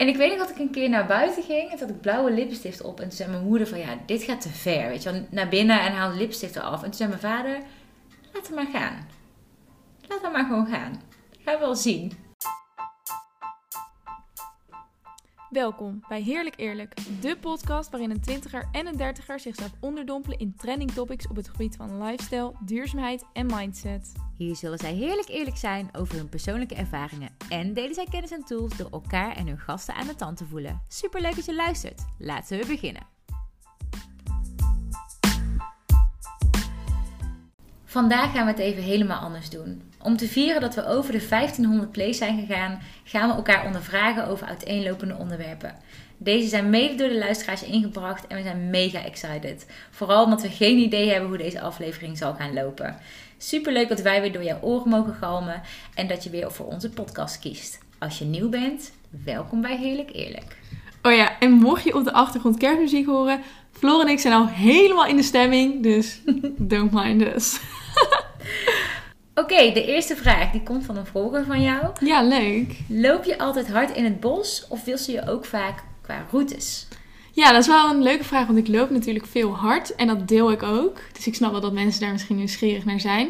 En 0.00 0.08
ik 0.08 0.16
weet 0.16 0.30
nog 0.30 0.38
dat 0.38 0.50
ik 0.50 0.58
een 0.58 0.70
keer 0.70 0.88
naar 0.88 1.06
buiten 1.06 1.42
ging 1.42 1.70
en 1.70 1.78
had 1.78 1.88
ik 1.88 2.00
blauwe 2.00 2.30
lipstift 2.30 2.82
op. 2.82 3.00
En 3.00 3.08
toen 3.08 3.16
zei 3.16 3.30
mijn 3.30 3.44
moeder 3.44 3.66
van, 3.66 3.78
ja, 3.78 3.98
dit 4.06 4.22
gaat 4.22 4.40
te 4.40 4.48
ver, 4.48 4.88
weet 4.88 5.02
je 5.02 5.12
wel. 5.12 5.26
Naar 5.30 5.48
binnen 5.48 5.80
en 5.80 5.92
haal 5.92 6.10
de 6.10 6.18
lipstift 6.18 6.56
eraf. 6.56 6.82
En 6.82 6.84
toen 6.84 6.94
zei 6.94 7.08
mijn 7.08 7.20
vader, 7.20 7.58
laat 8.32 8.46
hem 8.46 8.56
maar 8.56 8.80
gaan. 8.80 9.08
Laat 10.08 10.22
hem 10.22 10.32
maar 10.32 10.44
gewoon 10.44 10.66
gaan. 10.66 11.02
Ga 11.44 11.58
wel 11.58 11.76
zien. 11.76 12.12
Welkom 15.50 16.04
bij 16.08 16.22
Heerlijk 16.22 16.54
Eerlijk, 16.58 16.94
de 17.20 17.36
podcast 17.40 17.90
waarin 17.90 18.10
een 18.10 18.20
twintiger 18.20 18.68
en 18.72 18.86
een 18.86 18.96
dertiger 18.96 19.40
zichzelf 19.40 19.70
onderdompelen 19.80 20.38
in 20.38 20.54
trending 20.56 20.90
topics 20.90 21.28
op 21.28 21.36
het 21.36 21.48
gebied 21.48 21.76
van 21.76 22.02
lifestyle, 22.02 22.52
duurzaamheid 22.64 23.24
en 23.32 23.46
mindset. 23.46 24.12
Hier 24.36 24.56
zullen 24.56 24.78
zij 24.78 24.92
heerlijk 24.92 25.28
eerlijk 25.28 25.56
zijn 25.56 25.88
over 25.92 26.16
hun 26.16 26.28
persoonlijke 26.28 26.74
ervaringen 26.74 27.36
en 27.48 27.74
delen 27.74 27.94
zij 27.94 28.06
kennis 28.10 28.30
en 28.30 28.44
tools 28.44 28.76
door 28.76 28.90
elkaar 28.90 29.36
en 29.36 29.46
hun 29.46 29.58
gasten 29.58 29.94
aan 29.94 30.06
de 30.06 30.14
tand 30.14 30.36
te 30.36 30.46
voelen. 30.46 30.82
Superleuk 30.88 31.36
dat 31.36 31.44
je 31.44 31.54
luistert. 31.54 32.04
Laten 32.18 32.58
we 32.58 32.66
beginnen. 32.66 33.02
Vandaag 37.84 38.32
gaan 38.32 38.44
we 38.44 38.50
het 38.50 38.60
even 38.60 38.82
helemaal 38.82 39.20
anders 39.20 39.50
doen. 39.50 39.89
Om 40.02 40.16
te 40.16 40.26
vieren 40.26 40.60
dat 40.60 40.74
we 40.74 40.86
over 40.86 41.12
de 41.12 41.26
1500 41.28 41.92
plays 41.92 42.18
zijn 42.18 42.46
gegaan, 42.46 42.80
gaan 43.04 43.28
we 43.28 43.34
elkaar 43.34 43.66
ondervragen 43.66 44.26
over 44.26 44.46
uiteenlopende 44.46 45.16
onderwerpen. 45.16 45.76
Deze 46.16 46.48
zijn 46.48 46.70
mede 46.70 46.94
door 46.94 47.08
de 47.08 47.18
luisteraars 47.18 47.62
ingebracht 47.62 48.26
en 48.26 48.36
we 48.36 48.42
zijn 48.42 48.70
mega 48.70 49.04
excited. 49.04 49.66
Vooral 49.90 50.24
omdat 50.24 50.42
we 50.42 50.48
geen 50.48 50.78
idee 50.78 51.10
hebben 51.10 51.28
hoe 51.28 51.38
deze 51.38 51.60
aflevering 51.60 52.18
zal 52.18 52.34
gaan 52.34 52.54
lopen. 52.54 52.96
Super 53.38 53.72
leuk 53.72 53.88
dat 53.88 54.00
wij 54.00 54.20
weer 54.20 54.32
door 54.32 54.44
jouw 54.44 54.60
oren 54.60 54.88
mogen 54.88 55.14
galmen 55.14 55.62
en 55.94 56.06
dat 56.06 56.24
je 56.24 56.30
weer 56.30 56.52
voor 56.52 56.66
onze 56.66 56.90
podcast 56.90 57.38
kiest. 57.38 57.78
Als 57.98 58.18
je 58.18 58.24
nieuw 58.24 58.48
bent, 58.48 58.92
welkom 59.24 59.60
bij 59.60 59.76
Heerlijk 59.76 60.10
Eerlijk. 60.12 60.56
Oh 61.02 61.12
ja, 61.12 61.38
en 61.38 61.50
mocht 61.50 61.84
je 61.84 61.94
op 61.94 62.04
de 62.04 62.12
achtergrond 62.12 62.56
kerstmuziek 62.56 63.06
horen, 63.06 63.40
Floor 63.72 64.00
en 64.00 64.08
ik 64.08 64.18
zijn 64.18 64.34
al 64.34 64.46
helemaal 64.46 65.06
in 65.06 65.16
de 65.16 65.22
stemming, 65.22 65.82
dus 65.82 66.20
don't 66.72 66.92
mind 66.92 67.22
us. 67.22 67.60
Oké, 69.40 69.72
de 69.72 69.84
eerste 69.84 70.16
vraag 70.16 70.50
die 70.50 70.62
komt 70.62 70.84
van 70.84 70.96
een 70.96 71.06
volger 71.06 71.44
van 71.44 71.62
jou. 71.62 71.86
Ja, 72.00 72.22
leuk. 72.22 72.78
Loop 72.88 73.24
je 73.24 73.38
altijd 73.38 73.70
hard 73.70 73.96
in 73.96 74.04
het 74.04 74.20
bos 74.20 74.66
of 74.68 74.84
wissel 74.84 75.14
je 75.14 75.28
ook 75.28 75.44
vaak 75.44 75.82
qua 76.02 76.26
routes? 76.30 76.86
Ja, 77.32 77.52
dat 77.52 77.60
is 77.60 77.66
wel 77.66 77.90
een 77.90 78.02
leuke 78.02 78.24
vraag, 78.24 78.46
want 78.46 78.58
ik 78.58 78.68
loop 78.68 78.90
natuurlijk 78.90 79.26
veel 79.26 79.56
hard 79.56 79.94
en 79.94 80.06
dat 80.06 80.28
deel 80.28 80.52
ik 80.52 80.62
ook. 80.62 80.98
Dus 81.12 81.26
ik 81.26 81.34
snap 81.34 81.50
wel 81.50 81.60
dat 81.60 81.72
mensen 81.72 82.00
daar 82.00 82.12
misschien 82.12 82.36
nieuwsgierig 82.36 82.84
naar 82.84 83.00
zijn. 83.00 83.28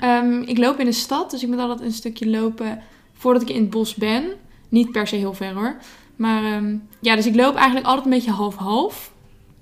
Ja. 0.00 0.20
Ehm, 0.20 0.42
ik 0.42 0.58
loop 0.58 0.78
in 0.78 0.86
de 0.86 0.92
stad, 0.92 1.30
dus 1.30 1.42
ik 1.42 1.48
moet 1.48 1.58
altijd 1.58 1.80
een 1.80 1.92
stukje 1.92 2.28
lopen 2.28 2.82
voordat 3.12 3.42
ik 3.42 3.50
in 3.50 3.60
het 3.60 3.70
bos 3.70 3.94
ben. 3.94 4.24
Niet 4.68 4.92
per 4.92 5.06
se 5.06 5.16
heel 5.16 5.34
ver 5.34 5.54
hoor. 5.54 5.76
Maar 6.16 6.44
ehm, 6.44 6.76
ja, 7.00 7.14
dus 7.16 7.26
ik 7.26 7.34
loop 7.34 7.54
eigenlijk 7.54 7.86
altijd 7.86 8.04
een 8.04 8.12
beetje 8.12 8.30
half-half. 8.30 9.12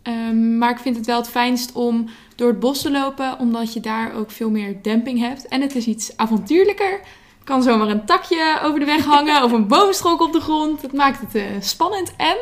Ehm, 0.07 0.59
maar 0.59 0.71
ik 0.71 0.79
vind 0.79 0.97
het 0.97 1.07
wel 1.07 1.17
het 1.17 1.29
fijnst 1.29 1.73
om 1.73 2.09
door 2.37 2.49
het 2.49 2.61
bos 2.61 2.83
te 2.83 2.91
lopen, 2.91 3.39
omdat 3.39 3.73
je 3.73 3.81
daar 3.81 4.15
ook 4.15 4.31
veel 4.31 4.51
meer 4.51 4.83
demping 4.83 5.19
hebt. 5.19 5.49
En 5.49 5.61
het 5.61 5.75
is 5.75 5.87
iets 5.87 6.17
avontuurlijker. 6.17 7.01
Kan 7.45 7.63
zomaar 7.63 7.89
een 7.89 8.05
takje 8.05 8.59
over 8.63 8.81
de 8.81 8.87
weg 8.87 9.05
hangen 9.05 9.43
of 9.43 9.53
een 9.53 9.67
boomstrook 9.67 10.21
op 10.21 10.33
de 10.33 10.41
grond. 10.41 10.83
Het 10.83 10.93
maakt 10.93 11.21
het 11.21 11.35
eh, 11.35 11.43
spannend. 11.61 12.13
En 12.17 12.37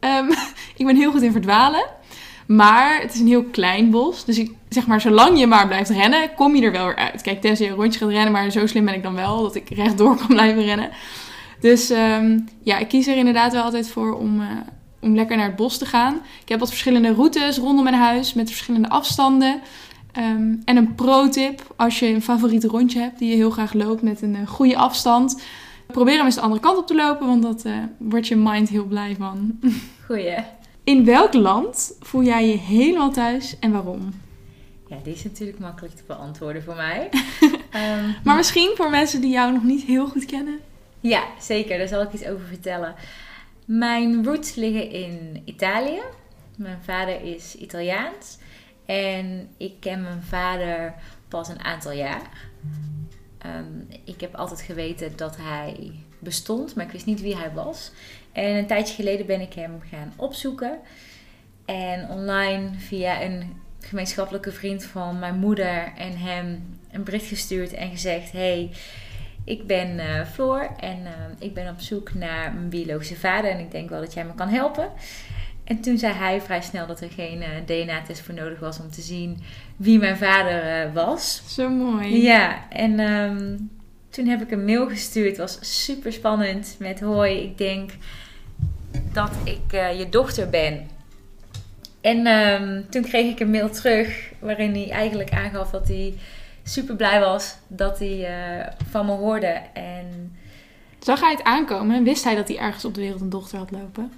ehm, 0.00 0.30
ik 0.80 0.86
ben 0.86 0.96
heel 0.96 1.10
goed 1.10 1.22
in 1.22 1.32
verdwalen. 1.32 1.84
Maar 2.46 3.00
het 3.00 3.14
is 3.14 3.20
een 3.20 3.26
heel 3.26 3.44
klein 3.44 3.90
bos. 3.90 4.24
Dus 4.24 4.38
ik, 4.38 4.52
zeg 4.68 4.86
maar, 4.86 5.00
zolang 5.00 5.38
je 5.38 5.46
maar 5.46 5.66
blijft 5.66 5.90
rennen, 5.90 6.34
kom 6.34 6.54
je 6.56 6.62
er 6.62 6.72
wel 6.72 6.86
weer 6.86 6.96
uit. 6.96 7.22
Kijk, 7.22 7.40
tenzij 7.40 7.68
een 7.68 7.74
rondje 7.74 7.98
gaat 7.98 8.08
rennen, 8.08 8.32
maar 8.32 8.50
zo 8.50 8.66
slim 8.66 8.84
ben 8.84 8.94
ik 8.94 9.02
dan 9.02 9.14
wel 9.14 9.42
dat 9.42 9.54
ik 9.54 9.68
rechtdoor 9.68 10.16
kan 10.16 10.26
blijven 10.26 10.64
rennen. 10.64 10.90
Dus 11.60 11.90
ehm, 11.90 12.38
ja, 12.62 12.78
ik 12.78 12.88
kies 12.88 13.06
er 13.06 13.16
inderdaad 13.16 13.52
wel 13.52 13.62
altijd 13.62 13.88
voor 13.88 14.18
om, 14.18 14.40
eh, 14.40 14.46
om 15.02 15.14
lekker 15.14 15.36
naar 15.36 15.46
het 15.46 15.56
bos 15.56 15.78
te 15.78 15.86
gaan. 15.86 16.14
Ik 16.42 16.48
heb 16.48 16.58
wat 16.60 16.68
verschillende 16.68 17.14
routes 17.14 17.58
rondom 17.58 17.84
mijn 17.84 17.96
huis 17.96 18.34
met 18.34 18.48
verschillende 18.48 18.88
afstanden. 18.88 19.60
Ehm, 20.12 20.54
en 20.64 20.76
een 20.76 20.94
pro-tip, 20.94 21.72
als 21.76 21.98
je 21.98 22.06
een 22.06 22.22
favoriet 22.22 22.64
rondje 22.64 23.00
hebt 23.00 23.18
die 23.18 23.30
je 23.30 23.36
heel 23.36 23.50
graag 23.50 23.72
loopt 23.72 24.02
met 24.02 24.22
een 24.22 24.34
eh, 24.36 24.46
goede 24.46 24.76
afstand. 24.76 25.42
Probeer 25.86 26.16
hem 26.16 26.24
eens 26.24 26.34
de 26.34 26.40
andere 26.40 26.60
kant 26.60 26.78
op 26.78 26.86
te 26.86 26.94
lopen, 26.94 27.26
want 27.26 27.42
dat 27.42 27.64
eh 27.64 27.72
wordt 27.98 28.28
je 28.28 28.36
mind 28.36 28.68
heel 28.68 28.84
blij 28.84 29.16
van. 29.18 29.58
Goeie. 30.06 30.34
In 30.84 31.04
welk 31.04 31.34
land 31.34 31.96
voel 32.00 32.22
jij 32.22 32.46
je 32.48 32.56
helemaal 32.56 33.10
thuis 33.10 33.56
en 33.60 33.72
waarom? 33.72 34.08
Ja, 34.88 34.96
die 35.04 35.12
is 35.14 35.24
natuurlijk 35.24 35.58
makkelijk 35.58 35.94
te 35.94 36.02
beantwoorden 36.06 36.62
voor 36.62 36.74
mij. 36.74 37.08
Ehm, 37.70 38.04
Maar 38.24 38.36
misschien 38.36 38.72
voor 38.76 38.90
mensen 38.90 39.20
die 39.20 39.30
jou 39.30 39.52
nog 39.52 39.62
niet 39.62 39.82
heel 39.82 40.06
goed 40.08 40.24
kennen. 40.24 40.58
ja, 41.00 41.22
zeker. 41.40 41.78
Daar 41.78 41.88
zal 41.88 42.02
ik 42.02 42.12
iets 42.12 42.24
over 42.26 42.46
vertellen. 42.46 42.94
Mijn 43.66 44.24
roots 44.24 44.54
liggen 44.54 44.90
in 44.90 45.42
Italië. 45.44 46.02
Mijn 46.56 46.82
vader 46.82 47.22
is 47.22 47.56
Italiaans. 47.56 48.38
En 48.86 49.48
ik 49.56 49.72
ken 49.80 50.02
mijn 50.02 50.22
vader 50.22 50.94
pas 51.28 51.48
een 51.48 51.64
aantal 51.64 51.92
jaar. 51.92 52.50
Ehm, 53.38 53.98
ik 54.04 54.20
heb 54.20 54.34
altijd 54.34 54.60
geweten 54.60 55.16
dat 55.16 55.36
hij 55.40 55.92
bestond, 56.18 56.74
maar 56.74 56.84
ik 56.84 56.92
wist 56.92 57.06
niet 57.06 57.20
wie 57.20 57.36
hij 57.36 57.52
was. 57.52 57.92
En 58.32 58.56
een 58.56 58.66
tijdje 58.66 58.94
geleden 58.94 59.26
ben 59.26 59.40
ik 59.40 59.52
hem 59.52 59.80
gaan 59.90 60.12
opzoeken. 60.16 60.78
En 61.64 62.08
online 62.08 62.70
via 62.78 63.22
een 63.22 63.60
gemeenschappelijke 63.80 64.52
vriend 64.52 64.84
van 64.84 65.18
mijn 65.18 65.38
moeder 65.38 65.92
en 65.96 66.18
hem 66.18 66.78
een 66.90 67.04
bericht 67.04 67.26
gestuurd 67.26 67.72
en 67.72 67.90
gezegd: 67.90 68.32
Hey, 68.32 68.70
ik 69.44 69.66
ben 69.66 69.98
eh, 69.98 70.24
Floor 70.32 70.70
en 70.80 71.06
eh, 71.06 71.12
ik 71.38 71.54
ben 71.54 71.68
op 71.68 71.80
zoek 71.80 72.14
naar 72.14 72.52
mijn 72.54 72.68
biologische 72.68 73.16
vader 73.16 73.50
en 73.50 73.58
ik 73.58 73.70
denk 73.70 73.90
wel 73.90 74.00
dat 74.00 74.14
jij 74.14 74.24
me 74.24 74.34
kan 74.34 74.48
helpen. 74.48 74.90
En 75.64 75.80
toen 75.80 75.98
zei 75.98 76.14
hij 76.14 76.40
vrij 76.40 76.62
snel 76.62 76.86
dat 76.86 77.00
er 77.00 77.10
geen 77.10 77.42
eh, 77.42 77.48
DNA-test 77.66 78.20
voor 78.20 78.34
nodig 78.34 78.60
was 78.60 78.80
om 78.80 78.90
te 78.90 79.00
zien 79.00 79.42
wie 79.76 79.98
mijn 79.98 80.16
vader 80.16 80.92
was. 80.92 81.42
Zo 81.46 81.68
mooi. 81.68 82.22
Ja, 82.22 82.70
en 82.70 82.98
ehm, 82.98 83.56
toen 84.08 84.26
heb 84.26 84.42
ik 84.42 84.50
een 84.50 84.64
mail 84.64 84.88
gestuurd. 84.88 85.28
Het 85.28 85.38
was 85.38 85.84
super 85.84 86.12
spannend 86.12 86.76
met 86.78 87.00
hoi, 87.00 87.42
ik 87.42 87.58
denk 87.58 87.90
dat 89.12 89.30
ik 89.44 89.70
je 89.70 90.06
dochter 90.10 90.50
ben. 90.50 90.88
En 92.00 92.26
ehm, 92.26 92.82
toen 92.90 93.02
kreeg 93.02 93.30
ik 93.30 93.40
een 93.40 93.50
mail 93.50 93.70
terug 93.70 94.30
waarin 94.38 94.72
hij 94.72 94.90
eigenlijk 94.90 95.30
aangaf 95.30 95.70
dat 95.70 95.88
hij 95.88 96.14
super 96.62 96.96
blij 96.96 97.20
was 97.20 97.56
dat 97.66 97.98
hij 97.98 98.26
eh, 98.26 98.72
van 98.90 99.06
me 99.06 99.12
hoorde. 99.12 99.60
En 99.72 100.36
Zag 100.98 101.20
hij 101.20 101.30
het 101.30 101.42
aankomen 101.42 101.96
en 101.96 102.04
wist 102.04 102.24
hij 102.24 102.34
dat 102.34 102.48
hij 102.48 102.58
ergens 102.58 102.84
op 102.84 102.94
de 102.94 103.00
wereld 103.00 103.20
een 103.20 103.30
dochter 103.30 103.58
had 103.58 103.70
lopen? 103.70 104.12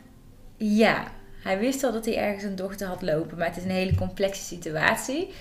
ja, 0.56 1.04
hij 1.43 1.59
wist 1.59 1.81
wel 1.81 1.93
dat 1.93 2.04
hij 2.04 2.16
ergens 2.16 2.44
een 2.44 2.56
dochter 2.56 2.87
had 2.87 3.03
lopen, 3.03 3.38
maar 3.38 3.47
het 3.47 3.56
is 3.56 3.65
een 3.65 3.71
hele 3.71 3.94
complexe 3.94 4.43
situatie. 4.43 5.33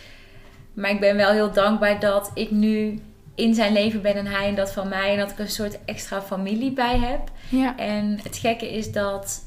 Maar 0.74 0.90
ik 0.90 1.00
ben 1.00 1.16
wel 1.16 1.32
heel 1.32 1.52
dankbaar 1.52 2.00
dat 2.00 2.32
ik 2.34 2.52
nu 2.52 3.02
in 3.36 3.54
zijn 3.54 3.74
leven 3.74 4.02
ben 4.02 4.16
en 4.16 4.26
hij 4.26 4.48
en 4.48 4.56
dat 4.56 4.72
van 4.74 4.88
mij. 4.88 5.12
En 5.12 5.18
dat 5.18 5.32
ik 5.32 5.40
een 5.40 5.50
soort 5.50 5.80
extra 5.86 6.22
familie 6.22 6.72
bij 6.72 6.98
heb. 6.98 7.32
Ja. 7.50 7.78
En 7.78 8.20
het 8.24 8.38
gekke 8.38 8.74
is 8.74 8.92
dat 8.92 9.46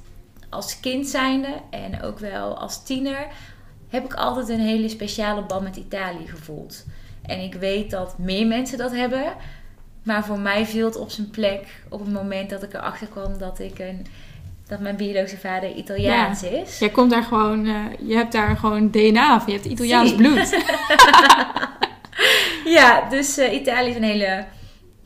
als 0.48 0.80
kind 0.80 1.06
zijnde 1.06 1.54
en 1.70 2.02
ook 2.02 2.18
wel 2.18 2.58
als 2.58 2.84
tiener 2.84 3.26
heb 3.88 4.04
ik 4.04 4.14
altijd 4.14 4.48
een 4.48 4.60
hele 4.60 4.88
speciale 4.88 5.42
band 5.42 5.62
met 5.62 5.76
Italië 5.76 6.26
gevoeld. 6.26 6.84
En 7.26 7.40
ik 7.40 7.54
weet 7.54 7.90
dat 7.90 8.18
meer 8.18 8.46
mensen 8.46 8.78
dat 8.78 8.92
hebben. 8.92 9.34
Maar 10.02 10.24
voor 10.24 10.38
mij 10.38 10.66
viel 10.66 10.86
het 10.86 10.96
op 10.96 11.10
zijn 11.10 11.30
plek 11.30 11.82
op 11.88 12.00
het 12.00 12.12
moment 12.12 12.50
dat 12.50 12.62
ik 12.62 12.74
erachter 12.74 13.06
kwam 13.06 13.38
dat 13.38 13.58
ik 13.58 13.78
een 13.78 14.06
dat 14.66 14.80
mijn 14.80 14.96
biologische 14.96 15.38
vader 15.38 15.74
Italiaans 15.74 16.42
is. 16.42 16.78
Jij 16.78 16.90
komt 16.90 17.10
daar 17.10 17.22
gewoon, 17.22 17.66
eh, 17.66 18.08
je 18.08 18.14
hebt 18.14 18.32
daar 18.32 18.56
gewoon 18.56 18.90
DNA 18.90 19.40
van, 19.40 19.52
je 19.52 19.58
hebt 19.58 19.70
Italiaans 19.70 20.14
bloed. 20.14 20.56
Ja, 22.64 23.08
dus 23.08 23.38
eh, 23.38 23.54
Italië 23.54 23.90
is 23.90 23.96
een 23.96 24.02
hele 24.02 24.44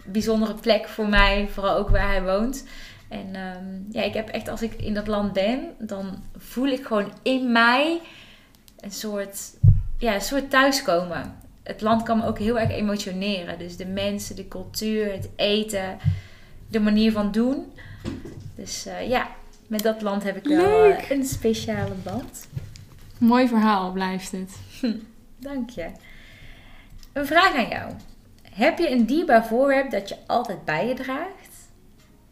bijzondere 0.04 0.54
plek 0.54 0.88
voor 0.88 1.09
mij, 1.09 1.48
vooral 1.53 1.76
ook 1.76 1.88
waar 1.88 2.09
hij 2.09 2.22
woont. 2.22 2.66
En 3.09 3.34
ehm, 3.34 3.66
ja, 3.91 4.03
ik 4.03 4.14
heb 4.14 4.28
echt, 4.28 4.48
als 4.48 4.62
ik 4.62 4.72
in 4.72 4.94
dat 4.94 5.06
land 5.06 5.33
ben, 5.33 5.60
dan 5.78 6.22
voel 6.36 6.66
ik 6.66 6.86
gewoon 6.86 7.12
in 7.22 7.53
mij 7.53 8.00
een 8.80 8.91
soort, 8.91 9.41
ja, 9.98 10.15
een 10.15 10.21
soort 10.21 10.50
thuiskomen. 10.50 11.36
Het 11.71 11.81
land 11.81 12.03
kan 12.03 12.19
me 12.19 12.27
ook 12.27 12.39
heel 12.39 12.59
erg 12.59 12.71
emotioneren. 12.71 13.59
Dus 13.59 13.77
de 13.77 13.87
mensen, 13.87 14.37
de 14.37 14.49
cultuur, 14.49 15.13
het 15.13 15.28
eten, 15.37 15.99
de 16.69 16.81
manier 16.81 17.13
van 17.13 17.33
doen. 17.33 17.72
Dus 18.55 18.87
eh, 18.87 19.09
ja, 19.09 19.28
met 19.67 19.83
dat 19.83 20.03
land 20.03 20.22
heb 20.22 20.37
ik 20.37 20.45
wel 20.45 20.84
eh, 20.84 21.11
een 21.11 21.25
speciale 21.25 21.95
band. 22.03 22.49
Mooi 23.19 23.49
verhaal 23.49 23.93
blijft 23.93 24.33
het. 24.33 24.57
Dank 25.39 25.71
je. 25.71 25.87
Een 27.13 27.27
vraag 27.27 27.57
aan 27.57 27.69
jou. 27.69 27.93
Heb 28.53 28.78
je 28.78 28.91
een 28.91 29.07
dierbaar 29.07 29.47
voorwerp 29.47 29.91
dat 29.91 30.09
je 30.09 30.17
altijd 30.27 30.65
bij 30.65 30.89
je 30.89 30.95
draagt? 30.95 31.69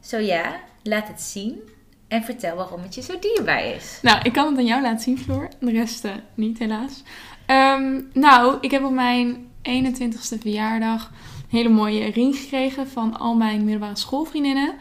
Zo 0.01 0.19
ja, 0.19 0.61
laat 0.83 1.09
het 1.09 1.21
zien 1.21 1.61
en 2.09 2.23
vertel 2.23 2.57
waarom 2.57 2.83
het 2.83 2.95
je 2.95 3.03
zo 3.03 3.19
dierbaar 3.19 3.65
is. 3.65 3.99
Nou, 4.03 4.21
ik 4.23 4.33
kan 4.33 4.47
het 4.49 4.59
aan 4.59 4.67
jou 4.67 4.83
laten 4.83 5.01
zien, 5.01 5.19
Floor. 5.19 5.49
De 5.59 5.71
rest 5.71 6.05
eh, 6.05 6.13
niet, 6.35 6.59
helaas. 6.59 7.03
Ehm, 7.49 8.01
nou, 8.13 8.57
ik 8.61 8.71
heb 8.71 8.85
op 8.85 8.93
mijn 8.93 9.47
21ste 9.63 10.39
verjaardag 10.41 11.11
een 11.51 11.59
hele 11.59 11.69
mooie 11.69 12.11
ring 12.11 12.37
gekregen 12.37 12.89
van 12.89 13.19
al 13.19 13.35
mijn 13.35 13.61
middelbare 13.61 13.97
schoolvriendinnen. 13.97 14.75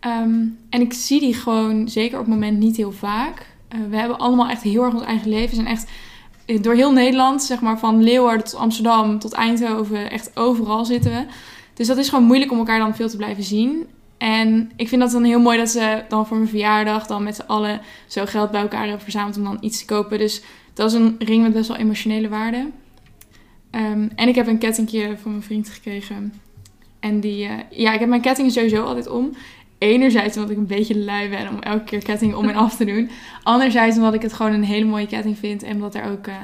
Ehm, 0.00 0.46
en 0.70 0.80
ik 0.80 0.92
zie 0.92 1.20
die 1.20 1.34
gewoon, 1.34 1.88
zeker 1.88 2.18
op 2.18 2.24
het 2.24 2.34
moment, 2.34 2.58
niet 2.58 2.76
heel 2.76 2.92
vaak. 2.92 3.46
Eh, 3.68 3.78
we 3.90 3.96
hebben 3.96 4.18
allemaal 4.18 4.48
echt 4.48 4.62
heel 4.62 4.82
erg 4.82 4.94
ons 4.94 5.04
eigen 5.04 5.28
leven. 5.28 5.54
Zijn 5.54 5.66
echt 5.66 5.90
eh, 6.46 6.62
door 6.62 6.74
heel 6.74 6.92
Nederland, 6.92 7.42
zeg 7.42 7.60
maar 7.60 7.78
van 7.78 8.02
Leeuwarden 8.02 8.44
tot 8.44 8.60
Amsterdam 8.60 9.18
tot 9.18 9.32
Eindhoven, 9.32 10.10
echt 10.10 10.36
overal 10.36 10.84
zitten 10.84 11.10
we. 11.10 11.26
Dus 11.74 11.86
dat 11.86 11.96
is 11.96 12.08
gewoon 12.08 12.24
moeilijk 12.24 12.50
om 12.50 12.58
elkaar 12.58 12.78
dan 12.78 12.94
veel 12.94 13.08
te 13.08 13.16
blijven 13.16 13.44
zien. 13.44 13.86
En 14.18 14.70
ik 14.76 14.88
vind 14.88 15.00
dat 15.00 15.10
dan 15.10 15.24
heel 15.24 15.40
mooi 15.40 15.58
dat 15.58 15.68
ze 15.68 16.04
dan 16.08 16.26
voor 16.26 16.36
mijn 16.36 16.48
verjaardag 16.48 17.06
dan 17.06 17.22
met 17.22 17.34
z'n 17.34 17.46
allen 17.46 17.80
zo 18.06 18.24
geld 18.26 18.50
bij 18.50 18.60
elkaar 18.60 18.82
hebben 18.82 19.00
verzameld 19.00 19.36
om 19.36 19.44
dan 19.44 19.58
iets 19.60 19.78
te 19.78 19.84
kopen. 19.84 20.18
Dus 20.18 20.42
dat 20.74 20.90
is 20.90 20.96
een 20.98 21.16
ring 21.18 21.42
met 21.42 21.52
best 21.52 21.68
wel 21.68 21.76
emotionele 21.76 22.28
waarde. 22.28 22.70
Ehm, 23.70 24.08
en 24.14 24.28
ik 24.28 24.34
heb 24.34 24.46
een 24.46 24.58
kettingje 24.58 25.16
van 25.18 25.30
mijn 25.30 25.42
vriend 25.42 25.68
gekregen. 25.68 26.34
En 27.00 27.20
die, 27.20 27.46
eh, 27.46 27.58
ja, 27.70 27.92
ik 27.92 28.00
heb 28.00 28.08
mijn 28.08 28.20
kettingen 28.20 28.50
sowieso 28.50 28.84
altijd 28.84 29.08
om. 29.08 29.30
Enerzijds 29.78 30.36
omdat 30.36 30.50
ik 30.50 30.56
een 30.56 30.66
beetje 30.66 30.98
lui 30.98 31.28
ben 31.28 31.48
om 31.48 31.58
elke 31.58 31.84
keer 31.84 32.02
kettingen 32.02 32.36
om 32.36 32.48
en 32.48 32.54
af 32.54 32.76
te 32.76 32.84
doen. 32.94 33.10
Anderzijds 33.42 33.96
omdat 33.96 34.14
ik 34.14 34.22
het 34.22 34.32
gewoon 34.32 34.52
een 34.52 34.64
hele 34.64 34.84
mooie 34.84 35.06
ketting 35.06 35.38
vind 35.38 35.62
en 35.62 35.74
omdat 35.74 35.94
er 35.94 36.10
ook 36.10 36.26
uh, 36.26 36.34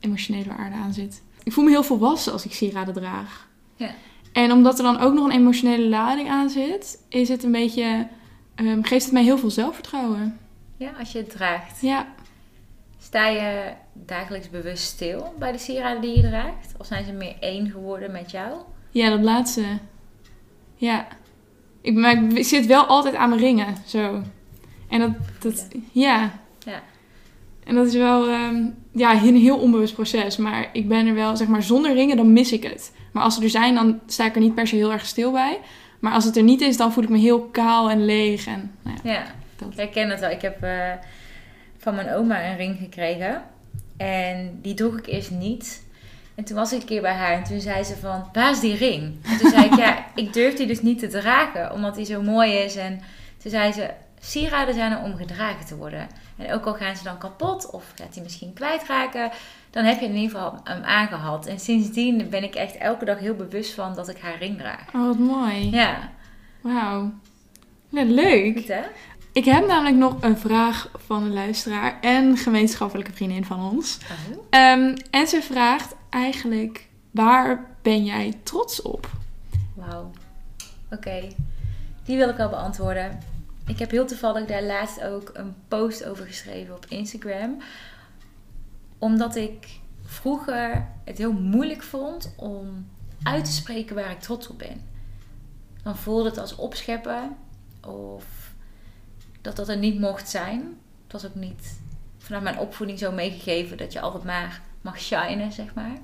emotionele 0.00 0.54
waarde 0.56 0.76
aan 0.76 0.92
zit. 0.92 1.22
Ik 1.42 1.52
voel 1.52 1.64
me 1.64 1.70
heel 1.70 1.82
volwassen 1.82 2.32
als 2.32 2.44
ik 2.44 2.52
sieraden 2.52 2.94
draag. 2.94 3.48
Ja. 3.76 3.94
En 4.32 4.52
omdat 4.52 4.78
er 4.78 4.84
dan 4.84 5.00
ook 5.00 5.14
nog 5.14 5.24
een 5.24 5.36
emotionele 5.36 5.88
lading 5.88 6.28
aan 6.28 6.50
zit, 6.50 6.98
is 7.08 7.28
het 7.28 7.42
een 7.42 7.52
beetje, 7.52 8.06
um, 8.56 8.84
geeft 8.84 9.04
het 9.04 9.12
mij 9.12 9.22
heel 9.22 9.38
veel 9.38 9.50
zelfvertrouwen. 9.50 10.38
Ja, 10.76 10.90
als 10.98 11.12
je 11.12 11.18
het 11.18 11.30
draagt. 11.30 11.80
Ja. 11.80 12.06
Sta 13.12 13.26
je 13.26 13.72
dagelijks 13.92 14.50
bewust 14.50 14.84
stil 14.84 15.34
bij 15.38 15.52
de 15.52 15.58
sieraden 15.58 16.00
die 16.00 16.16
je 16.16 16.22
draagt? 16.22 16.74
Of 16.78 16.86
zijn 16.86 17.04
ze 17.04 17.12
meer 17.12 17.34
één 17.40 17.70
geworden 17.70 18.12
met 18.12 18.30
jou? 18.30 18.56
Ja, 18.90 19.10
dat 19.10 19.20
laatste. 19.20 19.62
Ja. 20.74 21.06
Ik, 21.80 21.94
maar 21.94 22.22
ik 22.34 22.44
zit 22.44 22.66
wel 22.66 22.84
altijd 22.84 23.14
aan 23.14 23.28
mijn 23.28 23.40
ringen, 23.40 23.74
zo. 23.86 24.22
En 24.88 25.00
dat, 25.00 25.10
dat 25.40 25.68
ja. 25.90 26.32
Ja. 26.64 26.82
En 27.64 27.74
dat 27.74 27.86
is 27.86 27.94
wel 27.94 28.28
um, 28.28 28.74
ja, 28.92 29.22
een 29.22 29.36
heel 29.36 29.58
onbewust 29.58 29.94
proces. 29.94 30.36
Maar 30.36 30.68
ik 30.72 30.88
ben 30.88 31.06
er 31.06 31.14
wel, 31.14 31.36
zeg 31.36 31.48
maar, 31.48 31.62
zonder 31.62 31.94
ringen, 31.94 32.16
dan 32.16 32.32
mis 32.32 32.52
ik 32.52 32.62
het. 32.62 32.94
Maar 33.12 33.22
als 33.22 33.34
ze 33.34 33.42
er 33.42 33.50
zijn, 33.50 33.74
dan 33.74 34.00
sta 34.06 34.24
ik 34.24 34.34
er 34.34 34.40
niet 34.40 34.54
per 34.54 34.66
se 34.66 34.76
heel 34.76 34.92
erg 34.92 35.06
stil 35.06 35.32
bij. 35.32 35.58
Maar 36.00 36.12
als 36.12 36.24
het 36.24 36.36
er 36.36 36.42
niet 36.42 36.60
is, 36.60 36.76
dan 36.76 36.92
voel 36.92 37.04
ik 37.04 37.10
me 37.10 37.18
heel 37.18 37.40
kaal 37.40 37.90
en 37.90 38.04
leeg. 38.04 38.46
En, 38.46 38.74
nou 38.82 38.98
ja, 39.02 39.12
ja. 39.12 39.24
Dat. 39.56 39.68
ik 39.70 39.76
herken 39.76 40.10
het 40.10 40.20
wel. 40.20 40.30
Ik 40.30 40.42
heb 40.42 40.64
uh, 40.64 40.92
van 41.82 41.94
mijn 41.94 42.14
oma 42.14 42.44
een 42.44 42.56
ring 42.56 42.78
gekregen. 42.78 43.42
En 43.96 44.58
die 44.60 44.74
droeg 44.74 44.98
ik 44.98 45.06
eerst 45.06 45.30
niet. 45.30 45.82
En 46.34 46.44
toen 46.44 46.56
was 46.56 46.72
ik 46.72 46.80
een 46.80 46.86
keer 46.86 47.00
bij 47.00 47.14
haar 47.14 47.32
en 47.32 47.44
toen 47.44 47.60
zei 47.60 47.84
ze 47.84 47.96
van, 47.96 48.28
waar 48.32 48.50
is 48.50 48.60
die 48.60 48.76
ring? 48.76 49.16
En 49.22 49.38
toen 49.38 49.50
zei 49.50 49.64
ik, 49.64 49.76
ja, 49.76 50.06
ik 50.14 50.32
durf 50.32 50.54
die 50.54 50.66
dus 50.66 50.82
niet 50.82 50.98
te 50.98 51.06
dragen, 51.06 51.72
omdat 51.72 51.94
die 51.94 52.04
zo 52.04 52.22
mooi 52.22 52.52
is. 52.52 52.76
En 52.76 53.00
toen 53.38 53.50
zei 53.50 53.72
ze, 53.72 53.90
sieraden 54.20 54.74
zijn 54.74 54.92
er 54.92 55.02
om 55.02 55.16
gedragen 55.16 55.66
te 55.66 55.76
worden. 55.76 56.08
En 56.36 56.52
ook 56.52 56.64
al 56.64 56.74
gaan 56.74 56.96
ze 56.96 57.04
dan 57.04 57.18
kapot 57.18 57.70
of 57.70 57.92
gaat 57.94 58.14
hij 58.14 58.22
misschien 58.22 58.52
kwijtraken, 58.52 59.30
dan 59.70 59.84
heb 59.84 60.00
je 60.00 60.06
in 60.06 60.14
ieder 60.14 60.30
geval 60.30 60.60
hem 60.64 60.82
aangehad. 60.82 61.46
En 61.46 61.58
sindsdien 61.58 62.30
ben 62.30 62.42
ik 62.42 62.54
echt 62.54 62.76
elke 62.76 63.04
dag 63.04 63.18
heel 63.18 63.34
bewust 63.34 63.74
van 63.74 63.94
dat 63.94 64.08
ik 64.08 64.18
haar 64.18 64.38
ring 64.38 64.58
draag. 64.58 64.94
Oh, 64.94 65.06
wat 65.06 65.18
mooi. 65.18 65.70
Ja. 65.70 66.10
Wauw. 66.60 67.12
Ja, 67.88 68.04
leuk. 68.04 68.56
Goed, 68.56 68.68
hè? 68.68 68.82
Ik 69.32 69.44
heb 69.44 69.66
namelijk 69.66 69.96
nog 69.96 70.16
een 70.20 70.38
vraag 70.38 70.88
van 70.94 71.22
een 71.22 71.32
luisteraar 71.32 72.00
en 72.00 72.36
gemeenschappelijke 72.36 73.12
vriendin 73.12 73.44
van 73.44 73.70
ons. 73.70 73.98
Oh. 73.98 74.60
Um, 74.60 74.94
en 75.10 75.26
ze 75.26 75.42
vraagt 75.42 75.94
eigenlijk, 76.10 76.88
waar 77.10 77.76
ben 77.82 78.04
jij 78.04 78.40
trots 78.42 78.82
op? 78.82 79.10
Wauw. 79.74 80.10
Oké, 80.90 81.28
die 82.04 82.16
wil 82.16 82.28
ik 82.28 82.38
al 82.38 82.48
beantwoorden. 82.48 83.20
Ik 83.66 83.78
heb 83.78 83.90
heel 83.90 84.06
toevallig 84.06 84.46
daar 84.46 84.62
laatst 84.62 85.02
ook 85.02 85.30
een 85.34 85.54
post 85.68 86.04
over 86.04 86.26
geschreven 86.26 86.74
op 86.74 86.86
Instagram. 86.88 87.56
Omdat 88.98 89.36
ik 89.36 89.80
vroeger 90.04 90.88
het 91.04 91.18
heel 91.18 91.32
moeilijk 91.32 91.82
vond 91.82 92.34
om 92.36 92.86
uit 93.22 93.44
te 93.44 93.52
spreken 93.52 93.94
waar 93.94 94.10
ik 94.10 94.20
trots 94.20 94.48
op 94.48 94.58
ben. 94.58 94.80
Dan 95.82 95.96
voelde 95.96 96.28
het 96.28 96.38
als 96.38 96.56
opscheppen 96.56 97.36
of 97.86 98.41
dat 99.42 99.56
dat 99.56 99.68
er 99.68 99.76
niet 99.76 100.00
mocht 100.00 100.28
zijn. 100.28 100.78
Het 101.02 101.12
was 101.12 101.26
ook 101.26 101.34
niet 101.34 101.80
vanuit 102.18 102.42
mijn 102.42 102.58
opvoeding 102.58 102.98
zo 102.98 103.12
meegegeven 103.12 103.76
dat 103.76 103.92
je 103.92 104.00
altijd 104.00 104.24
maar 104.24 104.60
mag 104.80 105.00
shinen, 105.00 105.52
zeg 105.52 105.74
maar. 105.74 105.96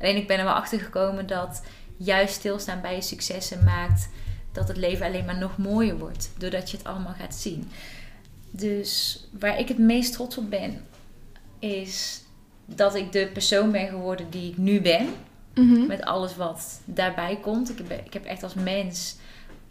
Alleen 0.00 0.16
ik 0.16 0.26
ben 0.26 0.38
er 0.38 0.44
wel 0.44 0.54
achter 0.54 0.80
gekomen 0.80 1.26
dat 1.26 1.62
juist 1.96 2.34
stilstaan 2.34 2.80
bij 2.80 2.94
je 2.94 3.02
successen 3.02 3.64
maakt 3.64 4.08
dat 4.52 4.68
het 4.68 4.76
leven 4.76 5.06
alleen 5.06 5.24
maar 5.24 5.38
nog 5.38 5.56
mooier 5.56 5.98
wordt. 5.98 6.30
Doordat 6.38 6.70
je 6.70 6.76
het 6.76 6.86
allemaal 6.86 7.14
gaat 7.18 7.34
zien. 7.34 7.70
Dus 8.50 9.24
waar 9.38 9.58
ik 9.58 9.68
het 9.68 9.78
meest 9.78 10.12
trots 10.12 10.38
op 10.38 10.50
ben, 10.50 10.84
is 11.58 12.22
dat 12.64 12.94
ik 12.94 13.12
de 13.12 13.30
persoon 13.32 13.70
ben 13.70 13.88
geworden 13.88 14.30
die 14.30 14.50
ik 14.50 14.56
nu 14.56 14.80
ben. 14.80 15.08
Mhm. 15.54 15.86
Met 15.86 16.02
alles 16.02 16.36
wat 16.36 16.80
daarbij 16.84 17.38
komt. 17.42 17.70
Ik 17.70 17.78
heb, 17.78 18.06
ik 18.06 18.12
heb 18.12 18.24
echt 18.24 18.42
als 18.42 18.54
mens, 18.54 19.16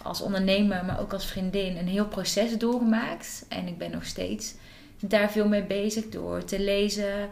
als 0.03 0.21
ondernemer, 0.21 0.85
maar 0.85 0.99
ook 0.99 1.13
als 1.13 1.25
vriendin 1.25 1.77
een 1.77 1.87
heel 1.87 2.07
proces 2.07 2.57
doorgemaakt. 2.57 3.45
En 3.49 3.67
ik 3.67 3.77
ben 3.77 3.91
nog 3.91 4.05
steeds 4.05 4.53
daar 4.99 5.31
veel 5.31 5.47
mee 5.47 5.63
bezig 5.63 6.09
door 6.09 6.43
te 6.43 6.59
lezen. 6.59 7.29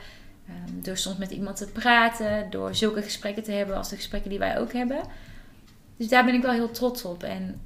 Um, 0.50 0.82
door 0.82 0.98
soms 0.98 1.18
met 1.18 1.32
iemand 1.32 1.58
te 1.58 1.68
praten. 1.68 2.50
Door 2.50 2.76
zulke 2.76 3.02
gesprekken 3.02 3.44
te 3.44 3.52
hebben 3.52 3.76
als 3.76 3.90
de 3.90 3.96
gesprekken 3.96 4.30
die 4.30 4.40
wij 4.40 4.60
ook 4.60 4.74
hebben. 4.74 5.02
Dus 5.98 6.08
daar 6.08 6.26
ben 6.26 6.34
ik 6.34 6.42
wel 6.42 6.52
heel 6.52 6.72
trots 6.72 7.04
op. 7.06 7.24
En 7.24 7.62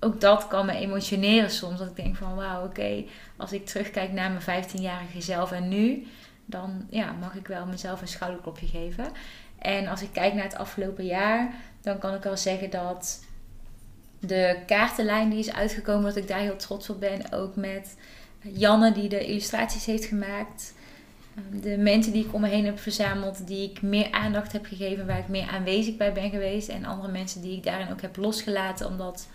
ook 0.00 0.20
dat 0.20 0.48
kan 0.48 0.66
me 0.66 0.72
emotioneren 0.72 1.50
soms. 1.50 1.78
Dat 1.78 1.88
ik 1.88 1.96
denk 1.96 2.16
van 2.16 2.34
wauw, 2.34 2.64
oké, 2.64 3.04
als 3.36 3.52
ik 3.52 3.66
terugkijk 3.66 4.12
naar 4.12 4.30
mijn 4.30 4.64
15-jarige 4.64 5.20
zelf 5.20 5.52
en 5.52 5.68
nu, 5.68 6.06
dan 6.46 6.86
ja, 6.90 7.12
mag 7.12 7.34
ik 7.34 7.46
wel 7.46 7.66
mezelf 7.66 8.00
een 8.00 8.08
schouderklopje 8.08 8.66
geven. 8.66 9.04
En 9.58 9.86
als 9.86 10.02
ik 10.02 10.12
kijk 10.12 10.34
naar 10.34 10.44
het 10.44 10.56
afgelopen 10.56 11.04
jaar, 11.04 11.54
dan 11.80 11.98
kan 11.98 12.14
ik 12.14 12.22
wel 12.22 12.36
zeggen 12.36 12.70
dat 12.70 13.24
de 14.26 14.56
kaartenlijn 14.66 15.30
die 15.30 15.38
is 15.38 15.52
uitgekomen, 15.52 16.04
dat 16.04 16.16
ik 16.16 16.28
daar 16.28 16.38
heel 16.38 16.56
trots 16.56 16.90
op 16.90 17.00
ben. 17.00 17.32
Ook 17.32 17.56
met 17.56 17.96
Janne 18.40 18.92
die 18.92 19.08
de 19.08 19.26
illustraties 19.26 19.84
heeft 19.84 20.04
gemaakt. 20.04 20.74
De 21.62 21.76
mensen 21.76 22.12
die 22.12 22.24
ik 22.24 22.34
om 22.34 22.40
me 22.40 22.48
heen 22.48 22.64
heb 22.64 22.78
verzameld, 22.78 23.46
die 23.46 23.70
ik 23.70 23.82
meer 23.82 24.10
aandacht 24.10 24.52
heb 24.52 24.66
gegeven, 24.66 25.06
waar 25.06 25.18
ik 25.18 25.28
meer 25.28 25.48
aanwezig 25.48 25.96
bij 25.96 26.12
ben 26.12 26.30
geweest. 26.30 26.68
En 26.68 26.84
andere 26.84 27.12
mensen 27.12 27.42
die 27.42 27.56
ik 27.56 27.64
daarin 27.64 27.90
ook 27.90 28.00
heb 28.00 28.16
losgelaten, 28.16 28.86
omdat 28.86 29.28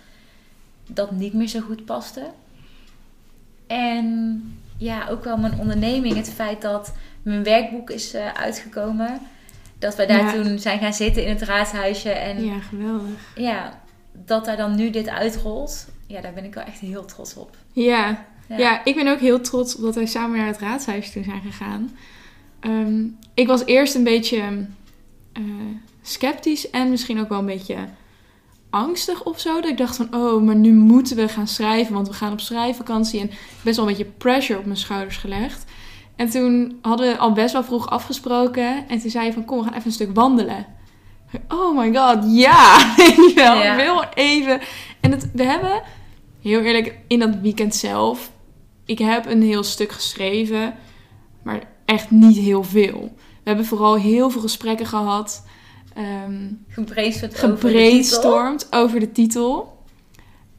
dat 0.87 1.11
niet 1.11 1.33
meer 1.33 1.47
zo 1.47 1.59
goed 1.59 1.85
paste. 1.85 2.29
En 3.67 4.41
ja, 4.77 5.07
ook 5.07 5.23
wel 5.23 5.37
mijn 5.37 5.59
onderneming. 5.59 6.15
Het 6.15 6.29
feit 6.29 6.61
dat 6.61 6.93
mijn 7.21 7.43
werkboek 7.43 7.89
is 7.89 8.15
uh, 8.15 8.33
uitgekomen. 8.33 9.19
Dat 9.79 9.95
we 9.95 10.05
daar 10.05 10.35
ja. 10.35 10.43
toen 10.43 10.59
zijn 10.59 10.79
gaan 10.79 10.93
zitten 10.93 11.23
in 11.23 11.29
het 11.29 11.41
raadshuisje. 11.41 12.09
En 12.09 12.45
ja, 12.45 12.59
geweldig. 12.59 13.33
Ja, 13.35 13.79
dat 14.25 14.45
daar 14.45 14.57
dan 14.57 14.75
nu 14.75 14.89
dit 14.89 15.07
uitrolt. 15.07 15.87
Ja, 16.07 16.21
daar 16.21 16.33
ben 16.33 16.43
ik 16.43 16.53
wel 16.53 16.63
echt 16.63 16.79
heel 16.79 17.05
trots 17.05 17.35
op. 17.35 17.57
Ja, 17.71 18.25
ja. 18.47 18.57
ja, 18.57 18.85
ik 18.85 18.95
ben 18.95 19.07
ook 19.07 19.19
heel 19.19 19.41
trots 19.41 19.75
op 19.75 19.81
dat 19.81 19.95
wij 19.95 20.05
samen 20.05 20.37
naar 20.37 20.47
het 20.47 20.59
raadshuis 20.59 21.11
toe 21.11 21.23
zijn 21.23 21.41
gegaan. 21.41 21.91
Um, 22.61 23.17
ik 23.33 23.47
was 23.47 23.65
eerst 23.65 23.95
een 23.95 24.03
beetje 24.03 24.67
uh, 25.33 25.43
sceptisch 26.01 26.69
en 26.69 26.89
misschien 26.89 27.19
ook 27.19 27.29
wel 27.29 27.39
een 27.39 27.45
beetje 27.45 27.77
angstig 28.69 29.23
of 29.23 29.39
zo. 29.39 29.61
Dat 29.61 29.69
ik 29.69 29.77
dacht 29.77 29.95
van, 29.95 30.15
oh, 30.15 30.43
maar 30.43 30.55
nu 30.55 30.73
moeten 30.73 31.15
we 31.15 31.27
gaan 31.27 31.47
schrijven, 31.47 31.93
want 31.93 32.07
we 32.07 32.13
gaan 32.13 32.31
op 32.31 32.39
schrijfvakantie. 32.39 33.19
En 33.19 33.31
best 33.63 33.75
wel 33.77 33.87
een 33.87 33.95
beetje 33.95 34.11
pressure 34.17 34.59
op 34.59 34.65
mijn 34.65 34.77
schouders 34.77 35.17
gelegd. 35.17 35.65
En 36.15 36.29
toen 36.29 36.77
hadden 36.81 37.11
we 37.11 37.17
al 37.17 37.31
best 37.33 37.53
wel 37.53 37.63
vroeg 37.63 37.89
afgesproken. 37.89 38.87
En 38.87 38.99
toen 38.99 39.09
zei 39.09 39.25
je 39.25 39.33
van, 39.33 39.45
kom, 39.45 39.57
we 39.57 39.63
gaan 39.63 39.73
even 39.73 39.85
een 39.85 39.91
stuk 39.91 40.15
wandelen. 40.15 40.65
Oh 41.47 41.77
my 41.77 41.93
god, 41.95 42.23
ja! 42.27 42.77
Weet 42.97 43.15
je 43.15 43.31
wel, 43.35 43.55
ja. 43.55 43.71
ik 43.71 43.85
wil 43.85 44.03
even... 44.13 44.61
En 44.99 45.11
het, 45.11 45.29
we 45.33 45.43
hebben, 45.43 45.81
heel 46.41 46.61
eerlijk, 46.61 46.97
in 47.07 47.19
dat 47.19 47.35
weekend 47.41 47.75
zelf 47.75 48.31
ik 48.89 48.99
heb 48.99 49.25
een 49.25 49.41
heel 49.41 49.63
stuk 49.63 49.91
geschreven, 49.91 50.75
maar 51.43 51.63
echt 51.85 52.11
niet 52.11 52.37
heel 52.37 52.63
veel. 52.63 53.13
We 53.15 53.43
hebben 53.43 53.65
vooral 53.65 53.95
heel 53.95 54.29
veel 54.29 54.41
gesprekken 54.41 54.85
gehad. 54.85 55.45
Um, 56.27 56.65
gebrainstormd 57.29 58.67
over 58.71 58.99
de 58.99 59.11
titel. 59.11 59.77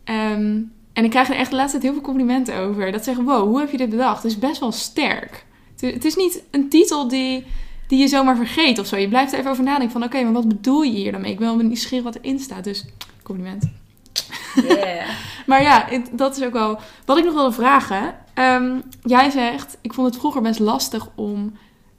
Um, 0.04 0.72
en 0.92 1.04
ik 1.04 1.10
krijg 1.10 1.28
er 1.28 1.36
echt 1.36 1.50
de 1.50 1.56
laatste 1.56 1.78
tijd 1.78 1.82
heel 1.82 1.92
veel 1.92 2.08
complimenten 2.08 2.56
over. 2.56 2.92
Dat 2.92 3.04
zeggen, 3.04 3.24
wow, 3.24 3.48
hoe 3.48 3.58
heb 3.58 3.70
je 3.70 3.76
dit 3.76 3.90
bedacht? 3.90 4.22
Het 4.22 4.32
is 4.32 4.38
best 4.38 4.60
wel 4.60 4.72
sterk. 4.72 5.46
Het 5.80 6.04
is 6.04 6.16
niet 6.16 6.42
een 6.50 6.68
titel 6.68 7.08
die, 7.08 7.46
die 7.90 7.98
je 7.98 8.08
zomaar 8.08 8.36
vergeet 8.36 8.78
of 8.78 8.86
zo. 8.86 8.96
Je 8.96 9.08
blijft 9.08 9.32
er 9.32 9.38
even 9.38 9.50
over 9.50 9.64
nadenken 9.64 9.90
van, 9.90 10.02
oké, 10.02 10.22
maar 10.22 10.32
wat 10.32 10.48
bedoel 10.48 10.82
je 10.82 10.92
hier 10.92 11.12
dan 11.12 11.20
mee? 11.20 11.32
Ik 11.32 11.38
wil 11.38 11.56
me 11.56 11.62
nieuwsgierig 11.62 12.04
wat 12.04 12.14
erin 12.14 12.38
staat. 12.38 12.64
Dus 12.64 12.84
compliment. 13.22 13.70
Yeah. 14.54 15.08
maar 15.46 15.62
ja, 15.62 15.88
dat 16.12 16.36
is 16.36 16.44
ook 16.44 16.52
wel 16.52 16.78
wat 17.04 17.18
ik 17.18 17.24
nog 17.24 17.34
wilde 17.34 17.52
vragen. 17.52 18.14
Um, 18.34 18.82
jij 19.02 19.30
zegt, 19.30 19.78
ik 19.80 19.94
vond 19.94 20.06
het 20.06 20.16
vroeger 20.16 20.42
best 20.42 20.58
lastig 20.58 21.08
om 21.14 21.52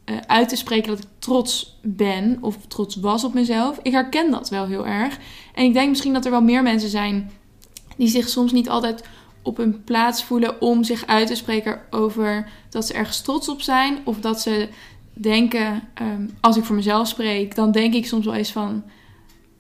uh, 0.06 0.16
uit 0.28 0.50
te 0.50 0.56
spreken 0.56 0.90
dat 0.90 1.00
ik 1.00 1.10
trots 1.20 1.80
ben 1.82 2.38
of 2.42 2.58
trots 2.68 2.96
was 2.96 3.24
op 3.24 3.34
mezelf. 3.34 3.80
Ik 3.82 3.92
herken 3.92 4.32
dat 4.32 4.50
wel 4.50 4.68
heel 4.68 4.88
erg. 4.88 5.18
En 5.54 5.66
ik 5.66 5.74
denk 5.74 5.90
misschien 5.90 6.14
dat 6.14 6.26
er 6.26 6.32
wel 6.32 6.42
meer 6.42 6.64
mensen 6.64 6.90
zijn 6.90 7.32
die 7.98 8.08
zich 8.08 8.30
soms 8.30 8.52
niet 8.52 8.70
altijd 8.70 9.04
op 9.42 9.58
hun 9.58 9.84
plaats 9.84 10.24
voelen 10.24 10.62
om 10.62 10.84
zich 10.84 11.06
uit 11.06 11.28
te 11.28 11.36
spreken 11.36 11.82
over 11.90 12.50
dat 12.70 12.88
ze 12.88 12.94
ergens 12.94 13.22
trots 13.22 13.50
op 13.50 13.62
zijn. 13.62 13.98
Of 14.04 14.20
dat 14.20 14.42
ze 14.42 14.70
denken, 15.14 15.82
ehm, 15.94 16.28
als 16.40 16.58
ik 16.58 16.64
voor 16.64 16.76
mezelf 16.76 17.08
spreek, 17.08 17.56
dan 17.56 17.72
denk 17.72 17.94
ik 17.94 18.06
soms 18.06 18.26
wel 18.26 18.36
eens 18.36 18.52
van. 18.52 18.84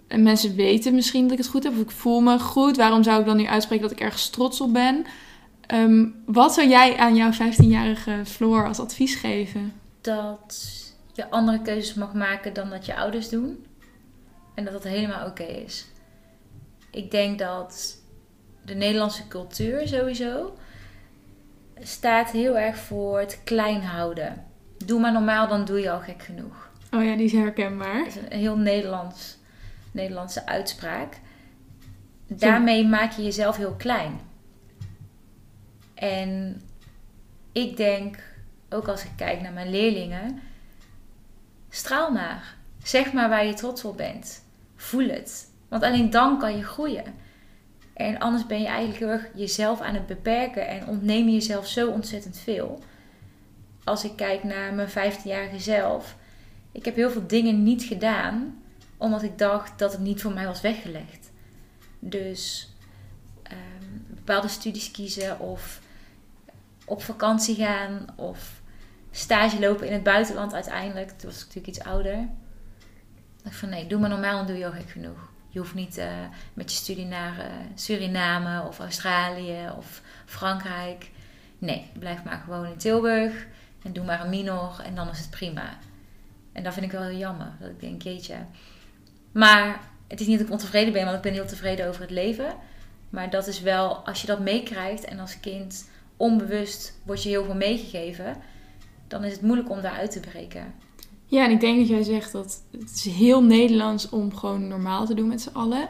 En 0.07 0.23
mensen 0.23 0.55
weten 0.55 0.95
misschien 0.95 1.23
dat 1.23 1.31
ik 1.31 1.37
het 1.37 1.47
goed 1.47 1.63
heb, 1.63 1.73
of 1.73 1.79
ik 1.79 1.91
voel 1.91 2.19
me 2.19 2.39
goed. 2.39 2.77
Waarom 2.77 3.03
zou 3.03 3.19
ik 3.19 3.25
dan 3.25 3.37
nu 3.37 3.45
uitspreken 3.45 3.87
dat 3.87 3.97
ik 3.97 4.03
ergens 4.03 4.29
trots 4.29 4.61
op 4.61 4.73
ben? 4.73 5.05
Ehm, 5.61 6.05
wat 6.25 6.53
zou 6.53 6.67
jij 6.67 6.97
aan 6.97 7.15
jouw 7.15 7.31
15-jarige 7.31 8.21
Floor 8.25 8.67
als 8.67 8.79
advies 8.79 9.15
geven? 9.15 9.73
Dat 10.01 10.59
je 11.13 11.29
andere 11.29 11.61
keuzes 11.61 11.93
mag 11.93 12.13
maken 12.13 12.53
dan 12.53 12.69
dat 12.69 12.85
je 12.85 12.95
ouders 12.95 13.29
doen. 13.29 13.65
En 14.55 14.63
dat 14.63 14.73
dat 14.73 14.83
helemaal 14.83 15.27
oké 15.27 15.43
is. 15.43 15.85
Ik 16.91 17.11
denk 17.11 17.39
dat 17.39 17.97
de 18.65 18.73
Nederlandse 18.73 19.27
cultuur 19.27 19.87
sowieso 19.87 20.53
staat 21.79 22.31
heel 22.31 22.57
erg 22.57 22.77
voor 22.77 23.19
het 23.19 23.41
klein 23.43 23.83
houden. 23.83 24.45
Doe 24.85 24.99
maar 24.99 25.11
normaal, 25.11 25.47
dan 25.47 25.65
doe 25.65 25.79
je 25.79 25.91
al 25.91 25.99
gek 25.99 26.21
genoeg. 26.21 26.69
Oh 26.91 27.03
ja, 27.03 27.15
die 27.15 27.25
is 27.25 27.31
herkenbaar. 27.31 27.97
Dat 27.97 28.07
is 28.07 28.15
een 28.15 28.37
heel 28.37 28.57
Nederlands, 28.57 29.37
Nederlandse 29.91 30.45
uitspraak. 30.45 31.19
Daarmee 32.27 32.87
maak 32.87 33.11
je 33.11 33.23
jezelf 33.23 33.57
heel 33.57 33.75
klein. 33.75 34.19
En 35.93 36.61
ik 37.51 37.77
denk, 37.77 38.17
ook 38.69 38.87
als 38.87 39.03
ik 39.03 39.11
kijk 39.15 39.41
naar 39.41 39.53
mijn 39.53 39.69
leerlingen, 39.69 40.41
straal 41.69 42.11
maar. 42.11 42.55
Zeg 42.83 43.13
maar 43.13 43.29
waar 43.29 43.45
je 43.45 43.53
trots 43.53 43.83
op 43.83 43.97
bent. 43.97 44.43
Voel 44.75 45.09
het. 45.09 45.51
Want 45.67 45.83
alleen 45.83 46.09
dan 46.09 46.39
kan 46.39 46.57
je 46.57 46.63
groeien. 46.63 47.13
En 47.93 48.19
anders 48.19 48.45
ben 48.45 48.61
je 48.61 48.67
eigenlijk 48.67 48.99
heel 48.99 49.09
erg 49.09 49.27
jezelf 49.35 49.81
aan 49.81 49.93
het 49.93 50.07
beperken 50.07 50.67
en 50.67 50.87
ontneem 50.87 51.25
je 51.25 51.33
jezelf 51.33 51.67
zo 51.67 51.89
ontzettend 51.89 52.37
veel. 52.37 52.79
Als 53.91 54.03
ik 54.03 54.15
kijk 54.15 54.43
naar 54.43 54.73
mijn 54.73 54.89
15-jarige 54.89 55.59
zelf, 55.59 56.15
ik 56.71 56.85
heb 56.85 56.95
heel 56.95 57.09
veel 57.11 57.27
dingen 57.27 57.63
niet 57.63 57.83
gedaan 57.83 58.63
omdat 58.97 59.23
ik 59.23 59.37
dacht 59.37 59.79
dat 59.79 59.91
het 59.91 60.01
niet 60.01 60.21
voor 60.21 60.33
mij 60.33 60.45
was 60.45 60.61
weggelegd. 60.61 61.31
Dus 61.99 62.73
um, 63.51 64.05
bepaalde 64.07 64.47
studies 64.47 64.91
kiezen 64.91 65.39
of 65.39 65.81
op 66.85 67.03
vakantie 67.03 67.55
gaan 67.55 68.05
of 68.15 68.61
stage 69.11 69.59
lopen 69.59 69.87
in 69.87 69.93
het 69.93 70.03
buitenland 70.03 70.53
uiteindelijk. 70.53 71.09
Toen 71.09 71.29
was 71.29 71.39
ik 71.39 71.45
natuurlijk 71.45 71.77
iets 71.77 71.85
ouder. 71.85 72.17
Ik 72.17 73.43
dacht 73.43 73.55
van 73.55 73.69
nee, 73.69 73.87
doe 73.87 73.99
maar 73.99 74.09
normaal 74.09 74.39
en 74.39 74.45
doe 74.45 74.57
je 74.57 74.65
al 74.65 74.71
gek 74.71 74.89
genoeg. 74.89 75.29
Je 75.49 75.59
hoeft 75.59 75.73
niet 75.73 75.97
uh, 75.97 76.05
met 76.53 76.71
je 76.71 76.77
studie 76.77 77.05
naar 77.05 77.37
uh, 77.37 77.45
Suriname 77.75 78.67
of 78.67 78.79
Australië 78.79 79.69
of 79.77 80.01
Frankrijk. 80.25 81.09
Nee, 81.57 81.89
blijf 81.99 82.23
maar 82.23 82.41
gewoon 82.45 82.65
in 82.65 82.77
Tilburg 82.77 83.49
en 83.83 83.93
doe 83.93 84.05
maar 84.05 84.23
een 84.23 84.29
minor 84.29 84.81
en 84.85 84.95
dan 84.95 85.09
is 85.09 85.17
het 85.17 85.29
prima. 85.29 85.77
En 86.51 86.63
dat 86.63 86.73
vind 86.73 86.85
ik 86.85 86.91
wel 86.91 87.01
heel 87.01 87.17
jammer. 87.17 87.51
Dat 87.59 87.69
ik 87.69 87.79
denk, 87.79 88.01
jeetje. 88.01 88.35
Maar 89.31 89.79
het 90.07 90.19
is 90.19 90.27
niet 90.27 90.37
dat 90.37 90.47
ik 90.47 90.53
ontevreden 90.53 90.93
ben, 90.93 91.03
want 91.03 91.15
ik 91.15 91.21
ben 91.21 91.33
heel 91.33 91.45
tevreden 91.45 91.87
over 91.87 92.01
het 92.01 92.11
leven. 92.11 92.55
Maar 93.09 93.29
dat 93.29 93.47
is 93.47 93.61
wel, 93.61 93.95
als 93.95 94.21
je 94.21 94.27
dat 94.27 94.39
meekrijgt 94.39 95.05
en 95.05 95.19
als 95.19 95.39
kind 95.39 95.89
onbewust 96.17 96.93
wordt 97.05 97.23
je 97.23 97.29
heel 97.29 97.43
veel 97.43 97.55
meegegeven, 97.55 98.37
dan 99.07 99.23
is 99.23 99.31
het 99.31 99.41
moeilijk 99.41 99.69
om 99.69 99.81
daaruit 99.81 100.11
te 100.11 100.19
breken. 100.19 100.73
Ja, 101.25 101.45
en 101.45 101.51
ik 101.51 101.59
denk 101.59 101.77
dat 101.77 101.87
jij 101.87 102.03
zegt 102.03 102.31
dat 102.31 102.63
het 102.71 102.91
is 102.95 103.05
heel 103.05 103.43
Nederlands 103.43 104.09
om 104.09 104.35
gewoon 104.35 104.67
normaal 104.67 105.05
te 105.05 105.13
doen 105.13 105.27
met 105.27 105.41
z'n 105.41 105.53
allen. 105.53 105.89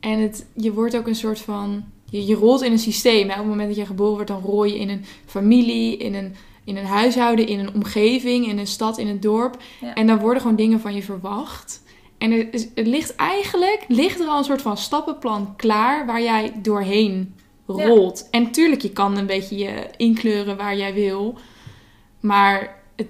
En 0.00 0.20
het, 0.20 0.46
je 0.52 0.72
wordt 0.72 0.96
ook 0.96 1.06
een 1.06 1.14
soort 1.14 1.40
van. 1.40 1.84
Je, 2.10 2.26
je 2.26 2.34
rolt 2.34 2.62
in 2.62 2.72
een 2.72 2.78
systeem. 2.78 3.28
Hè? 3.28 3.32
Op 3.32 3.40
het 3.40 3.48
moment 3.48 3.68
dat 3.68 3.76
je 3.76 3.86
geboren 3.86 4.12
wordt, 4.12 4.28
dan 4.28 4.42
rol 4.42 4.64
je 4.64 4.78
in 4.78 4.88
een 4.88 5.04
familie, 5.26 5.96
in 5.96 6.14
een, 6.14 6.34
in 6.68 6.76
een 6.76 6.86
huishouden, 6.86 7.46
in 7.46 7.58
een 7.58 7.74
omgeving, 7.74 8.46
in 8.46 8.58
een 8.58 8.66
stad, 8.66 8.98
in 8.98 9.08
een 9.08 9.20
dorp. 9.20 9.62
En 9.94 10.06
dan 10.06 10.18
worden 10.18 10.42
gewoon 10.42 10.56
dingen 10.56 10.80
van 10.80 10.94
je 10.94 11.02
verwacht. 11.02 11.82
En 12.18 12.30
het, 12.30 12.70
het, 12.74 12.86
ligt 12.86 13.16
eigenlijk, 13.16 13.84
ligt 13.88 14.20
er 14.20 14.26
al 14.26 14.38
een 14.38 14.44
soort 14.44 14.62
van 14.62 14.76
stappenplan 14.76 15.56
klaar 15.56 16.06
waar 16.06 16.22
jij 16.22 16.52
doorheen 16.62 17.34
rolt. 17.66 18.28
En 18.30 18.50
tuurlijk, 18.50 18.82
je 18.82 18.90
kan 18.90 19.16
een 19.16 19.26
beetje 19.26 19.56
je 19.56 19.90
inkleuren 19.96 20.56
waar 20.56 20.76
jij 20.76 20.94
wil. 20.94 21.38
Maar 22.20 22.76
het 22.96 23.08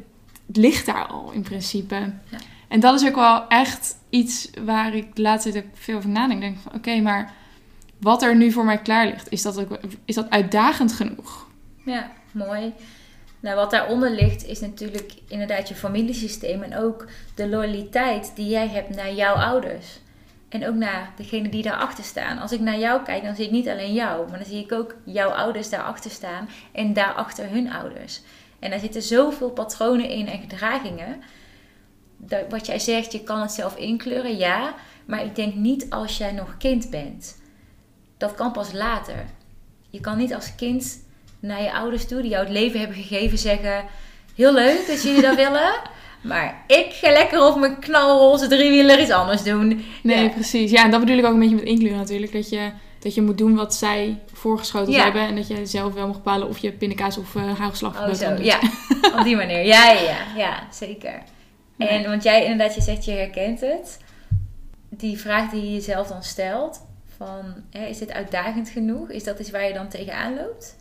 ligt 0.53 0.87
daar 0.87 1.07
al 1.07 1.31
in 1.33 1.43
principe. 1.43 1.95
Ja. 1.95 2.39
En 2.69 2.81
dat 2.81 3.01
is 3.01 3.09
ook 3.09 3.15
wel 3.15 3.49
echt 3.49 3.97
iets 4.11 4.51
waar 4.65 4.95
ik 4.95 5.17
de 5.17 5.23
laatste 5.23 5.51
tijd 5.51 5.65
veel 5.75 5.97
over 5.97 6.11
nadenk. 6.11 6.41
Denk 6.41 6.59
van 6.59 6.75
oké, 6.75 7.01
maar 7.01 7.35
wat 8.01 8.23
er 8.23 8.37
nu 8.37 8.53
voor 8.53 8.65
mij 8.65 8.79
klaar 8.79 9.07
ligt, 9.07 9.31
is 9.31 9.43
dat, 9.43 9.59
ook, 9.59 9.79
is 10.05 10.15
dat 10.15 10.31
uitdagend 10.31 10.93
genoeg? 10.93 11.47
Ja, 11.85 12.11
mooi. 12.33 12.73
Nou, 13.41 13.57
wat 13.57 13.71
daaronder 13.71 14.11
ligt 14.11 14.45
is 14.45 14.61
natuurlijk 14.61 15.13
inderdaad 15.29 15.69
je 15.69 15.75
familiesysteem 15.75 16.63
en 16.63 16.77
ook 16.77 17.07
de 17.35 17.49
loyaliteit 17.49 18.33
die 18.35 18.49
jij 18.49 18.69
hebt 18.69 18.97
naar 18.97 19.15
jouw 19.15 19.35
ouders. 19.35 20.01
En 20.49 20.67
ook 20.69 20.75
naar 20.75 21.13
degene 21.17 21.49
die 21.49 21.63
daarachter 21.63 22.05
staan. 22.05 22.39
Als 22.39 22.53
ik 22.53 22.61
naar 22.61 22.79
jou 22.79 23.03
kijk, 23.03 23.23
dan 23.23 23.35
zie 23.35 23.45
ik 23.45 23.51
niet 23.51 23.69
alleen 23.69 23.93
jou, 23.93 24.29
maar 24.29 24.39
dan 24.39 24.49
zie 24.49 24.65
ik 24.65 24.73
ook 24.73 24.95
jouw 25.05 25.31
ouders 25.31 25.69
daarachter 25.69 26.11
staan 26.11 26.49
en 26.73 26.93
daarachter 26.93 27.51
hun 27.51 27.73
ouders. 27.73 28.21
En 28.59 28.71
daar 28.71 28.81
zitten 28.81 29.03
zoveel 29.03 29.51
patronen 29.51 30.09
in 30.09 30.29
en 30.29 30.41
gedragingen. 30.41 31.23
Dat, 32.17 32.45
wat 32.49 32.67
jij 32.67 32.79
zegt, 32.79 33.13
je 33.13 33.23
kan 33.23 33.41
het 33.41 33.53
zelf 33.53 33.77
inkleuren, 33.77 34.37
ja. 34.37 34.75
Maar 35.07 35.25
ik 35.25 35.37
denk 35.37 35.55
niet 35.55 35.91
als 35.91 36.19
jij 36.19 36.33
nog 36.33 36.57
kind 36.57 36.91
bent. 36.91 37.41
Dat 38.17 38.35
kan 38.35 38.53
pas 38.53 38.73
later. 38.73 39.25
Je 39.91 40.01
kan 40.01 40.19
niet 40.19 40.35
als 40.35 40.55
kind 40.55 41.07
naar 41.41 41.63
je 41.63 41.73
ouders 41.73 42.07
toe, 42.07 42.21
die 42.21 42.31
jou 42.31 42.45
het 42.45 42.53
leven 42.53 42.79
hebben 42.79 42.97
gegeven, 42.97 43.39
zeggen: 43.39 43.85
Heel 44.35 44.55
leuk 44.55 44.87
dat 44.87 45.03
jullie 45.03 45.23
dat 45.23 45.37
willen. 45.47 45.73
Maar 46.21 46.65
ik 46.67 46.87
ga 46.91 47.11
lekker 47.11 47.47
op 47.47 47.59
mijn 47.59 47.79
knalroze 47.79 48.47
driewieler 48.47 49.01
iets 49.01 49.11
anders 49.11 49.43
doen. 49.43 49.85
Nee, 50.03 50.31
precies. 50.31 50.71
Ja, 50.71 50.85
en 50.85 50.91
dat 50.91 51.01
bedoel 51.01 51.19
ik 51.19 51.25
ook 51.25 51.33
een 51.33 51.39
beetje 51.39 51.55
met 51.55 51.65
inkleuren 51.65 51.99
natuurlijk. 51.99 52.33
Dat 52.33 52.49
je 52.49 52.71
dat 52.99 53.15
je 53.15 53.23
moet 53.23 53.39
doen 53.39 53.55
wat 53.55 53.75
zij 53.75 54.19
voorgeschoten 54.33 54.95
hebben. 54.95 55.23
En 55.23 55.37
dat 55.37 55.49
je 55.49 55.67
zelf 55.67 55.95
wel 55.95 56.07
mag 56.07 56.17
bepalen 56.17 56.49
of 56.49 56.59
je 56.59 56.73
pindakaas 56.73 57.19
of 57.19 57.35
uh, 57.35 57.59
hagelslag 57.59 58.09
oh, 58.09 58.15
zo. 58.15 58.35
Ja, 58.43 58.59
op 59.19 59.25
die 59.25 59.37
manier. 59.37 59.65
Ja, 59.65 59.91
ja, 59.93 60.01
ja, 60.01 60.19
ja 60.37 60.67
zeker. 60.71 61.23
En 61.77 62.03
want 62.03 62.23
jij 62.23 62.43
inderdaad, 62.45 62.75
je 62.75 62.81
zegt 62.81 63.05
je 63.05 63.11
herkent 63.11 63.61
het. 63.61 63.99
Die 64.89 65.19
vraag 65.19 65.51
die 65.51 65.63
je 65.63 65.73
jezelf 65.73 66.07
dan 66.07 66.23
stelt. 66.23 66.87
Van, 67.17 67.55
hè, 67.71 67.87
is 67.87 67.99
dit 67.99 68.13
uitdagend 68.13 68.69
genoeg? 68.69 69.11
Is 69.11 69.25
dat 69.25 69.39
iets 69.39 69.51
waar 69.51 69.67
je 69.67 69.73
dan 69.73 69.89
tegenaan 69.89 70.35
loopt? 70.35 70.77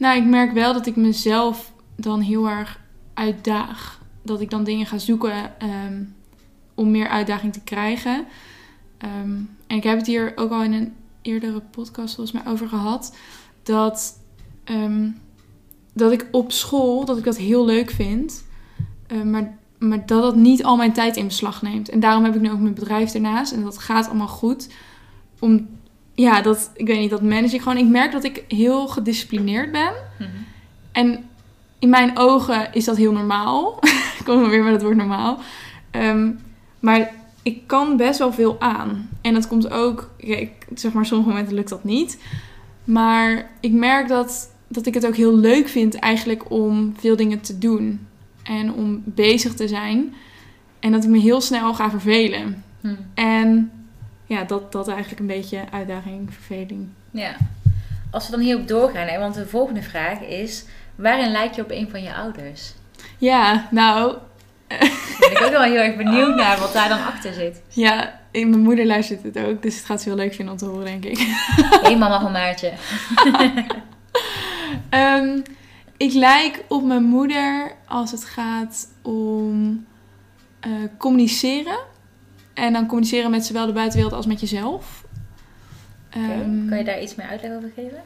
Nou, 0.00 0.16
ik 0.16 0.24
merk 0.24 0.52
wel 0.52 0.72
dat 0.72 0.86
ik 0.86 0.96
mezelf 0.96 1.72
dan 1.96 2.20
heel 2.20 2.48
erg 2.48 2.80
uitdaag. 3.14 4.00
Dat 4.22 4.40
ik 4.40 4.50
dan 4.50 4.64
dingen 4.64 4.86
ga 4.86 4.98
zoeken 4.98 5.60
ehm, 5.60 6.02
om 6.74 6.90
meer 6.90 7.08
uitdaging 7.08 7.52
te 7.52 7.60
krijgen. 7.60 8.26
Ehm, 8.98 9.30
en 9.66 9.76
ik 9.76 9.82
heb 9.82 9.98
het 9.98 10.06
hier 10.06 10.32
ook 10.36 10.50
al 10.50 10.62
in 10.62 10.72
een 10.72 10.94
eerdere 11.22 11.60
podcast 11.60 12.14
volgens 12.14 12.42
mij 12.42 12.52
over 12.52 12.68
gehad. 12.68 13.16
Dat, 13.62 14.20
ehm, 14.64 15.08
dat 15.92 16.12
ik 16.12 16.28
op 16.30 16.52
school, 16.52 17.04
dat 17.04 17.18
ik 17.18 17.24
dat 17.24 17.36
heel 17.36 17.64
leuk 17.64 17.90
vind. 17.90 18.44
Uh, 19.12 19.22
maar, 19.22 19.58
maar 19.78 20.06
dat 20.06 20.22
dat 20.22 20.36
niet 20.36 20.64
al 20.64 20.76
mijn 20.76 20.92
tijd 20.92 21.16
in 21.16 21.26
beslag 21.26 21.62
neemt. 21.62 21.88
En 21.88 22.00
daarom 22.00 22.24
heb 22.24 22.34
ik 22.34 22.40
nu 22.40 22.50
ook 22.50 22.60
mijn 22.60 22.74
bedrijf 22.74 23.14
ernaast. 23.14 23.52
En 23.52 23.62
dat 23.62 23.78
gaat 23.78 24.08
allemaal 24.08 24.28
goed. 24.28 24.68
Om, 25.38 25.68
ja, 26.20 26.40
dat, 26.40 26.70
ik 26.74 26.86
weet 26.86 26.98
niet, 26.98 27.10
dat 27.10 27.22
manage 27.22 27.54
ik 27.54 27.62
gewoon. 27.62 27.78
Ik 27.78 27.88
merk 27.88 28.12
dat 28.12 28.24
ik 28.24 28.44
heel 28.48 28.88
gedisciplineerd 28.88 29.72
ben. 29.72 29.92
Mhm. 30.18 30.28
En 30.92 31.24
in 31.78 31.88
mijn 31.88 32.18
ogen 32.18 32.72
is 32.72 32.84
dat 32.84 32.96
heel 32.96 33.12
normaal. 33.12 33.78
ik 34.18 34.24
kom 34.24 34.48
weer 34.48 34.62
met 34.62 34.72
het 34.72 34.82
woord 34.82 34.96
normaal. 34.96 35.38
Um, 35.92 36.40
maar 36.80 37.12
ik 37.42 37.66
kan 37.66 37.96
best 37.96 38.18
wel 38.18 38.32
veel 38.32 38.60
aan. 38.60 39.08
En 39.20 39.34
dat 39.34 39.46
komt 39.46 39.70
ook, 39.70 40.10
ik, 40.16 40.50
zeg 40.74 40.92
maar, 40.92 41.06
sommige 41.06 41.30
momenten 41.30 41.54
lukt 41.54 41.68
dat 41.68 41.84
niet. 41.84 42.18
Maar 42.84 43.50
ik 43.60 43.72
merk 43.72 44.08
dat, 44.08 44.54
dat 44.68 44.86
ik 44.86 44.94
het 44.94 45.06
ook 45.06 45.16
heel 45.16 45.36
leuk 45.36 45.68
vind 45.68 45.94
eigenlijk 45.94 46.50
om 46.50 46.94
veel 46.98 47.16
dingen 47.16 47.40
te 47.40 47.58
doen. 47.58 48.06
En 48.42 48.72
om 48.72 49.02
bezig 49.04 49.54
te 49.54 49.68
zijn. 49.68 50.14
En 50.78 50.92
dat 50.92 51.04
ik 51.04 51.10
me 51.10 51.18
heel 51.18 51.40
snel 51.40 51.74
ga 51.74 51.90
vervelen. 51.90 52.64
Hm. 52.80 52.94
En 53.14 53.70
ja, 54.30 54.44
dat, 54.44 54.72
dat 54.72 54.88
eigenlijk 54.88 55.20
een 55.20 55.26
beetje 55.26 55.64
uitdaging, 55.70 56.34
verveling. 56.34 56.88
Ja. 57.10 57.36
Als 58.10 58.26
we 58.26 58.30
dan 58.30 58.40
hierop 58.40 58.68
doorgaan, 58.68 59.06
hè, 59.06 59.18
want 59.18 59.34
de 59.34 59.46
volgende 59.46 59.82
vraag 59.82 60.20
is... 60.20 60.64
Waarin 60.94 61.30
lijk 61.30 61.54
je 61.54 61.62
op 61.62 61.70
een 61.70 61.90
van 61.90 62.02
je 62.02 62.14
ouders? 62.14 62.74
Ja, 63.18 63.68
nou, 63.70 64.16
ben 64.68 65.30
ik 65.30 65.40
ook 65.44 65.50
wel 65.50 65.62
heel 65.62 65.76
erg 65.76 65.96
benieuwd 65.96 66.36
naar 66.36 66.58
wat 66.58 66.72
daar 66.72 66.88
dan 66.88 67.04
achter 67.04 67.32
zit. 67.32 67.62
Ja, 67.84 68.20
mijn 68.32 68.60
moeder 68.60 68.86
luistert 68.86 69.22
het 69.22 69.38
ook, 69.38 69.62
dus 69.62 69.76
het 69.76 69.84
gaat 69.84 70.02
ze 70.02 70.08
heel 70.08 70.18
leuk 70.18 70.34
vinden 70.34 70.52
om 70.52 70.58
te 70.60 70.64
horen, 70.64 70.84
denk 70.84 71.04
ik. 71.04 71.18
Hé, 71.18 71.78
hey, 71.88 71.98
mama 71.98 72.20
van 72.20 72.32
Maartje. 72.32 72.72
um, 74.90 75.42
ik 76.06 76.12
lijk 76.12 76.64
op 76.68 76.84
mijn 76.84 77.04
moeder 77.04 77.72
als 77.86 78.10
het 78.10 78.24
gaat 78.24 78.88
om 79.02 79.86
uh, 80.66 80.72
communiceren. 80.98 81.78
En 82.60 82.72
dan 82.72 82.86
communiceren 82.86 83.30
met 83.30 83.46
zowel 83.46 83.66
de 83.66 83.72
buitenwereld 83.72 84.14
als 84.14 84.26
met 84.26 84.40
jezelf. 84.40 85.04
Ehm, 86.10 86.68
Kan 86.68 86.78
je 86.78 86.84
daar 86.84 87.02
iets 87.02 87.14
meer 87.14 87.26
uitleg 87.26 87.56
over 87.56 87.70
geven? 87.74 88.02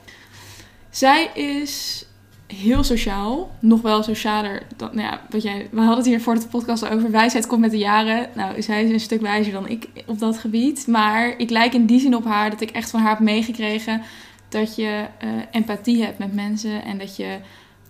Zij 0.91 1.27
is 1.35 2.05
heel 2.47 2.83
sociaal. 2.85 3.51
Nog 3.59 3.81
wel 3.81 4.03
socialer 4.03 4.63
dan, 4.77 4.89
nou 4.93 5.09
ja, 5.09 5.21
wat 5.31 5.43
jij, 5.43 5.69
we 5.71 5.79
hadden 5.79 5.97
het 5.97 6.07
hier 6.07 6.21
voor 6.21 6.35
de 6.35 6.47
podcast 6.47 6.89
over. 6.89 7.11
Wijsheid 7.11 7.47
komt 7.47 7.61
met 7.61 7.71
de 7.71 7.79
jaren. 7.79 8.29
Nou, 8.35 8.63
zij 8.63 8.85
is 8.85 8.91
een 8.91 9.01
stuk 9.01 9.21
wijzer 9.21 9.53
dan 9.53 9.69
ik 9.69 9.89
op 10.07 10.19
dat 10.19 10.39
gebied. 10.39 10.87
Maar 10.87 11.35
ik 11.37 11.51
lijk 11.51 11.75
in 11.75 11.87
die 11.87 12.01
zin 12.01 12.17
op 12.17 12.25
haar 12.25 12.51
dat 12.51 12.61
ik 12.61 12.71
echt 12.71 12.91
van 12.91 13.01
haar 13.01 13.11
heb 13.11 13.19
meegekregen 13.19 14.03
dat 14.49 14.77
je 14.77 15.05
eh, 15.19 15.29
empathie 15.51 16.03
hebt 16.05 16.19
met 16.19 16.35
mensen. 16.35 16.85
En 16.85 16.99
dat 16.99 17.17
je, 17.17 17.39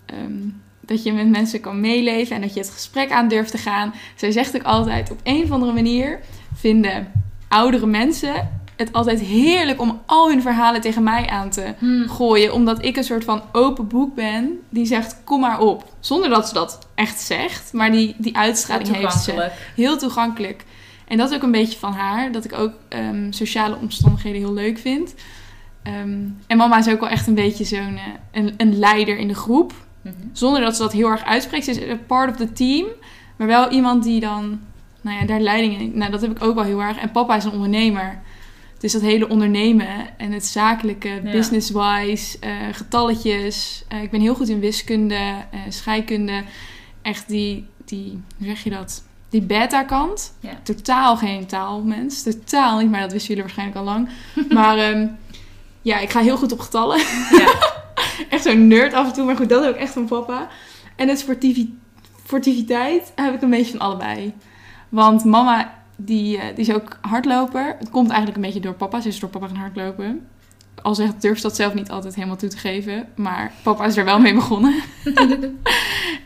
ehm, 0.06 0.49
dat 0.80 1.02
je 1.02 1.12
met 1.12 1.28
mensen 1.28 1.61
kan 1.61 1.80
meeleven 1.80 2.37
en 2.37 2.42
dat 2.42 2.54
je 2.54 2.61
het 2.61 2.71
gesprek 2.71 3.11
aan 3.11 3.28
durft 3.28 3.50
te 3.50 3.59
gaan. 3.59 3.94
Zij 4.14 4.30
zegt 4.30 4.56
ook 4.56 4.62
altijd, 4.62 5.11
op 5.11 5.21
een 5.23 5.42
of 5.42 5.50
andere 5.50 5.73
manier 5.73 6.21
vinden 6.54 7.12
oudere 7.49 7.87
mensen 7.87 8.50
het 8.76 8.92
altijd 8.92 9.20
heerlijk 9.20 9.80
om 9.80 10.00
al 10.06 10.28
hun 10.28 10.42
verhalen 10.42 10.80
tegen 10.80 11.02
mij 11.02 11.28
aan 11.28 11.50
te 11.50 11.75
Hm. 11.78 12.06
gooien. 12.08 12.52
Omdat 12.52 12.84
ik 12.84 12.96
een 12.96 13.04
soort 13.04 13.25
van 13.25 13.42
open 13.52 13.88
boek 13.88 14.14
ben 14.14 14.58
die 14.68 14.87
zegt 14.87 15.20
kom 15.25 15.40
maar 15.40 15.61
op. 15.61 15.84
Zonder 16.00 16.28
dat 16.28 16.49
ze 16.49 16.54
dat 16.54 16.78
echt 16.94 17.20
zegt. 17.20 17.73
Maar 17.73 17.90
die, 17.92 18.14
die 18.18 18.37
uitstraling 18.37 18.96
heeft 18.96 19.23
ze. 19.23 19.50
Heel 19.76 19.99
toegankelijk. 19.99 20.64
En 21.08 21.16
dat 21.16 21.30
is 21.30 21.37
ook 21.37 21.42
een 21.42 21.50
beetje 21.50 21.78
van 21.78 21.92
haar. 21.92 22.32
Dat 22.32 22.44
ik 22.44 22.52
ook 22.58 22.73
ehm, 22.88 23.32
sociale 23.32 23.76
omstandigheden 23.80 24.40
heel 24.40 24.52
leuk 24.52 24.78
vind. 24.78 25.14
Ehm, 25.82 26.18
en 26.46 26.56
mama 26.56 26.78
is 26.78 26.88
ook 26.88 27.00
wel 27.00 27.08
echt 27.08 27.26
een 27.26 27.34
beetje 27.34 27.64
zo'n 27.64 27.96
eh, 27.96 28.02
een, 28.32 28.54
een 28.56 28.78
leider 28.78 29.16
in 29.18 29.28
de 29.28 29.34
groep. 29.34 29.73
Mhm. 30.02 30.14
Zonder 30.32 30.61
dat 30.61 30.76
ze 30.76 30.82
dat 30.82 30.92
heel 30.92 31.08
erg 31.11 31.25
uitspreekt. 31.25 31.64
Ze 31.64 31.70
is 31.70 31.90
een 31.90 32.06
part 32.06 32.30
of 32.30 32.37
the 32.37 32.52
team. 32.52 32.87
Maar 33.37 33.46
wel 33.46 33.70
iemand 33.70 34.02
die 34.04 34.20
dan, 34.20 34.61
nou 35.04 35.18
ja, 35.20 35.26
daar 35.26 35.40
leiding 35.40 35.80
in. 35.80 35.99
Nou, 35.99 36.11
dat 36.11 36.20
heb 36.20 36.30
ik 36.30 36.42
ook 36.42 36.54
wel 36.54 36.64
heel 36.64 36.82
erg. 36.82 36.96
En 36.99 37.11
papa 37.11 37.37
is 37.37 37.44
een 37.44 37.52
ondernemer. 37.52 38.23
Dus 38.78 38.92
dat 38.92 39.02
hele 39.02 39.28
ondernemen 39.28 40.18
en 40.18 40.32
het 40.32 40.44
zakelijke, 40.44 41.08
Ja. 41.08 41.30
business-wise, 41.30 42.38
eh, 42.40 42.50
getalletjes. 42.73 43.84
Eh, 43.88 44.02
ik 44.02 44.11
ben 44.11 44.20
heel 44.20 44.34
goed 44.34 44.49
in 44.49 44.61
wiskunde, 44.61 45.14
eh, 45.14 45.61
scheikunde. 45.68 46.42
Echt 47.02 47.28
die, 47.28 47.66
die, 47.84 48.23
hoe 48.38 48.46
zeg 48.46 48.64
je 48.64 48.70
dat? 48.70 49.02
Die 49.28 49.42
beta-kant. 49.42 50.34
Ja. 50.40 50.50
Totaal 50.62 51.16
geen 51.16 51.46
taalmens. 51.46 52.23
Totaal 52.23 52.78
niet, 52.78 52.90
maar 52.90 53.00
dat 53.00 53.12
wisten 53.12 53.28
jullie 53.28 53.42
waarschijnlijk 53.42 53.78
al 53.78 53.84
lang. 53.84 54.08
maar 54.58 54.78
ehm, 54.78 55.06
ja, 55.82 55.99
ik 55.99 56.11
ga 56.11 56.20
heel 56.20 56.37
goed 56.37 56.52
op 56.52 56.61
getallen. 56.61 56.99
Ja. 57.30 57.54
echt 58.30 58.42
zo'n 58.42 58.66
nerd 58.66 58.92
af 58.92 59.06
en 59.06 59.12
toe. 59.12 59.25
Maar 59.25 59.37
goed, 59.37 59.49
dat 59.49 59.64
heb 59.64 59.75
ik 59.75 59.80
echt 59.80 59.92
van 59.92 60.06
papa. 60.06 60.49
En 60.96 61.08
het 61.08 61.18
sportivi 61.18 61.78
sportiviteit 62.25 63.12
heb 63.14 63.34
ik 63.34 63.42
een 63.42 63.50
beetje 63.50 63.70
van 63.70 63.80
allebei. 63.80 64.32
Want 64.88 65.25
mama, 65.25 65.75
die, 65.97 66.38
eh, 66.38 66.45
die 66.57 66.67
is 66.67 66.73
ook 66.75 66.99
hardloper. 67.00 67.76
Het 67.79 67.91
komt 67.91 68.07
eigenlijk 68.09 68.37
een 68.37 68.43
beetje 68.45 68.61
door 68.61 68.75
papa. 68.75 69.00
Ze 69.00 69.09
is 69.09 69.21
door 69.21 69.31
papa 69.31 69.47
gaan 69.47 69.57
hardlopen. 69.57 70.26
Al 70.83 70.95
zegt, 70.95 71.23
durft 71.23 71.41
ze 71.41 71.47
dat 71.47 71.57
zelf 71.57 71.75
niet 71.75 71.91
altijd 71.91 72.14
helemaal 72.14 72.37
toe 72.37 72.49
te 72.49 72.57
geven. 72.59 73.09
Maar 73.17 73.53
papa 73.62 73.85
is 73.85 73.97
er 73.97 74.05
wel 74.05 74.19
mee 74.21 74.35
begonnen. 74.35 74.75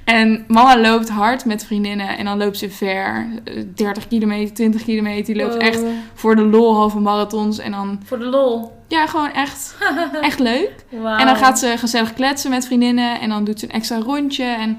En 0.05 0.45
mama 0.49 0.79
loopt 0.81 1.09
hard 1.09 1.45
met 1.45 1.65
vriendinnen. 1.67 2.17
En 2.19 2.25
dan 2.25 2.39
loopt 2.39 2.59
ze 2.59 2.71
ver. 2.71 3.27
eh, 3.45 3.63
30 3.75 4.09
kilometer, 4.09 4.55
20 4.55 4.83
kilometer. 4.85 5.35
Die 5.35 5.43
loopt 5.43 5.57
echt 5.57 5.81
Wow. 5.81 5.91
voor 6.15 6.37
de 6.37 6.43
lol 6.43 6.75
halve 6.75 6.99
marathons. 6.99 7.59
En 7.59 7.71
dan, 7.73 8.01
Voor 8.05 8.19
de 8.19 8.25
lol. 8.25 8.73
ja, 8.87 9.07
gewoon 9.07 9.33
echt, 9.33 9.77
echt 10.21 10.39
leuk. 10.39 10.71
En 10.91 11.27
dan 11.27 11.37
gaat 11.37 11.59
ze 11.59 11.75
gezellig 11.79 12.13
kletsen 12.15 12.51
met 12.51 12.67
vriendinnen. 12.67 13.21
En 13.21 13.29
dan 13.29 13.45
doet 13.45 13.59
ze 13.61 13.65
een 13.67 13.73
extra 13.73 13.99
rondje. 13.99 14.45
En 14.45 14.79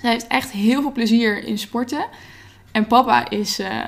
ze 0.00 0.06
heeft 0.06 0.26
echt 0.26 0.50
heel 0.50 0.80
veel 0.82 0.92
plezier 0.92 1.44
in 1.44 1.58
sporten. 1.58 2.04
En 2.72 2.86
papa 2.86 3.30
is 3.30 3.58
eh, 3.58 3.86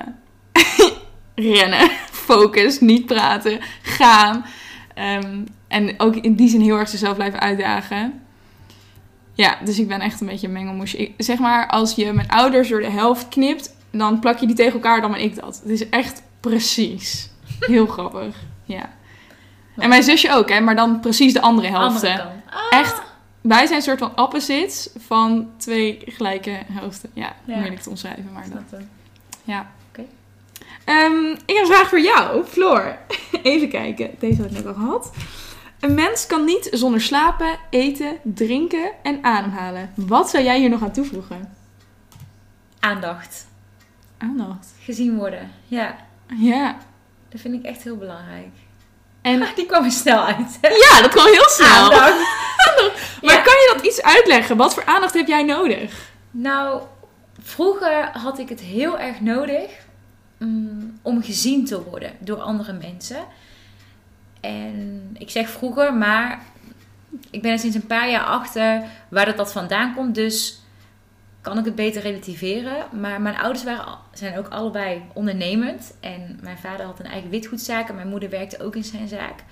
rennen, 1.35 1.89
focus, 2.11 2.79
niet 2.79 3.05
praten, 3.05 3.59
gaan. 3.81 4.45
Ehm, 4.93 5.41
en 5.67 5.99
ook 5.99 6.15
in 6.15 6.35
die 6.35 6.49
zin 6.49 6.61
heel 6.61 6.77
erg 6.77 6.89
zichzelf 6.89 7.15
blijven 7.15 7.39
uitdagen. 7.39 8.21
Ja, 9.33 9.57
dus 9.63 9.79
ik 9.79 9.87
ben 9.87 9.99
echt 9.99 10.21
een 10.21 10.27
beetje 10.27 10.47
een 10.47 10.53
mengelmoesje. 10.53 10.97
Ik, 10.97 11.13
zeg 11.17 11.39
maar, 11.39 11.67
als 11.67 11.95
je 11.95 12.13
mijn 12.13 12.29
ouders 12.29 12.69
door 12.69 12.81
de 12.81 12.89
helft 12.89 13.27
knipt, 13.27 13.75
dan 13.91 14.19
plak 14.19 14.37
je 14.37 14.47
die 14.47 14.55
tegen 14.55 14.73
elkaar, 14.73 15.01
dan 15.01 15.11
ben 15.11 15.21
ik 15.21 15.35
dat. 15.35 15.59
Het 15.63 15.71
is 15.71 15.89
echt 15.89 16.23
precies. 16.39 17.29
Heel 17.59 17.85
grappig. 17.85 18.35
Ja. 18.63 18.89
En 19.77 19.89
mijn 19.89 20.03
zusje 20.03 20.31
ook, 20.31 20.49
hè, 20.49 20.59
maar 20.59 20.75
dan 20.75 20.99
precies 20.99 21.33
de 21.33 21.41
andere 21.41 21.67
helft. 21.67 21.95
Andere 21.95 22.17
kant. 22.17 22.29
Ah. 22.49 22.79
Echt, 22.79 23.01
wij 23.43 23.65
zijn 23.65 23.77
een 23.77 23.81
soort 23.85 23.99
van 23.99 24.17
opposites 24.19 24.89
van 24.97 25.49
twee 25.57 26.01
gelijke 26.05 26.59
helften. 26.71 27.09
Ja, 27.13 27.35
Ja. 27.45 27.55
moeilijk 27.57 27.81
te 27.81 27.89
omschrijven, 27.89 28.29
maar 28.33 28.45
dat. 28.49 28.81
Ja. 29.43 29.71
Oké. 29.89 30.03
Ehm, 30.85 31.25
ik 31.25 31.43
heb 31.55 31.57
een 31.57 31.65
vraag 31.73 31.89
voor 31.89 31.99
jou, 32.01 32.43
Floor. 32.43 32.97
Even 33.43 33.69
kijken, 33.69 34.09
deze 34.19 34.41
had 34.41 34.51
ik 34.51 34.57
net 34.57 34.65
al 34.67 34.73
gehad. 34.73 35.11
Een 35.79 35.93
mens 35.93 36.27
kan 36.27 36.45
niet 36.45 36.67
zonder 36.71 37.01
slapen, 37.01 37.57
eten, 37.69 38.17
drinken 38.23 38.91
en 39.03 39.23
ademhalen. 39.23 39.91
Wat 39.95 40.29
zou 40.29 40.43
jij 40.43 40.59
hier 40.59 40.69
nog 40.69 40.83
aan 40.83 40.91
toevoegen? 40.91 41.53
Aandacht. 42.79 43.47
Aandacht. 44.17 44.73
Gezien 44.79 45.15
worden. 45.17 45.51
Ja, 45.67 45.95
Ja. 46.37 46.77
dat 47.29 47.41
vind 47.41 47.53
ik 47.53 47.63
echt 47.63 47.83
heel 47.83 47.97
belangrijk. 47.97 48.47
En 49.23 49.43
Die 49.55 49.65
kwam 49.65 49.83
er 49.83 49.91
snel 49.91 50.25
uit. 50.25 50.57
ja, 50.61 51.01
dat 51.01 51.09
kwam 51.11 51.25
heel 51.25 51.49
snel. 51.49 51.69
Aandacht. 51.69 52.15
Maar 53.21 53.33
Ja. 53.35 53.41
kan 53.41 53.53
je 53.53 53.71
dat 53.75 53.85
iets 53.85 54.01
uitleggen? 54.01 54.57
Wat 54.57 54.73
voor 54.73 54.85
aandacht 54.85 55.13
heb 55.13 55.27
jij 55.27 55.43
nodig? 55.43 56.11
Nou, 56.31 56.81
vroeger 57.41 58.09
had 58.13 58.39
ik 58.39 58.49
het 58.49 58.59
heel 58.59 58.99
erg 58.99 59.19
nodig 59.21 59.69
mm, 60.37 60.99
om 61.01 61.23
gezien 61.23 61.65
te 61.65 61.83
worden 61.83 62.11
door 62.19 62.41
andere 62.41 62.73
mensen. 62.73 63.23
En 64.41 65.09
ik 65.19 65.29
zeg 65.29 65.49
vroeger, 65.49 65.93
maar 65.93 66.41
ik 67.31 67.41
ben 67.41 67.51
er 67.51 67.59
sinds 67.59 67.75
een 67.75 67.87
paar 67.87 68.09
jaar 68.09 68.23
achter 68.25 68.83
waar 69.09 69.25
dat, 69.25 69.37
dat 69.37 69.51
vandaan 69.51 69.93
komt. 69.95 70.15
Dus 70.15 70.59
kan 71.43 71.57
ik 71.57 71.65
het 71.65 71.75
beter 71.75 72.01
relativeren. 72.01 72.99
Maar 72.99 73.21
mijn 73.21 73.37
ouders 73.37 73.63
waren, 73.63 73.97
zijn 74.13 74.37
ook 74.37 74.47
allebei 74.47 75.01
ondernemend. 75.13 75.93
En 75.99 76.39
mijn 76.41 76.57
vader 76.57 76.85
had 76.85 76.99
een 76.99 77.05
eigen 77.05 77.29
witgoedzaak 77.29 77.89
en 77.89 77.95
mijn 77.95 78.07
moeder 78.07 78.29
werkte 78.29 78.63
ook 78.63 78.75
in 78.75 78.83
zijn 78.83 79.07
zaak. 79.07 79.43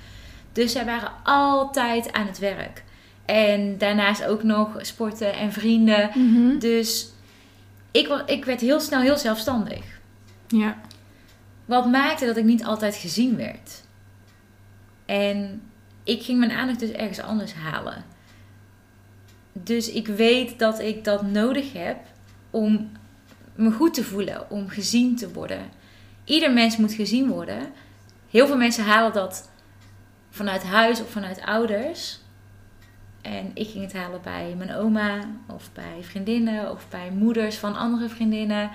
Dus 0.52 0.72
zij 0.72 0.86
waren 0.86 1.12
altijd 1.24 2.12
aan 2.12 2.28
het 2.28 2.40
werk. 2.40 2.84
En 3.26 3.78
daarnaast 3.78 4.26
ook 4.26 4.44
nog 4.44 4.78
sporten 4.78 5.34
en 5.34 5.52
vrienden. 5.54 6.10
Dus 6.60 7.12
ik, 7.92 8.24
ik 8.26 8.46
werd 8.46 8.62
heel 8.62 8.80
snel 8.80 9.02
heel 9.02 9.18
zelfstandig. 9.18 10.00
Ja. 10.48 10.78
Wat 11.66 11.86
maakte 11.86 12.26
dat 12.26 12.38
ik 12.38 12.44
niet 12.44 12.64
altijd 12.64 12.96
gezien 12.96 13.36
werd. 13.36 13.84
En 15.06 15.62
ik 16.04 16.24
ging 16.24 16.40
mijn 16.40 16.52
aandacht 16.52 16.80
dus 16.80 16.92
ergens 16.92 17.22
anders 17.22 17.54
halen. 17.54 18.04
Dus 19.54 19.92
ik 19.92 20.08
weet 20.08 20.60
dat 20.60 20.80
ik 20.80 21.04
dat 21.04 21.22
nodig 21.22 21.74
heb 21.74 21.98
om 22.50 22.92
me 23.56 23.72
goed 23.72 23.94
te 23.94 24.04
voelen, 24.04 24.50
om 24.50 24.70
gezien 24.70 25.16
te 25.16 25.32
worden. 25.32 25.70
Ieder 26.24 26.54
mens 26.54 26.78
moet 26.78 26.94
gezien 26.94 27.28
worden. 27.28 27.72
Heel 28.30 28.48
veel 28.48 28.58
mensen 28.58 28.84
halen 28.84 29.14
dat 29.14 29.50
vanuit 30.30 30.64
huis 30.64 31.02
of 31.02 31.10
vanuit 31.10 31.42
ouders. 31.42 32.20
En 33.22 33.52
ik 33.54 33.70
ging 33.70 33.84
het 33.84 33.94
halen 33.94 34.22
bij 34.22 34.54
mijn 34.58 34.76
oma 34.76 35.20
of 35.48 35.70
bij 35.74 35.98
vriendinnen 36.02 36.72
of 36.72 36.90
bij 36.90 37.12
moeders 37.12 37.58
van 37.58 37.76
andere 37.76 38.10
vriendinnen. 38.10 38.72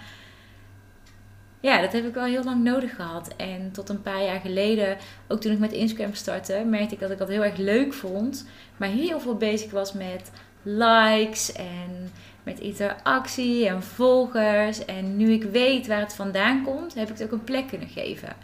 Ja, 1.61 1.81
dat 1.81 1.93
heb 1.93 2.07
ik 2.07 2.15
wel 2.15 2.25
heel 2.25 2.45
lang 2.45 2.65
nodig 2.65 2.95
gehad. 2.95 3.37
En 3.37 3.73
tot 3.73 3.89
een 3.89 4.03
paar 4.03 4.23
jaar 4.25 4.41
geleden, 4.41 4.97
ook 5.29 5.41
toen 5.41 5.53
ik 5.53 5.59
met 5.59 5.73
Instagram 5.73 6.15
startte, 6.15 6.65
merkte 6.67 6.95
ik 6.95 7.01
dat 7.01 7.11
ik 7.11 7.19
dat 7.19 7.29
heel 7.29 7.45
erg 7.45 7.57
leuk 7.57 7.93
vond. 7.93 8.49
Maar 8.77 8.89
heel 8.89 9.21
veel 9.21 9.37
bezig 9.37 9.71
was 9.71 9.93
met 9.93 10.31
likes 10.69 11.53
en 11.53 12.11
met 12.43 12.61
interactie 12.61 13.69
en 13.69 13.83
volgers. 13.83 14.85
En 14.85 15.17
nu 15.17 15.33
ik 15.33 15.43
weet 15.43 15.87
waar 15.87 16.01
het 16.01 16.15
vandaan 16.15 16.63
komt, 16.63 16.95
heb 16.95 17.11
ik 17.11 17.19
het 17.19 17.23
ook 17.23 17.33
een 17.33 17.45
plek 17.45 17.67
kunnen 17.67 17.89
geven. 17.89 18.37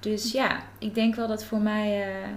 Dus 0.00 0.32
ja, 0.32 0.62
ik 0.78 0.94
denk 0.94 1.14
wel 1.14 1.28
dat 1.28 1.44
voor 1.44 1.60
mij 1.60 2.02
eh, 2.02 2.28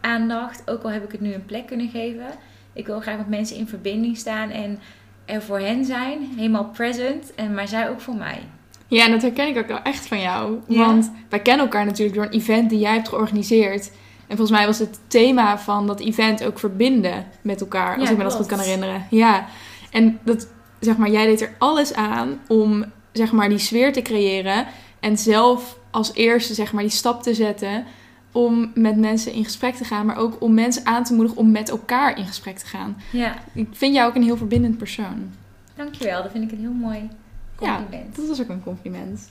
aandacht, 0.00 0.70
ook 0.70 0.82
al 0.82 0.90
heb 0.90 1.04
ik 1.04 1.12
het 1.12 1.20
nu 1.20 1.32
een 1.32 1.46
plek 1.46 1.66
kunnen 1.66 1.88
geven. 1.88 2.26
Ik 2.72 2.86
wil 2.86 3.00
graag 3.00 3.16
met 3.16 3.28
mensen 3.28 3.56
in 3.56 3.68
verbinding 3.68 4.16
staan 4.16 4.50
en 4.50 4.78
er 5.24 5.42
voor 5.42 5.58
hen 5.58 5.84
zijn, 5.84 6.32
helemaal 6.36 6.64
present. 6.64 7.34
En 7.34 7.54
maar 7.54 7.68
zij 7.68 7.90
ook 7.90 8.00
voor 8.00 8.16
mij. 8.16 8.38
Ja, 8.86 9.04
en 9.04 9.10
dat 9.10 9.22
herken 9.22 9.48
ik 9.48 9.56
ook 9.56 9.66
wel 9.66 9.82
echt 9.82 10.06
van 10.06 10.20
jou. 10.20 10.60
Ja? 10.68 10.86
Want 10.86 11.12
wij 11.28 11.40
kennen 11.40 11.64
elkaar 11.64 11.84
natuurlijk 11.84 12.16
door 12.16 12.24
een 12.24 12.32
event 12.32 12.70
die 12.70 12.78
jij 12.78 12.92
hebt 12.92 13.08
georganiseerd. 13.08 13.90
En 14.32 14.38
volgens 14.38 14.58
mij 14.58 14.66
was 14.66 14.78
het 14.78 14.98
thema 15.06 15.58
van 15.58 15.86
dat 15.86 16.00
event 16.00 16.44
ook 16.44 16.58
verbinden 16.58 17.26
met 17.42 17.60
elkaar. 17.60 17.94
Als 17.96 18.04
Ja, 18.04 18.10
ik 18.10 18.16
me 18.16 18.22
dat 18.24 18.34
goed 18.34 18.46
kan 18.46 18.58
herinneren. 18.58 19.06
Ja. 19.10 19.46
En 19.90 20.18
dat, 20.24 20.48
zeg 20.80 20.96
maar, 20.96 21.10
jij 21.10 21.26
deed 21.26 21.40
er 21.40 21.54
alles 21.58 21.94
aan 21.94 22.40
om, 22.48 22.84
zeg 23.12 23.32
maar, 23.32 23.48
die 23.48 23.58
sfeer 23.58 23.92
te 23.92 24.02
creëren. 24.02 24.66
En 25.00 25.18
zelf 25.18 25.78
als 25.90 26.14
eerste, 26.14 26.54
zeg 26.54 26.72
maar, 26.72 26.82
die 26.82 26.92
stap 26.92 27.22
te 27.22 27.34
zetten 27.34 27.84
om 28.32 28.70
met 28.74 28.96
mensen 28.96 29.32
in 29.32 29.44
gesprek 29.44 29.74
te 29.74 29.84
gaan. 29.84 30.06
Maar 30.06 30.16
ook 30.16 30.40
om 30.40 30.54
mensen 30.54 30.86
aan 30.86 31.04
te 31.04 31.14
moedigen 31.14 31.38
om 31.38 31.50
met 31.50 31.68
elkaar 31.70 32.18
in 32.18 32.26
gesprek 32.26 32.58
te 32.58 32.66
gaan. 32.66 32.96
Ja, 33.10 33.34
Ik 33.54 33.68
vind 33.72 33.94
jou 33.94 34.08
ook 34.08 34.14
een 34.16 34.22
heel 34.22 34.36
verbindend 34.36 34.78
persoon. 34.78 35.30
dankjewel. 35.76 36.22
Dat 36.22 36.32
vind 36.32 36.44
ik 36.44 36.52
een 36.52 36.60
heel 36.64 36.72
mooi 36.72 37.08
compliment. 37.56 38.16
Dat 38.16 38.28
was 38.28 38.40
ook 38.40 38.48
een 38.48 38.62
compliment. 38.62 39.30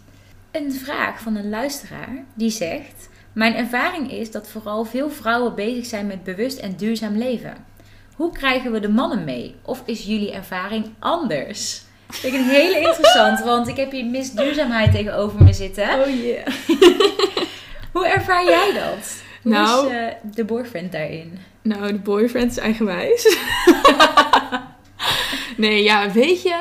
Een 0.51 0.71
vraag 0.71 1.19
van 1.21 1.35
een 1.35 1.49
luisteraar 1.49 2.23
die 2.33 2.49
zegt: 2.49 3.09
Mijn 3.33 3.55
ervaring 3.55 4.11
is 4.11 4.31
dat 4.31 4.49
vooral 4.49 4.83
veel 4.85 5.09
vrouwen 5.09 5.55
bezig 5.55 5.85
zijn 5.85 6.07
met 6.07 6.23
bewust 6.23 6.59
en 6.59 6.75
duurzaam 6.75 7.17
leven. 7.17 7.65
Hoe 8.15 8.31
krijgen 8.31 8.71
we 8.71 8.79
de 8.79 8.89
mannen 8.89 9.23
mee? 9.23 9.55
Of 9.61 9.81
is 9.85 10.03
jullie 10.03 10.31
ervaring 10.31 10.85
anders? 10.99 11.81
Vind 12.09 12.33
ik 12.33 12.39
een 12.39 12.45
hele 12.49 12.79
interessant, 12.79 13.39
want 13.43 13.67
ik 13.67 13.75
heb 13.77 13.91
hier 13.91 14.05
Miss 14.05 14.31
Duurzaamheid 14.31 14.91
tegenover 14.91 15.43
me 15.43 15.53
zitten. 15.53 15.89
Oh 15.99 16.23
yeah. 16.23 16.47
Hoe 17.93 18.07
ervaar 18.07 18.45
jij 18.45 18.71
dat? 18.73 19.21
Hoe 19.41 19.51
Nou- 19.51 19.87
is 19.87 19.93
eh, 19.93 20.07
de 20.35 20.45
boyfriend 20.45 20.91
daarin? 20.91 21.37
Nou, 21.61 21.87
de 21.91 21.99
boyfriend 21.99 22.51
is 22.51 22.57
eigenwijs. 22.57 23.37
nee, 25.57 25.83
ja, 25.83 26.11
weet 26.11 26.41
je, 26.41 26.59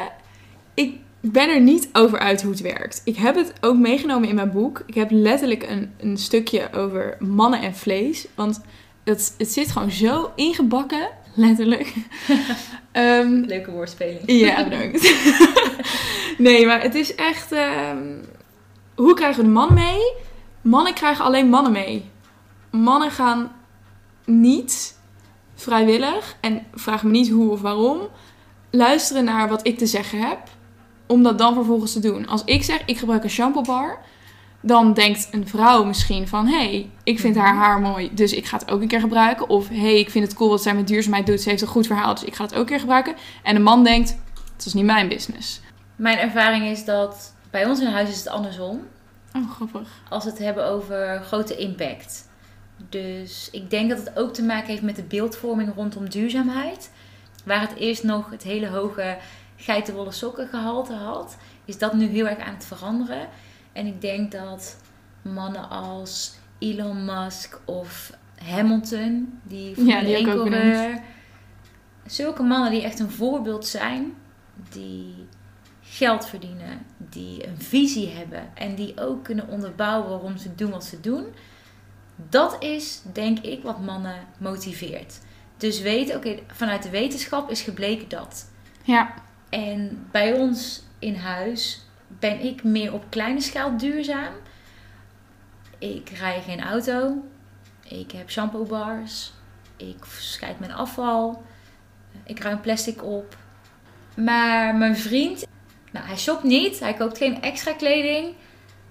ik 0.75 0.97
ben 1.21 1.49
er 1.49 1.61
niet 1.61 1.89
over 1.93 2.19
uit 2.19 2.43
hoe 2.43 2.51
het 2.51 2.61
werkt. 2.61 3.01
Ik 3.05 3.17
heb 3.17 3.35
het 3.35 3.53
ook 3.61 3.77
meegenomen 3.77 4.29
in 4.29 4.35
mijn 4.35 4.51
boek. 4.51 4.83
Ik 4.87 4.95
heb 4.95 5.11
letterlijk 5.11 5.63
een, 5.63 5.93
een 5.99 6.17
stukje 6.17 6.73
over 6.73 7.17
mannen 7.19 7.61
en 7.61 7.75
vlees. 7.75 8.27
Want 8.35 8.61
het, 9.05 9.35
het 9.39 9.53
zit 9.53 9.71
gewoon 9.71 9.91
zo 9.91 10.33
ingebakken, 10.35 11.09
letterlijk. 11.35 11.95
Ehm, 12.93 13.33
Leuke 13.33 13.71
woordspeling. 13.71 14.21
ja, 14.27 14.65
bedankt. 14.65 15.15
nee, 16.39 16.67
maar 16.67 16.83
het 16.83 16.95
is 16.95 17.15
echt... 17.15 17.53
ehm, 17.53 18.09
hoe 18.95 19.15
krijgen 19.15 19.41
we 19.41 19.47
de 19.47 19.53
mannen 19.53 19.75
mee? 19.75 20.13
Mannen 20.61 20.95
krijgen 20.95 21.25
alleen 21.25 21.49
mannen 21.49 21.73
mee. 21.73 22.11
Mannen 22.71 23.11
gaan 23.11 23.53
niet 24.25 24.99
vrijwillig, 25.55 26.37
en 26.41 26.67
vraag 26.75 27.03
me 27.03 27.11
niet 27.11 27.31
hoe 27.31 27.51
of 27.51 27.61
waarom, 27.61 28.01
luisteren 28.71 29.25
naar 29.25 29.49
wat 29.49 29.67
ik 29.67 29.79
te 29.79 29.87
zeggen 29.87 30.19
heb, 30.29 30.39
om 31.11 31.23
dat 31.23 31.39
dan 31.39 31.55
vervolgens 31.55 31.93
te 31.93 32.01
doen. 32.01 32.27
Als 32.27 32.45
ik 32.45 32.63
zeg, 32.63 32.83
ik 32.87 32.99
gebruik 32.99 33.25
een 33.25 33.31
shampoo 33.31 33.63
bar, 33.63 33.99
dan 34.61 34.93
denkt 34.93 35.29
een 35.31 35.49
vrouw 35.49 35.85
misschien 35.85 36.29
van, 36.29 36.47
hé, 36.47 36.69
hey, 36.69 36.91
ik 37.03 37.21
vind 37.21 37.37
haar 37.37 37.55
haar 37.55 37.81
mooi, 37.81 38.11
dus 38.15 38.33
ik 38.33 38.47
ga 38.47 38.59
het 38.59 38.71
ook 38.71 38.81
een 38.81 38.89
keer 38.89 39.01
gebruiken. 39.01 39.49
Of, 39.49 39.69
hé, 39.69 39.81
hey, 39.81 39.99
ik 39.99 40.11
vind 40.11 40.25
het 40.25 40.35
cool 40.35 40.51
wat 40.51 40.63
zij 40.63 40.75
met 40.75 40.89
duurzaamheid 40.89 41.27
doet, 41.27 41.41
ze 41.41 41.49
heeft 41.49 41.63
een 41.63 41.69
goed 41.69 41.87
verhaal, 41.87 42.15
dus 42.15 42.25
ik 42.25 42.35
ga 42.35 42.45
het 42.45 42.55
ook 42.55 42.61
een 42.61 42.67
keer 42.67 42.81
gebruiken. 42.81 43.15
En 43.43 43.55
de 43.55 43.61
man 43.61 43.85
denkt, 43.85 44.17
het 44.57 44.67
is 44.67 44.75
niet 44.75 44.85
mijn 44.85 45.09
business. 45.09 45.61
Mijn 45.97 46.19
ervaring 46.19 46.65
is 46.65 46.85
dat 46.85 47.35
bij 47.51 47.67
ons 47.67 47.81
in 47.81 47.87
huis 47.87 48.09
is 48.09 48.19
het 48.19 48.29
andersom. 48.29 48.81
Oh, 49.37 49.51
grappig. 49.51 49.89
Als 50.09 50.25
we 50.25 50.31
het 50.31 50.39
hebben 50.39 50.67
over 50.67 51.23
grote 51.25 51.57
impact. 51.57 52.29
Dus 52.89 53.49
ik 53.53 53.71
denk 53.71 53.91
dat 53.91 53.99
het 53.99 54.19
ook 54.19 54.35
te 54.35 54.43
maken 54.43 54.67
heeft 54.67 54.83
met 54.83 54.97
de 54.97 55.03
beeldvorming 55.03 55.73
rondom 55.75 56.09
duurzaamheid. 56.09 56.91
Waar 57.45 57.61
het 57.61 57.75
eerst 57.77 58.03
nog 58.03 58.31
het 58.31 58.43
hele 58.43 58.69
hoge 58.69 59.17
geitenwolle 59.61 60.13
sokken 60.13 60.49
gehalte 60.49 60.93
had, 60.93 61.37
is 61.65 61.79
dat 61.79 61.95
nu 61.95 62.07
heel 62.07 62.29
erg 62.29 62.39
aan 62.39 62.55
het 62.55 62.65
veranderen. 62.65 63.29
En 63.73 63.87
ik 63.87 64.01
denk 64.01 64.33
dat 64.33 64.77
mannen 65.23 65.69
als 65.69 66.35
Elon 66.59 67.05
Musk 67.05 67.61
of 67.65 68.13
Hamilton, 68.45 69.41
die 69.43 69.75
Formule 69.75 69.97
Ja, 69.97 70.01
die 70.01 70.13
heb 70.13 70.21
ik 70.21 70.27
1 70.27 70.39
ook 70.39 70.49
coureur, 70.49 71.03
zulke 72.07 72.43
mannen 72.43 72.71
die 72.71 72.83
echt 72.83 72.99
een 72.99 73.11
voorbeeld 73.11 73.67
zijn, 73.67 74.15
die 74.71 75.27
geld 75.83 76.27
verdienen, 76.27 76.87
die 76.97 77.47
een 77.47 77.61
visie 77.61 78.09
hebben 78.09 78.51
en 78.55 78.75
die 78.75 79.01
ook 79.01 79.25
kunnen 79.25 79.49
onderbouwen 79.49 80.11
waarom 80.11 80.37
ze 80.37 80.55
doen 80.55 80.71
wat 80.71 80.85
ze 80.85 81.01
doen. 81.01 81.27
Dat 82.29 82.57
is, 82.63 83.03
denk 83.13 83.39
ik, 83.39 83.63
wat 83.63 83.81
mannen 83.81 84.27
motiveert. 84.39 85.21
Dus 85.57 85.81
weten, 85.81 86.17
oké, 86.17 86.39
vanuit 86.47 86.83
de 86.83 86.91
wetenschap 86.91 87.51
is 87.51 87.63
gebleken 87.63 88.09
dat. 88.09 88.51
Ja, 88.83 89.15
En 89.51 90.07
bij 90.11 90.33
ons 90.33 90.83
in 90.99 91.15
huis 91.15 91.81
ben 92.09 92.41
ik 92.45 92.63
meer 92.63 92.93
op 92.93 93.05
kleine 93.09 93.41
schaal 93.41 93.77
duurzaam. 93.77 94.33
Ik 95.79 96.09
rij 96.09 96.43
geen 96.43 96.63
auto. 96.63 97.25
Ik 97.89 98.11
heb 98.11 98.31
shampoo 98.31 98.65
bars. 98.65 99.33
Ik 99.77 100.05
scheid 100.19 100.59
mijn 100.59 100.73
afval. 100.73 101.43
Ik 102.25 102.39
ruim 102.43 102.61
plastic 102.61 103.05
op. 103.05 103.37
Maar 104.17 104.75
mijn 104.75 104.97
vriend, 104.97 105.47
nou, 105.93 106.07
hij 106.07 106.17
shopt 106.17 106.43
niet. 106.43 106.81
Hij 106.81 106.95
koopt 106.95 107.19
geen 107.19 107.43
extra 107.43 107.73
kleding. 107.73 108.35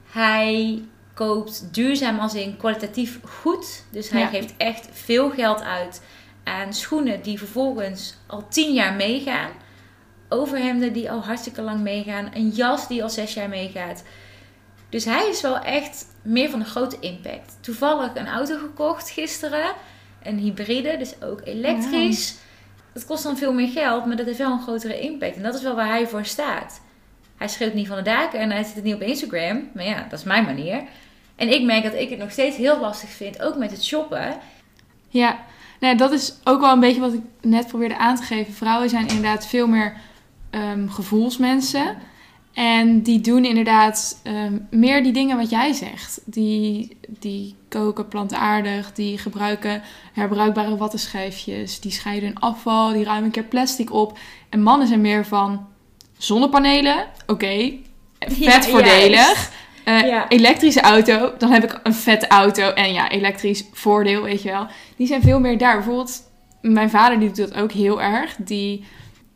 Hij 0.09 0.81
koopt 1.13 1.73
duurzaam 1.73 2.19
als 2.19 2.33
in 2.33 2.57
kwalitatief 2.57 3.19
goed. 3.23 3.83
Dus 3.91 4.09
hij 4.09 4.21
Ja. 4.21 4.27
geeft 4.27 4.53
echt 4.57 4.87
veel 4.91 5.29
geld 5.29 5.61
uit 5.61 6.01
aan 6.43 6.73
schoenen 6.73 7.21
die 7.21 7.37
vervolgens 7.37 8.15
al 8.27 8.47
tien 8.47 8.73
jaar 8.73 8.93
meegaan 8.93 9.51
overhemden 10.29 10.93
die 10.93 11.11
al 11.11 11.23
hartstikke 11.23 11.61
lang 11.61 11.79
meegaan. 11.79 12.29
Een 12.33 12.49
jas 12.49 12.87
die 12.87 13.03
al 13.03 13.09
zes 13.09 13.33
jaar 13.33 13.49
meegaat. 13.49 14.03
Dus 14.89 15.05
hij 15.05 15.29
is 15.29 15.41
wel 15.41 15.57
echt 15.59 16.05
meer 16.21 16.49
van 16.49 16.59
een 16.59 16.65
grote 16.65 16.97
impact. 16.99 17.57
Toevallig 17.61 18.15
een 18.15 18.27
auto 18.27 18.57
gekocht 18.57 19.09
gisteren. 19.09 19.73
Een 20.23 20.37
hybride, 20.37 20.97
dus 20.97 21.21
ook 21.21 21.41
elektrisch. 21.43 22.35
Dat 22.93 23.05
kost 23.05 23.23
dan 23.23 23.37
veel 23.37 23.53
meer 23.53 23.69
geld, 23.69 24.05
maar 24.05 24.15
dat 24.15 24.25
heeft 24.25 24.37
wel 24.37 24.51
een 24.51 24.61
grotere 24.61 24.99
impact. 24.99 25.35
En 25.35 25.43
dat 25.43 25.55
is 25.55 25.61
wel 25.61 25.75
waar 25.75 25.87
hij 25.87 26.07
voor 26.07 26.25
staat. 26.25 26.81
Hij 27.37 27.47
schreeuwt 27.47 27.73
niet 27.73 27.87
van 27.87 27.97
de 27.97 28.01
daken 28.01 28.39
en 28.39 28.51
hij 28.51 28.63
zit 28.63 28.75
het 28.75 28.83
niet 28.83 28.95
op 28.95 29.01
Instagram. 29.01 29.69
Maar 29.73 29.85
ja, 29.85 30.05
dat 30.09 30.19
is 30.19 30.25
mijn 30.25 30.43
manier. 30.43 30.83
En 31.35 31.53
ik 31.53 31.63
merk 31.63 31.83
dat 31.83 31.93
ik 31.93 32.09
het 32.09 32.19
nog 32.19 32.31
steeds 32.31 32.57
heel 32.57 32.79
lastig 32.79 33.09
vind, 33.09 33.41
ook 33.41 33.57
met 33.57 33.71
het 33.71 33.83
shoppen. 33.83 34.37
Ja, 35.07 35.39
nou, 35.79 35.97
dat 35.97 36.11
is 36.11 36.33
ook 36.43 36.61
wel 36.61 36.73
een 36.73 36.79
beetje 36.79 37.01
wat 37.01 37.13
ik 37.13 37.21
net 37.41 37.67
probeerde 37.67 37.97
aan 37.97 38.15
te 38.15 38.23
geven. 38.23 38.53
Vrouwen 38.53 38.89
zijn 38.89 39.07
inderdaad 39.07 39.47
veel 39.47 39.67
meer 39.67 39.93
ehm, 40.49 40.87
gevoelsmensen. 40.87 41.97
En 42.53 43.01
die 43.01 43.21
doen 43.21 43.45
inderdaad 43.45 44.19
ehm, 44.23 44.57
meer 44.69 45.03
die 45.03 45.11
dingen 45.13 45.37
wat 45.37 45.49
jij 45.49 45.73
zegt. 45.73 46.21
Die, 46.25 46.97
die 47.07 47.55
koken 47.69 48.07
plantaardig, 48.07 48.93
die 48.93 49.17
gebruiken 49.17 49.81
herbruikbare 50.13 50.77
wattenschijfjes, 50.77 51.79
die 51.79 51.91
scheiden 51.91 52.29
hun 52.29 52.39
afval, 52.39 52.93
die 52.93 53.03
ruimen 53.03 53.25
een 53.25 53.31
keer 53.31 53.43
plastic 53.43 53.93
op. 53.93 54.17
En 54.49 54.61
mannen 54.61 54.87
zijn 54.87 55.01
meer 55.01 55.25
van 55.25 55.67
zonnepanelen, 56.17 57.05
oké, 57.27 57.71
vet 58.19 58.37
Ja, 58.37 58.61
voordelig. 58.61 59.51
Eh, 59.83 60.01
Ja. 60.01 60.29
Elektrische 60.29 60.81
auto, 60.81 61.33
dan 61.37 61.51
heb 61.51 61.63
ik 61.63 61.79
een 61.83 61.93
vette 61.93 62.27
auto. 62.27 62.69
En 62.69 62.93
ja, 62.93 63.09
elektrisch 63.09 63.63
voordeel, 63.73 64.21
weet 64.23 64.41
je 64.41 64.49
wel. 64.49 64.67
Die 64.95 65.07
zijn 65.07 65.21
veel 65.21 65.39
meer 65.39 65.57
daar. 65.57 65.75
Bijvoorbeeld, 65.75 66.21
mijn 66.61 66.89
vader 66.89 67.19
die 67.19 67.31
doet 67.31 67.49
dat 67.49 67.61
ook 67.61 67.71
heel 67.71 68.01
erg. 68.01 68.35
Die, 68.37 68.83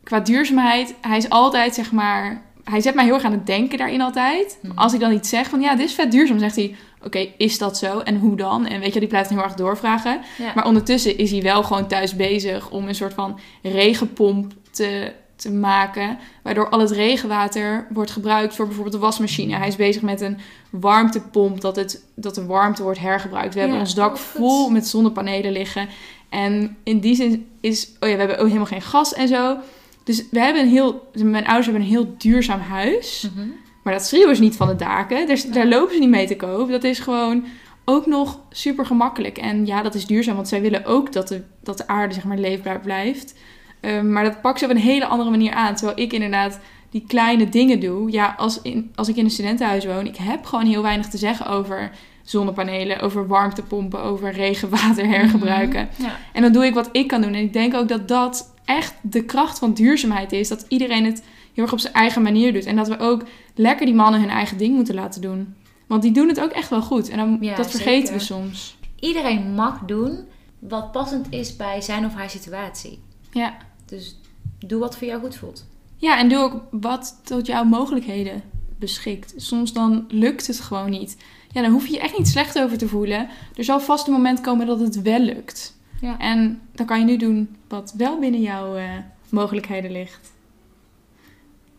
qua 0.04 0.20
duurzaamheid, 0.20 0.94
hij 1.00 1.16
is 1.16 1.28
altijd, 1.28 1.74
zeg 1.74 1.92
maar... 1.92 2.42
Hij 2.64 2.80
zet 2.80 2.94
mij 2.94 3.04
heel 3.04 3.14
erg 3.14 3.24
aan 3.24 3.32
het 3.32 3.46
denken 3.46 3.78
daarin 3.78 4.00
altijd. 4.00 4.58
Mhm. 4.62 4.78
Als 4.78 4.94
ik 4.94 5.00
dan 5.00 5.12
iets 5.12 5.28
zeg 5.28 5.48
van, 5.48 5.60
ja, 5.60 5.74
dit 5.74 5.86
is 5.88 5.94
vet 5.94 6.10
duurzaam, 6.10 6.38
zegt 6.38 6.56
hij... 6.56 6.76
Oké, 7.02 7.28
is 7.36 7.58
dat 7.58 7.78
zo? 7.78 7.98
En 7.98 8.18
hoe 8.18 8.36
dan? 8.36 8.66
En 8.66 8.80
weet 8.80 8.94
je, 8.94 9.00
die 9.00 9.08
blijft 9.08 9.30
heel 9.30 9.42
erg 9.42 9.54
doorvragen. 9.54 10.20
Ja. 10.38 10.52
Maar 10.54 10.66
ondertussen 10.66 11.18
is 11.18 11.30
hij 11.30 11.42
wel 11.42 11.62
gewoon 11.62 11.86
thuis 11.86 12.16
bezig 12.16 12.70
om 12.70 12.88
een 12.88 12.94
soort 12.94 13.14
van 13.14 13.38
regenpomp 13.62 14.52
te, 14.70 15.12
te 15.36 15.52
maken. 15.52 16.18
Waardoor 16.42 16.68
al 16.68 16.80
het 16.80 16.90
regenwater 16.90 17.86
wordt 17.90 18.10
gebruikt 18.10 18.54
voor 18.54 18.64
bijvoorbeeld 18.66 18.94
de 18.94 19.00
wasmachine. 19.00 19.56
Hij 19.56 19.68
is 19.68 19.76
bezig 19.76 20.02
met 20.02 20.20
een 20.20 20.38
warmtepomp, 20.70 21.60
dat, 21.60 21.76
het, 21.76 22.04
dat 22.14 22.34
de 22.34 22.46
warmte 22.46 22.82
wordt 22.82 22.98
hergebruikt. 22.98 23.54
We 23.54 23.60
hebben 23.60 23.78
ons 23.78 23.94
dak 23.94 24.14
oh, 24.14 24.20
goed. 24.20 24.40
vol 24.40 24.70
met 24.70 24.86
zonnepanelen 24.86 25.52
liggen. 25.52 25.88
En 26.28 26.76
in 26.82 27.00
die 27.00 27.14
zin 27.14 27.46
is, 27.60 27.88
oh 28.00 28.08
ja, 28.08 28.14
we 28.14 28.20
hebben 28.20 28.38
ook 28.38 28.46
helemaal 28.46 28.66
geen 28.66 28.82
gas 28.82 29.14
en 29.14 29.28
zo. 29.28 29.56
Dus 30.04 30.24
we 30.30 30.40
hebben 30.40 30.62
een 30.62 30.68
heel, 30.68 31.10
mijn 31.12 31.44
ouders 31.44 31.66
hebben 31.66 31.82
een 31.82 31.90
heel 31.90 32.14
duurzaam 32.18 32.60
huis. 32.60 33.28
Mhm. 33.34 33.48
Maar 33.82 33.92
dat 33.92 34.06
schreeuwen 34.06 34.36
ze 34.36 34.42
niet 34.42 34.56
van 34.56 34.68
de 34.68 34.76
daken. 34.76 35.26
Daar, 35.26 35.44
daar 35.52 35.66
lopen 35.66 35.94
ze 35.94 36.00
niet 36.00 36.08
mee 36.08 36.26
te 36.26 36.36
koop. 36.36 36.70
Dat 36.70 36.84
is 36.84 36.98
gewoon 36.98 37.44
ook 37.84 38.06
nog 38.06 38.40
super 38.50 38.86
gemakkelijk. 38.86 39.38
En 39.38 39.66
ja, 39.66 39.82
dat 39.82 39.94
is 39.94 40.06
duurzaam, 40.06 40.34
want 40.34 40.48
zij 40.48 40.60
willen 40.60 40.84
ook 40.84 41.12
dat 41.12 41.28
de, 41.28 41.42
dat 41.62 41.78
de 41.78 41.86
aarde 41.86 42.14
zeg 42.14 42.24
maar 42.24 42.38
leefbaar 42.38 42.80
blijft. 42.80 43.34
Ehm, 43.80 44.12
maar 44.12 44.24
dat 44.24 44.40
pakken 44.40 44.58
ze 44.58 44.64
op 44.64 44.70
een 44.70 44.82
hele 44.82 45.06
andere 45.06 45.30
manier 45.30 45.52
aan. 45.52 45.74
Terwijl 45.74 45.98
ik 45.98 46.12
inderdaad 46.12 46.60
die 46.90 47.04
kleine 47.06 47.48
dingen 47.48 47.80
doe. 47.80 48.10
Ja, 48.10 48.34
als, 48.38 48.62
in, 48.62 48.92
als 48.94 49.08
ik 49.08 49.16
in 49.16 49.24
een 49.24 49.30
studentenhuis 49.30 49.84
woon, 49.84 50.06
ik 50.06 50.16
heb 50.16 50.44
gewoon 50.44 50.66
heel 50.66 50.82
weinig 50.82 51.06
te 51.06 51.18
zeggen 51.18 51.46
over 51.46 51.90
zonnepanelen, 52.22 53.00
over 53.00 53.26
warmtepompen, 53.26 54.02
over 54.02 54.32
regenwater 54.32 55.06
hergebruiken. 55.06 55.88
Ja. 55.96 56.16
En 56.32 56.42
dan 56.42 56.52
doe 56.52 56.66
ik 56.66 56.74
wat 56.74 56.88
ik 56.92 57.08
kan 57.08 57.20
doen. 57.20 57.34
En 57.34 57.42
ik 57.42 57.52
denk 57.52 57.74
ook 57.74 57.88
dat 57.88 58.08
dat 58.08 58.53
echt 58.64 58.94
de 59.02 59.24
kracht 59.24 59.58
van 59.58 59.74
duurzaamheid 59.74 60.32
is. 60.32 60.48
Dat 60.48 60.64
iedereen 60.68 61.04
het 61.04 61.22
heel 61.54 61.64
erg 61.64 61.72
op 61.72 61.78
zijn 61.78 61.94
eigen 61.94 62.22
manier 62.22 62.52
doet. 62.52 62.64
En 62.66 62.76
dat 62.76 62.88
we 62.88 62.98
ook 62.98 63.22
lekker 63.54 63.86
die 63.86 63.94
mannen 63.94 64.20
hun 64.20 64.30
eigen 64.30 64.58
ding 64.58 64.74
moeten 64.74 64.94
laten 64.94 65.20
doen. 65.20 65.54
Want 65.86 66.02
die 66.02 66.12
doen 66.12 66.28
het 66.28 66.40
ook 66.40 66.50
echt 66.50 66.70
wel 66.70 66.82
goed. 66.82 67.08
En 67.08 67.16
dan, 67.16 67.38
Ja, 67.40 67.54
dat 67.56 67.70
vergeten 67.70 68.00
zeker. 68.06 68.12
we 68.12 68.18
soms. 68.24 68.76
Iedereen 69.00 69.54
mag 69.54 69.78
doen 69.86 70.18
wat 70.58 70.92
passend 70.92 71.26
is 71.30 71.56
bij 71.56 71.80
zijn 71.80 72.04
of 72.06 72.14
haar 72.14 72.30
situatie. 72.30 72.98
Ja. 73.30 73.54
Dus 73.86 74.16
doe 74.58 74.78
wat 74.80 74.96
voor 74.96 75.06
jou 75.06 75.20
goed 75.20 75.36
voelt. 75.36 75.66
ja, 75.96 76.18
en 76.18 76.28
doe 76.28 76.38
ook 76.38 76.62
wat 76.70 77.20
tot 77.24 77.46
jouw 77.46 77.64
mogelijkheden 77.64 78.42
beschikt. 78.78 79.34
Soms 79.36 79.72
dan 79.72 80.04
lukt 80.08 80.46
het 80.46 80.60
gewoon 80.60 80.90
niet. 80.90 81.16
Ja, 81.52 81.62
dan 81.62 81.70
hoef 81.70 81.86
je 81.86 81.92
je 81.92 82.00
echt 82.00 82.18
niet 82.18 82.28
slecht 82.28 82.58
over 82.60 82.78
te 82.78 82.88
voelen. 82.88 83.28
Er 83.56 83.64
zal 83.64 83.80
vast 83.80 84.06
een 84.06 84.12
moment 84.12 84.40
komen 84.40 84.66
dat 84.66 84.80
het 84.80 85.02
wel 85.02 85.18
lukt. 85.20 85.73
Ja. 86.04 86.18
En 86.18 86.68
dan 86.72 86.86
kan 86.86 86.98
je 86.98 87.04
nu 87.04 87.16
doen 87.16 87.56
wat 87.68 87.94
wel 87.96 88.18
binnen 88.18 88.40
jouw 88.40 88.76
eh, 88.76 88.88
mogelijkheden 89.28 89.92
ligt. 89.92 90.32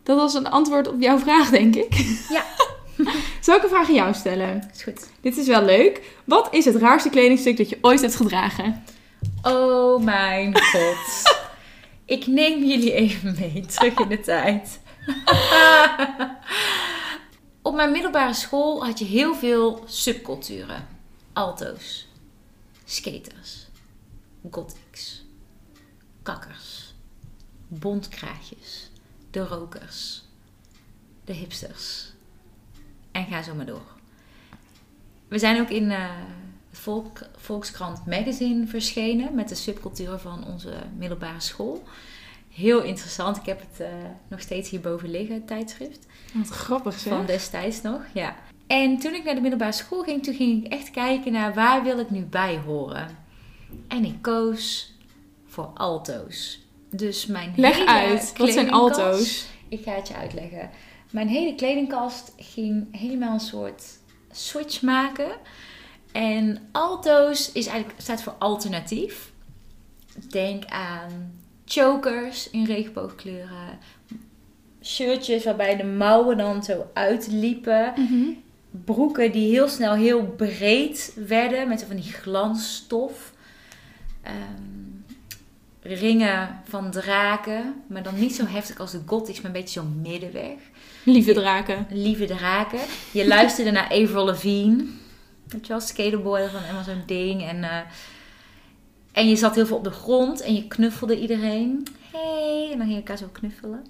Dat 0.04 0.18
was 0.18 0.34
een 0.34 0.50
antwoord 0.50 0.88
op 0.88 1.02
jouw 1.02 1.20
vraag, 1.20 1.50
denk 1.50 1.76
ik. 1.76 1.94
Zal 3.42 3.56
ik 3.56 3.64
een 3.64 3.70
vraag 3.70 3.88
aan 3.88 3.94
jou 3.94 4.14
stellen? 4.14 4.70
Is 4.74 4.84
goed. 4.84 5.10
Dit 5.22 5.38
is 5.38 5.48
wel 5.48 5.64
leuk. 5.64 6.02
Wat 6.24 6.48
is 6.52 6.66
het 6.66 6.76
raarste 6.76 7.10
kledingstuk 7.10 7.58
dat 7.58 7.70
je 7.70 7.78
ooit 7.82 8.02
hebt 8.02 8.16
gedragen? 8.16 8.84
Oh 9.42 10.04
mijn 10.04 10.60
god. 10.60 11.34
Ik 12.06 12.28
neem 12.28 12.64
jullie 12.64 12.94
even 12.94 13.36
mee 13.40 13.66
terug 13.66 14.00
in 14.00 14.08
de 14.08 14.20
tijd. 14.20 14.80
Op 17.62 17.76
mijn 17.76 17.92
middelbare 17.92 18.34
school 18.34 18.86
had 18.86 19.00
je 19.00 19.06
heel 19.06 19.36
veel 19.36 19.84
subculturen. 19.86 20.88
Alto's, 21.34 22.08
skaters, 22.86 23.64
gothics, 24.52 25.26
kakkers, 26.22 26.94
bontkraatjes, 27.68 28.92
de 29.32 29.40
rokers, 29.48 30.24
de 31.24 31.34
hipsters. 31.34 32.14
En 33.12 33.26
ga 33.26 33.42
zo 33.42 33.56
maar 33.56 33.66
door. 33.66 33.94
We 35.28 35.40
zijn 35.40 35.62
ook 35.62 35.70
in 35.70 35.92
eh, 35.92 36.10
het 36.70 36.80
Volk, 36.80 37.20
Volkskrant 37.36 38.06
Magazine 38.06 38.68
verschenen 38.68 39.36
met 39.36 39.50
de 39.50 39.56
subculturen 39.56 40.20
van 40.20 40.46
onze 40.48 40.74
middelbare 40.98 41.40
school. 41.40 41.84
Heel 42.50 42.82
interessant. 42.82 43.38
Ik 43.38 43.46
heb 43.46 43.60
het 43.60 43.80
eh, 43.80 43.88
nog 44.28 44.40
steeds 44.42 44.70
hierboven 44.70 45.10
liggen, 45.10 45.36
het 45.36 45.48
tijdschrift. 45.48 46.06
Wat 46.34 46.48
grappig 46.48 47.00
zeg. 47.00 47.14
Van 47.14 47.26
destijds 47.26 47.82
nog, 47.82 48.02
ja. 48.14 48.36
En 48.68 48.98
toen 48.98 49.14
ik 49.14 49.24
naar 49.24 49.36
de 49.36 49.42
middelbare 49.42 49.72
school 49.72 50.04
ging, 50.04 50.24
toen 50.24 50.36
ging 50.36 50.66
ik 50.66 50.72
echt 50.72 50.92
kijken 50.92 51.32
naar 51.32 51.54
waar 51.54 51.84
wil 51.84 52.00
ik 52.00 52.10
nu 52.10 52.22
bij 52.22 52.58
horen. 52.58 53.25
En 53.88 54.06
ik 54.06 54.22
koos 54.22 54.94
voor 55.46 55.72
alto's. 55.74 56.60
Dus 56.90 57.26
mijn 57.26 57.54
Leg 57.56 57.76
hele 57.76 57.90
uit, 57.90 58.34
wat 58.38 58.50
zijn 58.50 58.72
alto's? 58.72 59.46
Ik 59.70 59.84
ga 59.84 59.92
het 59.92 60.08
je 60.08 60.16
uitleggen. 60.16 60.70
Mijn 61.12 61.28
hele 61.28 61.56
kledingkast 61.56 62.34
ging 62.38 62.98
helemaal 62.98 63.34
een 63.34 63.40
soort 63.40 63.84
switch 64.32 64.82
maken. 64.82 65.32
En 66.12 66.68
alto's 66.72 67.52
is 67.52 67.68
eigenlijk, 67.68 68.02
staat 68.02 68.24
voor 68.24 68.36
alternatief. 68.40 69.32
Denk 70.30 70.66
aan 70.66 71.34
chokers 71.66 72.50
in 72.50 72.66
regenboogkleuren. 72.66 73.80
Shirtjes 74.82 75.44
waarbij 75.44 75.76
de 75.76 75.84
mouwen 75.84 76.38
dan 76.38 76.64
zo 76.64 76.86
uitliepen. 76.94 77.94
Mhm. 77.96 78.30
Broeken 78.86 79.32
die 79.32 79.52
heel 79.52 79.68
snel 79.68 79.94
heel 79.94 80.26
breed 80.26 81.18
werden 81.28 81.68
met 81.68 81.80
zo 81.80 81.86
van 81.86 81.96
die 81.96 82.12
glansstof. 82.12 83.34
Ehm, 84.26 84.76
ringen 85.82 86.62
van 86.68 86.92
draken, 86.92 87.84
maar 87.88 88.04
dan 88.04 88.20
niet 88.20 88.36
zo 88.36 88.46
heftig 88.46 88.80
als 88.80 88.92
de 88.92 89.02
gothics, 89.06 89.42
maar 89.42 89.52
een 89.52 89.62
beetje 89.62 89.80
zo 89.80 89.88
middenweg. 90.02 90.58
Lieve 91.04 91.34
draken. 91.34 91.88
Lieve 91.90 92.26
draken. 92.26 92.80
Je 93.12 93.28
luisterde 93.36 93.72
naar 93.72 93.84
Avril 93.84 94.26
Lavigne. 94.26 94.86
Weet 95.48 95.68
je 95.68 95.68
wel, 95.68 95.80
skaterboy 95.80 96.48
van 96.50 96.62
helemaal 96.62 96.84
zo'n 96.84 97.04
ding. 97.06 97.48
En, 97.48 97.64
eh, 97.64 97.78
en 99.12 99.30
je 99.30 99.36
zat 99.36 99.56
heel 99.56 99.66
veel 99.66 99.78
op 99.78 99.84
de 99.84 99.92
grond 99.92 100.42
en 100.42 100.56
je 100.56 100.68
knuffelde 100.68 101.20
iedereen. 101.20 101.88
Hey, 102.12 102.70
en 102.72 102.78
dan 102.78 102.88
ging 102.88 102.90
je 102.90 102.96
elkaar 102.96 103.18
zo 103.18 103.30
knuffelen. 103.32 103.86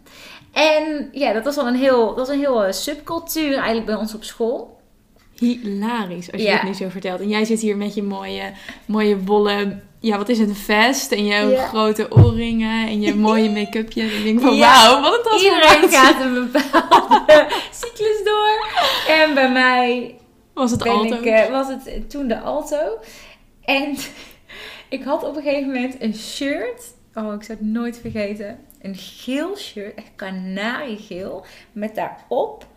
En 0.51 1.09
ja, 1.11 1.33
dat 1.33 1.43
was 1.43 1.55
wel 1.55 1.67
een 1.67 1.75
heel, 1.75 2.07
dat 2.07 2.17
was 2.17 2.29
een 2.29 2.39
heel 2.39 2.63
eh, 2.63 2.71
subcultuur 2.71 3.53
eigenlijk 3.53 3.85
bij 3.85 3.95
ons 3.95 4.13
op 4.13 4.23
school. 4.23 4.79
Hilarisch 5.39 6.31
als 6.31 6.41
je 6.41 6.47
Ja. 6.47 6.53
dit 6.55 6.63
nu 6.63 6.73
zo 6.73 6.89
vertelt. 6.89 7.19
En 7.19 7.29
jij 7.29 7.45
zit 7.45 7.59
hier 7.61 7.77
met 7.77 7.93
je 7.95 8.03
mooie, 8.03 8.51
mooie 8.85 9.17
wollen, 9.23 9.83
ja 9.99 10.17
wat 10.17 10.29
is 10.29 10.39
het, 10.39 10.49
een 10.49 10.55
vest 10.55 11.11
en 11.11 11.25
je 11.25 11.45
Ja. 11.49 11.67
grote 11.67 12.11
oorringen 12.11 12.87
en 12.87 13.01
je 13.01 13.15
mooie 13.15 13.49
make-upje. 13.49 14.01
En 14.01 14.17
ik 14.17 14.23
denk 14.23 14.41
van 14.41 14.55
Ja. 14.55 14.89
wauw, 14.89 15.01
wat 15.01 15.25
een 15.33 15.37
Iedereen 15.37 15.61
transformatie. 15.61 15.97
gaat 15.97 16.21
een 16.25 16.51
bepaalde 16.51 17.47
cyclus 17.81 18.21
door. 18.23 18.67
En 19.07 19.33
bij 19.33 19.51
mij 19.51 20.15
Was 20.53 20.71
het 20.71 20.87
alto? 20.87 21.15
ik, 21.15 21.25
eh, 21.25 21.49
was 21.49 21.67
het 21.67 22.09
toen 22.09 22.27
de 22.27 22.39
Alto. 22.39 22.97
En 23.63 23.95
ik 24.89 25.03
had 25.03 25.23
op 25.23 25.35
een 25.35 25.41
gegeven 25.43 25.67
moment 25.71 25.95
een 26.01 26.15
shirt. 26.15 26.93
Oh, 27.13 27.33
ik 27.33 27.43
zou 27.43 27.57
het 27.59 27.61
nooit 27.67 27.97
vergeten. 27.99 28.59
Een 28.81 28.95
geel 28.95 29.57
shirt, 29.57 29.95
echt 29.95 30.11
kanariegeel. 30.15 31.45
Met 31.71 31.95
daarop 31.95 32.67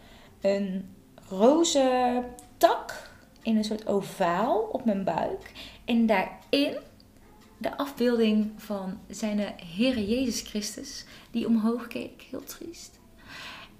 een 0.40 0.88
roze 1.29 2.23
tak 2.59 3.11
in 3.42 3.57
een 3.57 3.64
soort 3.64 3.87
ovaal 3.87 4.59
op 4.59 4.85
mijn 4.85 5.05
buik. 5.05 5.53
En 5.85 6.07
daarin 6.07 6.77
de 7.59 7.77
afbeelding 7.77 8.51
van 8.57 8.99
zijn 9.09 9.55
Heere 9.77 10.07
Jezus 10.07 10.40
Christus. 10.40 11.05
Die 11.31 11.47
omhoog 11.47 11.87
keek, 11.87 12.27
heel 12.31 12.44
triest. 12.44 12.99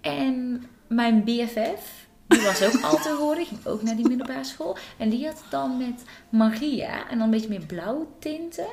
En 0.01 0.67
mijn 0.87 1.25
BFF, 1.25 2.07
die 2.27 2.43
was 2.43 2.63
ook 2.63 2.83
al 2.83 2.97
te 2.97 3.17
horen, 3.19 3.47
ging 3.47 3.67
ook 3.67 3.83
naar 3.83 3.97
die 3.97 4.09
middelbare 4.09 4.45
school. 4.45 4.77
En 4.97 5.09
die 5.09 5.27
had 5.27 5.43
dan 5.51 5.77
met 5.77 6.05
Maria 6.29 7.09
en 7.09 7.19
dan 7.19 7.21
een 7.21 7.31
beetje 7.31 7.49
meer 7.49 7.67
blauwe 7.67 8.07
tinten. 8.19 8.69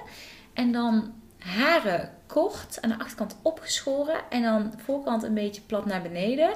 En 0.54 0.72
dan 0.72 1.14
haren 1.38 2.14
kort, 2.26 2.82
aan 2.82 2.90
de 2.90 3.00
achterkant 3.00 3.36
opgeschoren 3.42 4.20
en 4.30 4.42
dan 4.42 4.74
voorkant 4.78 5.24
een 5.24 5.34
beetje 5.34 5.62
plat 5.62 5.86
naar 5.86 6.02
beneden. 6.02 6.54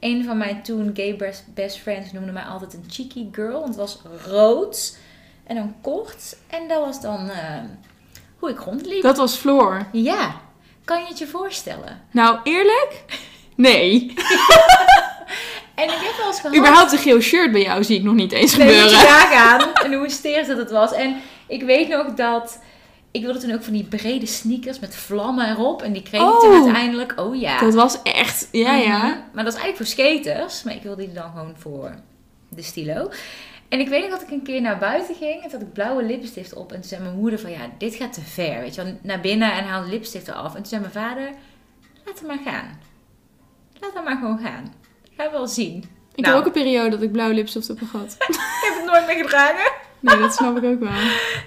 Een 0.00 0.24
van 0.24 0.38
mijn 0.38 0.62
toen 0.62 0.90
gay 0.94 1.16
best, 1.16 1.44
best 1.54 1.78
friends 1.78 2.12
noemde 2.12 2.32
mij 2.32 2.42
altijd 2.42 2.74
een 2.74 2.84
cheeky 2.88 3.26
girl, 3.32 3.52
want 3.52 3.66
het 3.66 3.76
was 3.76 3.98
rood 4.26 4.96
en 5.46 5.56
dan 5.56 5.74
kort. 5.80 6.36
En 6.46 6.68
dat 6.68 6.84
was 6.84 7.00
dan 7.00 7.30
eh, 7.30 7.58
hoe 8.38 8.50
ik 8.50 8.58
rondliep. 8.58 9.02
Dat 9.02 9.16
was 9.16 9.36
Floor. 9.36 9.86
Ja, 9.92 10.40
kan 10.84 11.00
je 11.00 11.06
het 11.06 11.18
je 11.18 11.26
voorstellen? 11.26 12.00
Nou, 12.10 12.38
eerlijk? 12.44 13.04
Nee. 13.54 14.14
En 15.74 15.86
ik 15.86 15.98
heb 16.00 16.16
wel 16.16 16.26
eens 16.26 16.40
gehad... 16.40 16.56
Überhaupt 16.56 16.92
een 16.92 16.98
geel 16.98 17.20
shirt 17.20 17.52
bij 17.52 17.62
jou 17.62 17.84
zie 17.84 17.96
ik 17.96 18.02
nog 18.02 18.14
niet 18.14 18.32
eens 18.32 18.56
Nee, 18.56 18.66
moet 18.66 18.74
je 18.90 18.96
gebeuren. 18.96 19.08
nagaan. 19.08 19.72
En 19.74 19.92
hoe 19.92 20.04
hysterisch 20.04 20.46
dat 20.46 20.56
het 20.56 20.70
was. 20.70 20.92
En 20.92 21.16
ik 21.46 21.62
weet 21.62 21.88
nog 21.88 22.06
dat... 22.14 22.58
Ik 23.10 23.22
wilde 23.22 23.38
toen 23.38 23.52
ook 23.52 23.62
van 23.62 23.72
die 23.72 23.84
brede 23.84 24.26
sneakers 24.26 24.78
met 24.78 24.96
vlammen 24.96 25.48
erop. 25.50 25.82
En 25.82 25.92
die 25.92 26.02
kreeg 26.02 26.20
ik 26.20 26.26
Oh. 26.26 26.40
toen 26.40 26.52
uiteindelijk. 26.64 27.20
Oh 27.20 27.40
ja. 27.40 27.60
Dat 27.60 27.74
was 27.74 28.02
echt, 28.02 28.48
ja 28.52 28.74
ja. 28.76 28.98
Mhm. 28.98 29.18
Maar 29.32 29.44
dat 29.44 29.54
is 29.54 29.60
eigenlijk 29.60 29.76
voor 29.76 29.86
skaters. 29.86 30.62
Maar 30.62 30.74
ik 30.74 30.82
wilde 30.82 31.04
die 31.04 31.12
dan 31.14 31.30
gewoon 31.30 31.54
voor 31.58 31.94
de 32.48 32.62
stilo. 32.62 33.10
En 33.68 33.80
ik 33.80 33.88
weet 33.88 34.02
nog 34.02 34.10
dat 34.10 34.22
ik 34.22 34.30
een 34.30 34.42
keer 34.42 34.60
naar 34.60 34.78
buiten 34.78 35.14
ging. 35.14 35.34
En 35.34 35.42
toen 35.42 35.50
had 35.50 35.60
ik 35.68 35.72
blauwe 35.72 36.02
lipstift 36.02 36.54
op. 36.54 36.72
En 36.72 36.80
toen 36.80 36.88
zei 36.88 37.02
mijn 37.02 37.16
moeder 37.16 37.38
van... 37.38 37.50
Ja, 37.50 37.58
dit 37.78 37.94
gaat 37.94 38.12
te 38.12 38.20
ver. 38.20 38.60
Weet 38.60 38.74
je 38.74 38.82
wel. 38.84 38.98
Naar 39.02 39.20
binnen 39.20 39.52
en 39.52 39.64
haal 39.64 39.82
de 39.84 39.90
lipstift 39.90 40.28
eraf. 40.28 40.48
En 40.54 40.56
toen 40.56 40.66
zei 40.66 40.80
mijn 40.80 40.92
vader... 40.92 41.30
Laat 42.04 42.18
hem 42.18 42.26
maar 42.28 42.52
gaan. 42.52 42.78
Laat 43.80 43.94
hem 43.94 44.04
maar 44.04 44.16
gewoon 44.16 44.38
gaan. 44.38 44.74
Ga 45.16 45.30
wel 45.30 45.46
zien. 45.48 45.76
Ik 46.14 46.24
Nou. 46.24 46.28
heb 46.36 46.46
ook 46.46 46.54
een 46.54 46.62
periode 46.62 46.90
dat 46.90 47.02
ik 47.02 47.12
blauwe 47.12 47.34
lipstift 47.34 47.68
heb 47.68 47.78
gehad. 47.90 48.16
Ik 48.28 48.36
heb 48.66 48.74
het 48.76 48.84
nooit 48.84 49.06
meer 49.06 49.24
gedragen. 49.24 49.72
Nee, 50.00 50.18
dat 50.18 50.34
snap 50.34 50.56
ik 50.56 50.64
ook 50.64 50.80
wel. 50.80 50.92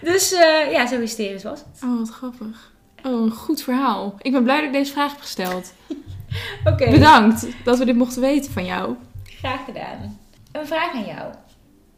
Dus 0.01 0.31
eh, 0.33 0.71
ja, 0.71 0.87
zo 0.87 0.99
hysterisch 0.99 1.43
was 1.43 1.59
het. 1.59 1.83
Oh, 1.83 1.97
wat 1.99 2.09
grappig. 2.09 2.71
Oh, 3.03 3.21
een 3.21 3.31
goed 3.31 3.61
verhaal. 3.61 4.15
Ik 4.21 4.31
ben 4.31 4.43
blij 4.43 4.55
dat 4.55 4.65
ik 4.65 4.73
deze 4.73 4.91
vraag 4.91 5.11
heb 5.11 5.19
gesteld. 5.21 5.73
Oké, 6.71 6.89
Bedankt 6.89 7.47
dat 7.63 7.77
we 7.77 7.85
dit 7.85 7.95
mochten 7.95 8.21
weten 8.21 8.51
van 8.51 8.65
jou. 8.65 8.95
graag 9.25 9.65
gedaan. 9.65 10.19
Een 10.51 10.67
vraag 10.67 10.93
aan 10.93 11.05
jou. 11.05 11.33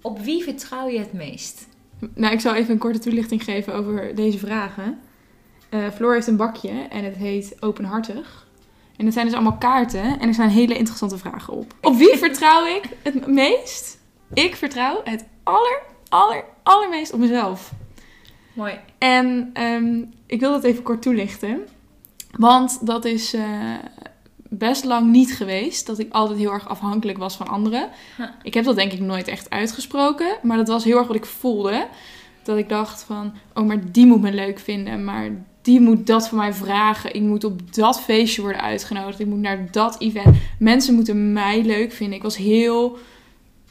Op 0.01 0.19
wie 0.19 0.43
vertrouw 0.43 0.87
je 0.89 0.99
het 0.99 1.13
meest? 1.13 1.67
Nou, 2.13 2.33
ik 2.33 2.39
zal 2.39 2.53
even 2.53 2.73
een 2.73 2.79
korte 2.79 2.99
toelichting 2.99 3.43
geven 3.43 3.73
over 3.73 4.15
deze 4.15 4.37
vragen. 4.37 4.99
Eh 5.69 5.79
Floor 5.95 6.13
heeft 6.13 6.27
een 6.27 6.37
bakje 6.37 6.69
en 6.89 7.03
het 7.03 7.15
heet 7.15 7.55
Openhartig. 7.59 8.47
En 8.97 9.05
dat 9.05 9.13
zijn 9.13 9.25
dus 9.25 9.35
allemaal 9.35 9.57
kaarten 9.57 10.19
en 10.19 10.27
er 10.27 10.33
staan 10.33 10.49
hele 10.49 10.77
interessante 10.77 11.17
vragen 11.17 11.53
op. 11.53 11.73
Op 11.81 11.95
wie 11.97 12.17
vertrouw 12.25 12.65
ik 12.65 12.83
het 13.03 13.27
meest? 13.27 13.97
Ik 14.33 14.55
vertrouw 14.55 15.01
het 15.03 15.25
aller, 15.43 15.81
aller, 16.15 16.43
allermeest 16.63 17.13
op 17.13 17.19
mezelf. 17.19 17.71
Mooi. 18.53 18.79
En 18.97 19.49
ehm, 19.53 20.03
ik 20.25 20.39
wil 20.39 20.51
dat 20.51 20.63
even 20.63 20.83
kort 20.83 21.01
toelichten. 21.01 21.67
Want 22.37 22.85
dat 22.85 23.05
is 23.05 23.33
eh, 23.33 23.73
best 24.49 24.83
lang 24.83 25.11
niet 25.11 25.35
geweest. 25.35 25.85
Dat 25.85 25.99
ik 25.99 26.13
altijd 26.13 26.39
heel 26.39 26.51
erg 26.51 26.67
afhankelijk 26.67 27.17
was 27.17 27.35
van 27.35 27.47
anderen. 27.47 27.89
Huh. 28.17 28.27
Ik 28.43 28.53
heb 28.53 28.65
dat 28.65 28.75
denk 28.75 28.91
ik 28.91 28.99
nooit 28.99 29.27
echt 29.27 29.49
uitgesproken. 29.49 30.37
Maar 30.41 30.57
dat 30.57 30.67
was 30.67 30.83
heel 30.83 30.97
erg 30.97 31.07
wat 31.07 31.15
ik 31.15 31.25
voelde. 31.25 31.87
Dat 32.43 32.57
ik 32.57 32.69
dacht 32.69 33.03
van, 33.03 33.33
oh 33.53 33.65
maar 33.65 33.91
die 33.91 34.05
moet 34.05 34.21
me 34.21 34.33
leuk 34.33 34.59
vinden. 34.59 35.03
Maar 35.03 35.29
die 35.61 35.81
moet 35.81 36.07
dat 36.07 36.27
van 36.27 36.37
mij 36.37 36.53
vragen. 36.53 37.13
Ik 37.13 37.21
moet 37.21 37.43
op 37.43 37.73
dat 37.73 38.01
feestje 38.01 38.41
worden 38.41 38.61
uitgenodigd. 38.61 39.19
Ik 39.19 39.27
moet 39.27 39.41
naar 39.41 39.71
dat 39.71 39.99
event. 39.99 40.37
Mensen 40.59 40.95
moeten 40.95 41.33
mij 41.33 41.61
leuk 41.63 41.91
vinden. 41.91 42.15
Ik 42.15 42.23
was 42.23 42.37
heel 42.37 42.97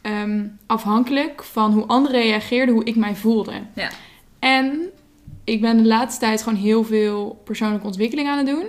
ehm, 0.05 0.47
afhankelijk 0.67 1.45
van 1.45 1.73
hoe 1.73 1.87
anderen 1.87 2.21
reageerden, 2.21 2.75
hoe 2.75 2.85
ik 2.85 2.97
mij 2.97 3.15
voelde. 3.15 3.53
Ja. 3.75 3.91
En 4.39 4.91
ik 5.45 5.61
ben 5.61 5.77
de 5.77 5.85
laatste 5.85 6.21
tijd 6.21 6.43
gewoon 6.43 6.59
heel 6.59 6.85
veel 6.85 7.41
persoonlijke 7.45 7.87
ontwikkeling 7.87 8.29
aan 8.29 8.39
het 8.39 8.47
doen. 8.47 8.67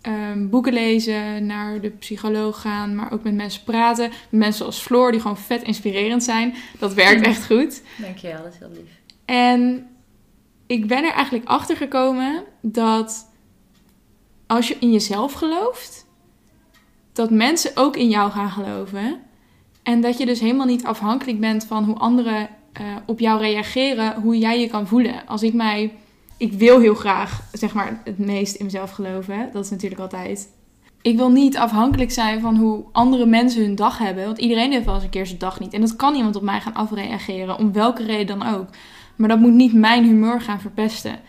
Ehm, 0.00 0.48
boeken 0.48 0.72
lezen, 0.72 1.46
naar 1.46 1.80
de 1.80 1.90
psycholoog 1.90 2.60
gaan, 2.60 2.94
maar 2.94 3.12
ook 3.12 3.22
met 3.22 3.34
mensen 3.34 3.62
praten. 3.64 4.08
Met 4.08 4.40
mensen 4.40 4.58
zoals 4.58 4.80
Floor, 4.80 5.10
die 5.12 5.20
gewoon 5.20 5.38
vet 5.38 5.62
inspirerend 5.62 6.22
zijn. 6.22 6.54
Dat 6.78 6.94
werkt 6.94 7.26
echt 7.26 7.46
goed. 7.46 7.82
Dankjewel, 7.98 8.42
dat 8.42 8.52
is 8.52 8.58
heel 8.58 8.70
lief. 8.70 9.00
En 9.24 9.86
ik 10.66 10.86
ben 10.86 11.04
er 11.04 11.12
eigenlijk 11.12 11.48
achter 11.48 11.76
gekomen 11.76 12.44
dat 12.60 13.30
als 14.46 14.68
je 14.68 14.76
in 14.78 14.92
jezelf 14.92 15.32
gelooft, 15.32 16.06
dat 17.12 17.30
mensen 17.30 17.70
ook 17.74 17.96
in 17.96 18.08
jou 18.08 18.30
gaan 18.30 18.50
geloven. 18.50 19.20
En 19.82 20.00
dat 20.00 20.18
je 20.18 20.26
dus 20.26 20.40
helemaal 20.40 20.66
niet 20.66 20.84
afhankelijk 20.84 21.40
bent 21.40 21.64
van 21.64 21.84
hoe 21.84 21.96
anderen 21.96 22.48
eh, 22.72 22.84
op 23.06 23.18
jou 23.18 23.40
reageren, 23.40 24.20
hoe 24.20 24.38
jij 24.38 24.60
je 24.60 24.68
kan 24.68 24.86
voelen. 24.86 25.26
Als 25.26 25.42
ik 25.42 25.54
mij. 25.54 25.92
Ik 26.36 26.52
wil 26.52 26.80
heel 26.80 26.94
graag, 26.94 27.42
zeg 27.52 27.74
maar, 27.74 28.00
het 28.04 28.18
meest 28.18 28.54
in 28.54 28.64
mezelf 28.64 28.90
geloven. 28.90 29.50
Dat 29.52 29.64
is 29.64 29.70
natuurlijk 29.70 30.00
altijd. 30.00 30.48
Ik 31.02 31.16
wil 31.16 31.30
niet 31.30 31.56
afhankelijk 31.56 32.10
zijn 32.10 32.40
van 32.40 32.56
hoe 32.56 32.84
andere 32.92 33.26
mensen 33.26 33.62
hun 33.62 33.74
dag 33.74 33.98
hebben. 33.98 34.24
Want 34.24 34.38
iedereen 34.38 34.72
heeft 34.72 34.84
wel 34.84 34.94
eens 34.94 35.04
een 35.04 35.10
keer 35.10 35.26
zijn 35.26 35.38
dag 35.38 35.60
niet. 35.60 35.72
En 35.72 35.80
dat 35.80 35.96
kan 35.96 36.14
iemand 36.14 36.36
op 36.36 36.42
mij 36.42 36.60
gaan 36.60 36.74
afreageren, 36.74 37.58
om 37.58 37.72
welke 37.72 38.04
reden 38.04 38.38
dan 38.38 38.54
ook. 38.54 38.66
Maar 39.22 39.30
dat 39.30 39.40
moet 39.40 39.52
niet 39.52 39.72
mijn 39.72 40.04
humeur 40.04 40.40
gaan 40.40 40.60
verpesten. 40.60 41.20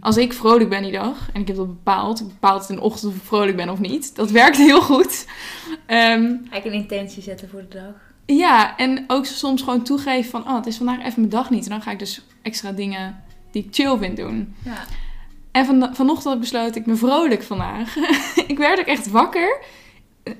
Als 0.00 0.16
ik 0.16 0.32
vrolijk 0.32 0.70
ben 0.70 0.82
die 0.82 0.92
dag, 0.92 1.28
en 1.32 1.40
ik 1.40 1.46
heb 1.46 1.56
dat 1.56 1.66
bepaald, 1.66 2.20
ik 2.20 2.26
bepaal 2.26 2.58
het 2.58 2.68
in 2.68 2.74
de 2.74 2.80
ochtend 2.80 3.12
of 3.12 3.18
ik 3.18 3.24
vrolijk 3.24 3.56
ben 3.56 3.68
of 3.68 3.80
niet. 3.80 4.16
Dat 4.16 4.30
werkt 4.40 4.56
heel 4.56 4.82
goed. 4.82 5.26
Eigenlijk 5.86 6.64
een 6.64 6.72
intentie 6.72 7.22
zetten 7.22 7.48
voor 7.48 7.60
de 7.60 7.68
dag. 7.68 7.94
ja, 8.36 8.76
en 8.76 9.04
ook 9.06 9.26
soms 9.26 9.62
gewoon 9.62 9.82
toegeven 9.82 10.30
van, 10.30 10.48
oh, 10.48 10.54
het 10.54 10.66
is 10.66 10.76
vandaag 10.76 10.98
even 10.98 11.12
mijn 11.16 11.28
dag 11.28 11.50
niet. 11.50 11.64
En 11.64 11.70
dan 11.70 11.82
ga 11.82 11.90
ik 11.90 11.98
dus 11.98 12.22
extra 12.42 12.72
dingen 12.72 13.22
die 13.50 13.64
ik 13.64 13.74
chill 13.74 13.96
vind 13.98 14.16
doen. 14.16 14.54
Ja. 14.64 14.84
En 15.50 15.66
van, 15.66 15.94
vanochtend 15.94 16.52
had 16.52 16.76
ik 16.76 16.84
ben 16.84 16.98
vrolijk 16.98 17.42
vandaag. 17.42 17.96
ik 18.52 18.58
werd 18.58 18.78
ook 18.80 18.86
echt 18.86 19.10
wakker. 19.10 19.60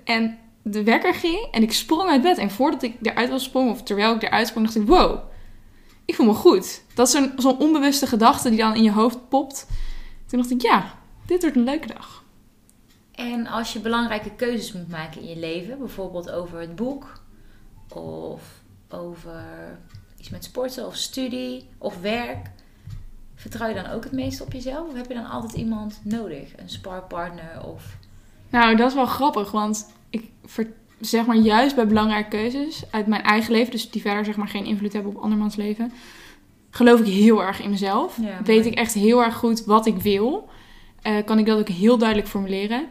En 0.04 0.38
de 0.62 0.82
wekker 0.82 1.14
ging 1.14 1.48
en 1.50 1.62
ik 1.62 1.72
sprong 1.72 2.10
uit 2.10 2.22
bed. 2.22 2.38
En 2.38 2.50
voordat 2.50 2.82
ik 2.82 2.94
eruit 3.02 3.30
was 3.30 3.44
sprong, 3.44 3.70
of 3.70 3.82
terwijl 3.82 4.14
ik 4.14 4.22
eruit 4.22 4.46
sprong, 4.46 4.66
dacht 4.66 4.78
ik, 4.78 4.86
wow, 4.86 5.30
ik 6.04 6.14
voel 6.14 6.26
me 6.26 6.34
goed. 6.34 6.82
Dat 6.94 7.06
is 7.06 7.12
zo'n 7.12 7.32
zo'n 7.36 7.58
onbewuste 7.58 8.06
gedachte 8.06 8.48
die 8.48 8.58
dan 8.58 8.74
in 8.74 8.82
je 8.82 8.92
hoofd 8.92 9.28
popt. 9.28 9.66
Toen 10.26 10.38
dacht 10.38 10.50
ik, 10.50 10.62
ja, 10.62 10.94
dit 11.26 11.40
wordt 11.40 11.56
een 11.56 11.64
leuke 11.64 11.86
dag. 11.86 12.24
En 13.12 13.46
als 13.46 13.72
je 13.72 13.80
belangrijke 13.80 14.30
keuzes 14.34 14.72
moet 14.72 14.88
maken 14.88 15.20
in 15.20 15.28
je 15.28 15.36
leven, 15.36 15.78
bijvoorbeeld 15.78 16.30
over 16.30 16.60
het 16.60 16.76
boek 16.76 17.20
of 17.88 18.42
over 18.88 19.44
iets 20.18 20.30
met 20.30 20.44
sporten 20.44 20.86
of 20.86 20.96
studie 20.96 21.68
of 21.78 22.00
werk, 22.00 22.50
vertrouw 23.34 23.68
je 23.68 23.74
dan 23.74 23.86
ook 23.86 24.04
het 24.04 24.12
meest 24.12 24.40
op 24.40 24.52
jezelf? 24.52 24.88
Of 24.88 24.94
heb 24.94 25.08
je 25.08 25.14
dan 25.14 25.30
altijd 25.30 25.52
iemand 25.52 26.00
nodig? 26.02 26.56
Een 26.56 26.70
sparpartner 26.70 27.64
of... 27.64 27.96
Nou, 28.50 28.76
dat 28.76 28.88
is 28.88 28.94
wel 28.94 29.06
grappig, 29.06 29.50
want 29.50 29.92
ik 30.10 30.30
ver- 30.44 30.72
zeg 31.06 31.26
maar 31.26 31.36
juist 31.36 31.74
bij 31.74 31.86
belangrijke 31.86 32.28
keuzes 32.28 32.82
uit 32.90 33.06
mijn 33.06 33.22
eigen 33.22 33.52
leven, 33.52 33.70
dus 33.70 33.90
die 33.90 34.00
verder 34.00 34.24
zeg 34.24 34.36
maar 34.36 34.48
geen 34.48 34.64
invloed 34.64 34.92
hebben 34.92 35.16
op 35.16 35.22
andermans 35.22 35.56
leven, 35.56 35.92
geloof 36.70 37.00
ik 37.00 37.06
heel 37.06 37.42
erg 37.42 37.60
in 37.60 37.70
mezelf. 37.70 38.18
Ja, 38.20 38.42
Weet 38.44 38.66
ik 38.66 38.74
echt 38.74 38.94
heel 38.94 39.22
erg 39.24 39.34
goed 39.34 39.64
wat 39.64 39.86
ik 39.86 39.96
wil. 39.96 40.48
Eh, 41.02 41.16
kan 41.24 41.38
ik 41.38 41.46
dat 41.46 41.58
ook 41.58 41.68
heel 41.68 41.98
duidelijk 41.98 42.28
formuleren. 42.28 42.86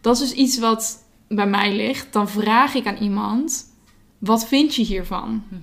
Dat 0.00 0.14
is 0.14 0.28
dus 0.28 0.32
iets 0.32 0.58
wat 0.58 1.04
bij 1.28 1.46
mij 1.46 1.76
ligt. 1.76 2.12
Dan 2.12 2.28
vraag 2.28 2.74
ik 2.74 2.86
aan 2.86 2.96
iemand, 2.96 3.64
wat 4.18 4.46
vind 4.46 4.74
je 4.74 4.82
hiervan? 4.82 5.42
Mhm. 5.48 5.60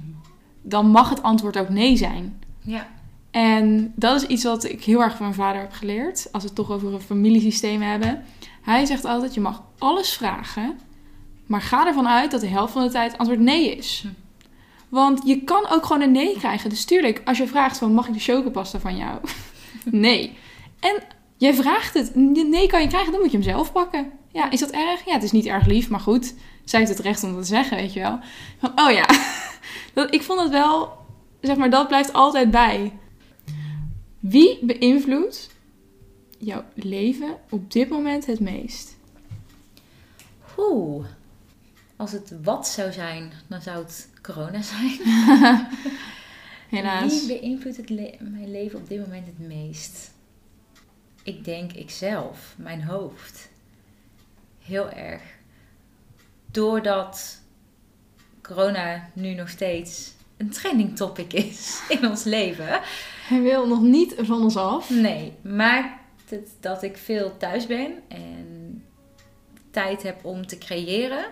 Dan 0.62 0.88
mag 0.88 1.10
het 1.10 1.24
antwoord 1.24 1.58
ook 1.58 1.70
nee 1.70 1.98
zijn. 1.98 2.44
Ja. 2.62 2.88
En 3.32 3.94
dat 3.96 4.22
is 4.22 4.28
iets 4.28 4.44
wat 4.44 4.64
ik 4.64 4.84
heel 4.84 5.02
erg 5.02 5.16
van 5.16 5.26
mijn 5.26 5.38
vader 5.38 5.62
heb 5.62 5.72
geleerd. 5.72 6.28
Als 6.32 6.44
we 6.44 6.48
het 6.48 6.58
toch 6.58 6.72
over 6.72 6.94
een 6.94 7.02
familiesysteem 7.02 7.82
hebben. 7.82 8.24
Hij 8.62 8.86
zegt 8.86 9.06
altijd, 9.06 9.34
je 9.34 9.42
mag 9.42 9.64
alles 9.78 10.14
vragen. 10.14 10.80
Maar 11.46 11.62
ga 11.62 11.88
ervan 11.88 12.08
uit 12.08 12.32
dat 12.32 12.42
de 12.42 12.48
helft 12.48 12.74
van 12.74 12.84
de 12.84 12.90
tijd 12.90 13.18
antwoord 13.18 13.40
nee 13.40 13.76
is. 13.76 14.04
Hm. 14.04 14.14
Want 14.90 15.22
je 15.26 15.44
kan 15.44 15.68
ook 15.70 15.86
gewoon 15.86 16.02
een 16.02 16.12
nee 16.12 16.38
krijgen. 16.38 16.70
Dus 16.70 16.86
tuurlijk, 16.86 17.22
als 17.26 17.38
je 17.38 17.48
vraagt 17.48 17.78
van, 17.78 17.94
mag 17.94 18.08
ik 18.08 18.14
de 18.14 18.20
chocopasta 18.20 18.80
van 18.80 18.98
jou? 18.98 19.20
nee. 19.84 20.38
En 20.80 21.04
jij 21.38 21.54
vraagt 21.54 21.94
het. 21.94 22.16
Nee 22.16 22.68
kan 22.68 22.82
je 22.82 22.88
krijgen, 22.88 23.12
dan 23.12 23.22
moet 23.22 23.32
je 23.32 23.38
hem 23.38 23.46
zelf 23.46 23.72
pakken. 23.72 24.12
Ja, 24.32 24.52
is 24.52 24.60
dat 24.60 24.70
erg? 24.72 25.06
Ja, 25.06 25.14
het 25.14 25.24
is 25.24 25.32
niet 25.32 25.46
erg 25.46 25.66
lief, 25.66 25.90
maar 25.90 26.00
goed. 26.00 26.34
Zij 26.64 26.80
heeft 26.80 26.92
het 26.92 27.02
recht 27.02 27.24
om 27.24 27.34
dat 27.34 27.42
te 27.42 27.48
zeggen, 27.48 27.78
weet 27.78 27.94
je 27.94 28.00
wel. 28.00 28.20
Van, 28.60 28.72
oh 28.76 28.92
ja. 28.92 29.06
Dat, 29.94 30.14
ik 30.14 30.22
vond 30.22 30.40
het 30.40 30.52
wel, 30.52 30.98
zeg 31.42 31.58
maar, 31.58 31.70
dat 31.70 31.88
blijft 31.88 32.14
altijd 32.14 32.52
bij. 32.52 32.94
Wie 34.20 34.60
beïnvloedt 34.62 35.50
jouw 36.38 36.64
leven 36.74 37.38
op 37.50 37.72
dit 37.72 37.90
moment 37.90 38.26
het 38.26 38.40
meest? 38.40 38.98
Oeh. 40.58 41.06
Als 41.96 42.12
het 42.12 42.34
wat 42.44 42.68
zou 42.68 42.92
zijn, 42.92 43.32
dan 43.48 43.62
zou 43.62 43.78
het 43.84 44.10
corona 44.22 44.62
zijn. 44.62 45.00
Helaas. 46.70 47.26
Wie 47.26 47.40
beïnvloedt 47.40 47.78
het 47.78 47.90
le- 47.90 48.16
mijn 48.20 48.52
leven 48.52 48.80
op 48.80 48.90
dit 48.90 49.00
moment 49.00 49.26
het 49.26 49.40
meest? 49.40 50.12
Ik 51.24 51.44
denk 51.46 51.72
ikzelf, 51.74 52.54
mijn 52.58 52.84
hoofd. 52.84 53.50
Heel 54.60 54.90
erg. 54.90 55.22
Doordat 56.52 57.42
corona 58.42 59.10
nu 59.14 59.34
nog 59.34 59.50
steeds 59.50 60.14
een 60.38 60.50
trending 60.50 60.96
topic 60.96 61.34
is 61.34 61.80
in 62.00 62.08
ons 62.10 62.24
leven. 62.24 62.80
Hij 63.28 63.42
wil 63.42 63.68
nog 63.68 63.82
niet 63.82 64.16
van 64.18 64.44
ons 64.44 64.56
af. 64.56 64.90
Nee, 64.90 65.34
maakt 65.42 66.00
het 66.30 66.50
dat 66.60 66.84
ik 66.84 66.98
veel 66.98 67.38
thuis 67.38 67.68
ben 67.68 67.92
en 68.08 68.84
tijd 69.72 70.04
heb 70.04 70.26
om 70.26 70.48
te 70.48 70.58
creëren. 70.58 71.26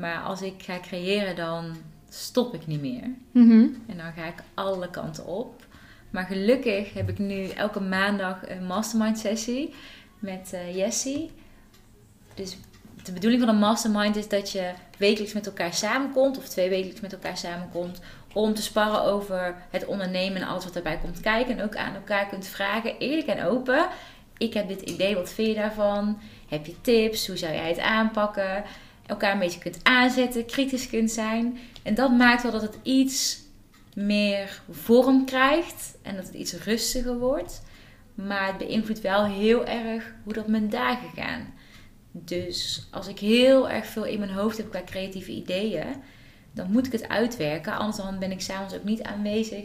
Maar 0.00 0.20
als 0.20 0.42
ik 0.42 0.62
ga 0.62 0.80
creëren, 0.80 1.36
dan 1.36 1.76
stop 2.08 2.54
ik 2.54 2.66
niet 2.66 2.80
meer. 2.80 3.10
Mhm. 3.30 3.66
En 3.86 3.96
dan 3.96 4.12
ga 4.16 4.26
ik 4.26 4.42
alle 4.54 4.90
kanten 4.90 5.26
op. 5.26 5.66
Maar 6.10 6.24
gelukkig 6.24 6.92
heb 6.92 7.08
ik 7.08 7.18
nu 7.18 7.48
elke 7.48 7.80
maandag 7.80 8.48
een 8.48 8.66
mastermind 8.66 9.18
sessie 9.18 9.74
met 10.18 10.52
eh, 10.52 10.76
Jessie. 10.76 11.30
Dus 12.34 12.56
de 13.02 13.12
bedoeling 13.12 13.42
van 13.42 13.54
een 13.54 13.60
mastermind 13.60 14.16
is 14.16 14.28
dat 14.28 14.52
je 14.52 14.72
wekelijks 14.98 15.34
met 15.34 15.46
elkaar 15.46 15.74
samenkomt, 15.74 16.38
of 16.38 16.48
twee 16.48 16.68
wekelijks 16.68 17.00
met 17.00 17.12
elkaar 17.12 17.36
samenkomt, 17.36 18.00
om 18.32 18.54
te 18.54 18.62
sparren 18.62 19.02
over 19.02 19.54
het 19.70 19.86
ondernemen 19.86 20.42
en 20.42 20.48
alles 20.48 20.64
wat 20.64 20.76
erbij 20.76 20.98
komt 20.98 21.20
kijken. 21.20 21.58
En 21.58 21.64
ook 21.64 21.76
aan 21.76 21.94
elkaar 21.94 22.26
kunt 22.26 22.46
vragen, 22.46 22.98
eerlijk 22.98 23.28
en 23.28 23.44
open. 23.44 23.88
Ik 24.36 24.54
heb 24.54 24.68
dit 24.68 24.80
idee, 24.80 25.14
wat 25.14 25.32
vind 25.32 25.48
je 25.48 25.54
daarvan? 25.54 26.20
Heb 26.48 26.66
je 26.66 26.80
tips? 26.80 27.26
Hoe 27.26 27.36
zou 27.36 27.52
jij 27.52 27.68
het 27.68 27.78
aanpakken? 27.78 28.64
Elkaar 29.10 29.32
een 29.32 29.38
beetje 29.38 29.60
kunt 29.60 29.80
aanzetten, 29.82 30.46
kritisch 30.46 30.88
kunt 30.88 31.10
zijn. 31.10 31.58
En 31.82 31.94
dat 31.94 32.10
maakt 32.10 32.42
wel 32.42 32.52
dat 32.52 32.62
het 32.62 32.78
iets 32.82 33.40
meer 33.94 34.62
vorm 34.70 35.24
krijgt 35.24 35.96
en 36.02 36.16
dat 36.16 36.26
het 36.26 36.34
iets 36.34 36.52
rustiger 36.52 37.18
wordt. 37.18 37.62
Maar 38.14 38.46
het 38.46 38.58
beïnvloedt 38.58 39.00
wel 39.00 39.24
heel 39.24 39.66
erg 39.66 40.12
hoe 40.24 40.32
dat 40.32 40.48
mijn 40.48 40.68
dagen 40.68 41.08
gaan. 41.14 41.54
Dus 42.12 42.86
als 42.90 43.08
ik 43.08 43.18
heel 43.18 43.70
erg 43.70 43.86
veel 43.86 44.04
in 44.04 44.18
mijn 44.18 44.32
hoofd 44.32 44.56
heb 44.56 44.70
qua 44.70 44.82
creatieve 44.84 45.30
ideeën, 45.32 45.86
dan 46.52 46.70
moet 46.70 46.86
ik 46.86 46.92
het 46.92 47.08
uitwerken. 47.08 47.76
Anders 47.76 47.96
dan 47.96 48.18
ben 48.18 48.30
ik 48.30 48.40
s'avonds 48.40 48.74
ook 48.74 48.84
niet 48.84 49.02
aanwezig 49.02 49.64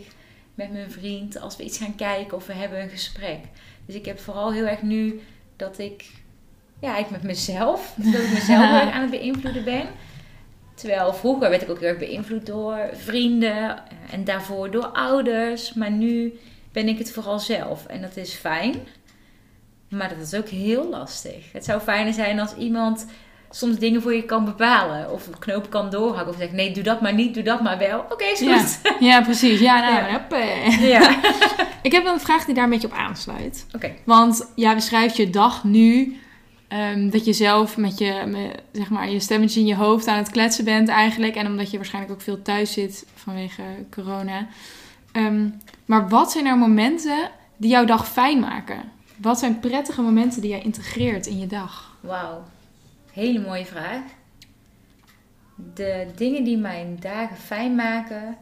met 0.55 0.71
mijn 0.71 0.91
vriend 0.91 1.39
als 1.39 1.55
we 1.55 1.63
iets 1.63 1.77
gaan 1.77 1.95
kijken 1.95 2.38
of 2.38 2.45
we 2.45 2.53
hebben 2.53 2.81
een 2.81 2.89
gesprek. 2.89 3.39
Dus 3.86 3.95
ik 3.95 4.05
heb 4.05 4.19
vooral 4.19 4.51
heel 4.51 4.65
erg 4.65 4.81
nu 4.81 5.21
dat 5.55 5.79
ik, 5.79 6.05
ja, 6.80 6.98
ik 6.98 7.10
met 7.10 7.24
mezelf, 7.24 7.94
dat 7.96 8.22
ik 8.22 8.34
mezelf 8.34 8.72
erg 8.82 8.92
aan 8.92 9.02
het 9.02 9.10
beïnvloeden 9.12 9.64
ben. 9.64 9.84
Terwijl 10.76 11.14
vroeger 11.14 11.50
werd 11.50 11.62
ik 11.62 11.70
ook 11.70 11.80
heel 11.80 11.90
erg 11.90 11.98
beïnvloed 11.98 12.46
door 12.46 12.78
vrienden 12.94 13.70
eh, 13.70 13.74
en 14.12 14.24
daarvoor 14.24 14.72
door 14.72 14.86
ouders. 14.86 15.74
Maar 15.74 15.92
nu 15.92 16.40
ben 16.72 16.88
ik 16.88 16.98
het 16.98 17.12
vooral 17.12 17.40
zelf. 17.40 17.86
En 17.86 18.02
dat 18.02 18.18
is 18.18 18.34
fijn. 18.34 18.76
Maar 19.90 20.10
dat 20.10 20.28
is 20.28 20.34
ook 20.34 20.48
heel 20.48 20.90
lastig. 20.90 21.52
Het 21.52 21.66
zou 21.66 21.82
fijner 21.82 22.14
zijn 22.14 22.40
als 22.40 22.56
iemand 22.56 23.06
soms 23.50 23.78
dingen 23.78 24.02
voor 24.02 24.14
je 24.14 24.24
kan 24.24 24.46
bepalen. 24.46 25.12
Of 25.12 25.28
een 25.28 25.40
knoop 25.40 25.70
kan 25.70 25.90
doorhakken. 25.90 26.34
Of 26.34 26.40
zegt, 26.40 26.52
nee, 26.52 26.72
doe 26.72 26.84
dat 26.84 27.02
maar 27.02 27.14
niet, 27.14 27.34
doe 27.34 27.44
dat 27.44 27.62
maar 27.62 27.78
wel. 27.78 28.00
Oké, 28.10 28.24
is 28.26 28.40
Ja. 28.40 28.58
goed. 28.58 28.80
Ja, 29.00 29.22
precies. 29.22 29.60
Ja, 29.60 29.80
nou, 29.80 30.06
Ja. 30.06 30.12
hoppé. 30.12 30.44
Ja. 30.86 31.16
Ik 31.82 31.92
heb 31.92 32.04
wel 32.04 32.14
een 32.14 32.20
vraag 32.20 32.46
die 32.46 32.56
daar 32.56 32.64
een 32.64 32.70
beetje 32.70 32.88
op 32.88 32.94
aansluit. 32.94 33.66
Oké. 33.76 33.92
Want 34.04 34.52
jij 34.56 34.76
beschrijft 34.76 35.16
je 35.16 35.30
dag 35.30 35.64
nu. 35.64 36.20
Ehm, 36.67 37.10
dat 37.10 37.25
je 37.25 37.34
zelf 37.34 37.78
met 37.78 37.97
je, 37.97 38.51
zeg 38.71 38.89
maar, 38.89 39.10
je 39.10 39.19
stemmetje 39.19 39.60
in 39.60 39.65
je 39.65 39.75
hoofd 39.75 40.08
aan 40.08 40.17
het 40.17 40.30
kletsen 40.30 40.65
bent 40.65 40.89
eigenlijk. 40.89 41.36
En 41.36 41.47
omdat 41.47 41.71
je 41.71 41.78
waarschijnlijk 41.78 42.13
ook 42.13 42.21
veel 42.21 42.41
thuis 42.41 42.73
zit 42.73 43.06
vanwege 43.13 43.63
corona. 43.92 44.48
Ehm, 45.12 45.50
maar 45.85 46.10
wat 46.10 46.31
zijn 46.31 46.46
er 46.46 46.58
momenten 46.58 47.31
die 47.58 47.69
jouw 47.69 47.85
dag 47.85 48.08
fijn 48.08 48.40
maken? 48.40 48.92
Wat 49.15 49.40
zijn 49.40 49.60
prettige 49.60 50.02
momenten 50.02 50.42
die 50.42 50.50
jij 50.50 50.62
integreert 50.62 51.25
in 51.25 51.40
je 51.40 51.48
dag? 51.48 51.98
Wauw. 52.00 52.44
Hele 53.12 53.40
mooie 53.40 53.65
vraag. 53.65 54.02
De 55.73 56.08
dingen 56.15 56.44
die 56.44 56.58
mijn 56.58 56.98
dagen 57.00 57.37
fijn 57.37 57.75
maken, 57.75 58.37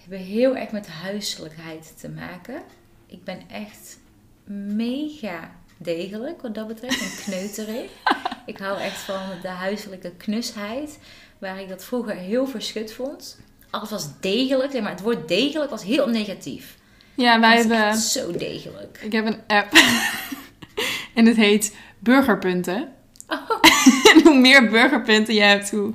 hebben 0.00 0.18
heel 0.18 0.56
erg 0.56 0.70
met 0.70 0.88
huiselijkheid 0.88 1.94
te 2.00 2.08
maken. 2.08 2.62
Ik 3.06 3.24
ben 3.24 3.40
echt 3.48 3.98
mega 4.44 5.50
degelijk 5.76 6.42
wat 6.42 6.54
dat 6.54 6.66
betreft 6.66 7.00
en 7.00 7.24
kneuterig. 7.24 7.90
ik 8.46 8.58
hou 8.58 8.80
echt 8.80 8.98
van 8.98 9.20
de 9.42 9.48
huiselijke 9.48 10.12
knusheid, 10.16 10.98
waar 11.38 11.60
ik 11.60 11.68
dat 11.68 11.84
vroeger 11.84 12.14
heel 12.14 12.46
verschut 12.46 12.92
vond. 12.92 13.38
Alles 13.70 13.90
was 13.90 14.08
degelijk, 14.20 14.72
zeg 14.72 14.82
maar 14.82 14.90
het 14.90 15.00
woord 15.00 15.28
degelijk 15.28 15.70
was 15.70 15.82
heel 15.82 16.08
negatief. 16.08 16.76
Ja, 17.14 17.40
wij 17.40 17.56
Het 17.56 17.64
is 17.64 17.70
hebben... 17.70 17.96
zo 17.96 18.32
degelijk. 18.32 18.98
Ik 19.02 19.12
heb 19.12 19.26
een 19.26 19.40
app. 19.46 19.72
en 21.14 21.26
het 21.26 21.36
heet 21.36 21.76
Burgerpunten. 21.98 22.88
Oh. 23.28 23.50
en 24.12 24.22
hoe 24.22 24.38
meer 24.38 24.68
burgerpunten 24.68 25.34
je 25.34 25.40
hebt, 25.40 25.70
hoe 25.70 25.92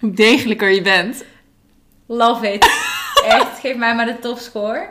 Hoe 0.00 0.10
degelijker 0.10 0.70
je 0.70 0.82
bent. 0.82 1.24
Love 2.06 2.52
it. 2.52 2.64
Echt, 3.24 3.58
geef 3.60 3.76
mij 3.76 3.94
maar 3.94 4.06
de 4.06 4.18
topscore. 4.18 4.88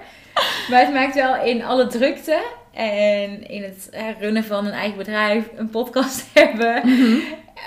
Maar 0.69 0.79
het 0.79 0.93
maakt 0.93 1.15
wel 1.15 1.43
in 1.43 1.63
alle 1.63 1.87
drukte 1.87 2.43
en 2.73 3.47
in 3.49 3.63
het 3.63 3.89
runnen 4.19 4.43
van 4.43 4.65
een 4.65 4.71
eigen 4.71 4.97
bedrijf, 4.97 5.45
een 5.55 5.69
podcast 5.69 6.25
hebben, 6.33 6.75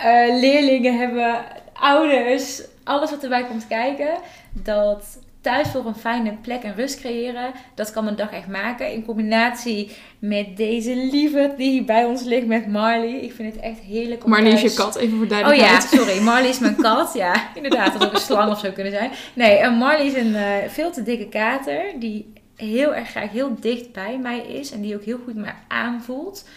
eh, 0.03 0.41
leerlingen 0.41 0.99
hebben, 0.99 1.45
ouders, 1.73 2.63
alles 2.85 3.11
wat 3.11 3.23
erbij 3.23 3.45
komt 3.45 3.67
kijken, 3.67 4.15
dat 4.53 5.19
thuis 5.41 5.69
voor 5.69 5.87
een 5.87 5.95
fijne 5.95 6.33
plek 6.43 6.63
en 6.63 6.75
rust 6.75 7.01
creëren, 7.01 7.53
dat 7.75 7.93
kan 7.93 8.05
mijn 8.05 8.17
dag 8.17 8.33
echt 8.33 8.47
maken. 8.49 8.93
In 8.93 9.05
combinatie 9.05 9.91
met 10.19 10.57
deze 10.57 10.97
lieve 10.97 11.55
die 11.57 11.71
hier 11.71 11.85
bij 11.85 12.05
ons 12.05 12.23
ligt 12.23 12.47
met 12.47 12.67
Marley. 12.69 13.11
Ik 13.21 13.33
vind 13.33 13.55
het 13.55 13.63
echt 13.63 13.79
heerlijk 13.81 14.25
om 14.25 14.31
Marley 14.31 14.53
is 14.53 14.61
je 14.61 14.75
kat, 14.75 14.97
even 14.97 15.17
voor 15.17 15.27
Oh 15.27 15.31
ja, 15.31 15.41
duidelijkheid. 15.41 15.83
sorry. 15.83 16.21
Marley 16.21 16.49
is 16.49 16.59
mijn 16.59 16.77
kat. 16.87 17.15
Ja, 17.15 17.35
inderdaad. 17.55 17.93
Dat 17.93 18.05
ook 18.05 18.13
een 18.13 18.21
slang 18.21 18.51
of 18.51 18.59
zo 18.59 18.71
kunnen 18.71 18.93
zijn. 18.93 19.11
Nee, 19.35 19.57
en 19.57 19.75
Marley 19.75 20.07
is 20.07 20.15
een 20.15 20.35
eh, 20.35 20.69
veel 20.69 20.91
te 20.91 21.03
dikke 21.03 21.29
kater. 21.29 21.83
Die 21.99 22.33
heel 22.57 22.95
erg 22.95 23.09
graag 23.09 23.31
heel 23.31 23.57
dicht 23.61 23.93
bij 23.93 24.19
mij 24.19 24.39
is. 24.39 24.71
En 24.71 24.81
die 24.81 24.95
ook 24.95 25.05
heel 25.05 25.19
goed 25.25 25.35
me 25.35 25.53
aanvoelt. 25.69 26.49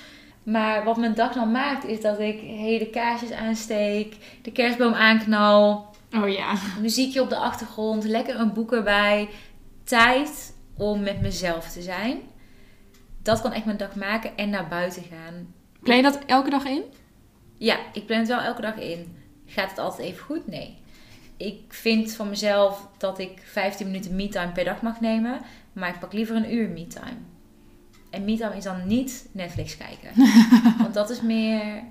Maar 0.43 0.83
wat 0.83 0.97
mijn 0.97 1.13
dag 1.13 1.33
dan 1.33 1.51
maakt, 1.51 1.85
is 1.85 2.01
dat 2.01 2.19
ik 2.19 2.39
hele 2.39 2.89
kaarsjes 2.89 3.31
aansteek. 3.31 4.15
De 4.41 4.51
kerstboom 4.51 4.93
aanknal. 4.93 5.95
Oh 6.15 6.29
ja. 6.29 6.53
Muziekje 6.81 7.21
op 7.21 7.29
de 7.29 7.37
achtergrond. 7.37 8.03
Lekker 8.03 8.39
een 8.39 8.53
boek 8.53 8.73
erbij. 8.73 9.29
Tijd 9.83 10.55
om 10.77 11.01
met 11.01 11.21
mezelf 11.21 11.71
te 11.71 11.81
zijn. 11.81 12.19
Dat 13.21 13.41
kan 13.41 13.53
echt 13.53 13.65
mijn 13.65 13.77
dag 13.77 13.95
maken. 13.95 14.37
En 14.37 14.49
naar 14.49 14.67
buiten 14.67 15.03
gaan. 15.03 15.53
Plan 15.79 15.97
je 15.97 16.03
dat 16.03 16.19
elke 16.25 16.49
dag 16.49 16.65
in? 16.65 16.83
Ja, 17.57 17.77
ik 17.93 18.05
plan 18.05 18.19
het 18.19 18.27
wel 18.27 18.39
elke 18.39 18.61
dag 18.61 18.75
in. 18.75 19.17
Gaat 19.45 19.69
het 19.69 19.79
altijd 19.79 20.07
even 20.07 20.25
goed? 20.25 20.47
Nee. 20.47 20.77
Ik 21.37 21.61
vind 21.67 22.13
van 22.13 22.29
mezelf 22.29 22.87
dat 22.97 23.19
ik 23.19 23.41
15 23.43 23.85
minuten 23.87 24.15
me-time 24.15 24.51
per 24.51 24.63
dag 24.63 24.81
mag 24.81 25.01
nemen. 25.01 25.39
Maar 25.78 25.89
ik 25.89 25.99
pak 25.99 26.13
liever 26.13 26.36
een 26.36 26.53
uur 26.53 26.69
me-time. 26.69 27.17
En 28.09 28.25
me-time 28.25 28.55
is 28.57 28.63
dan 28.63 28.88
niet 28.88 29.28
Netflix 29.32 29.78
kijken. 29.78 30.09
Want 30.82 30.93
dat 30.93 31.09
is 31.09 31.21
meer 31.21 31.84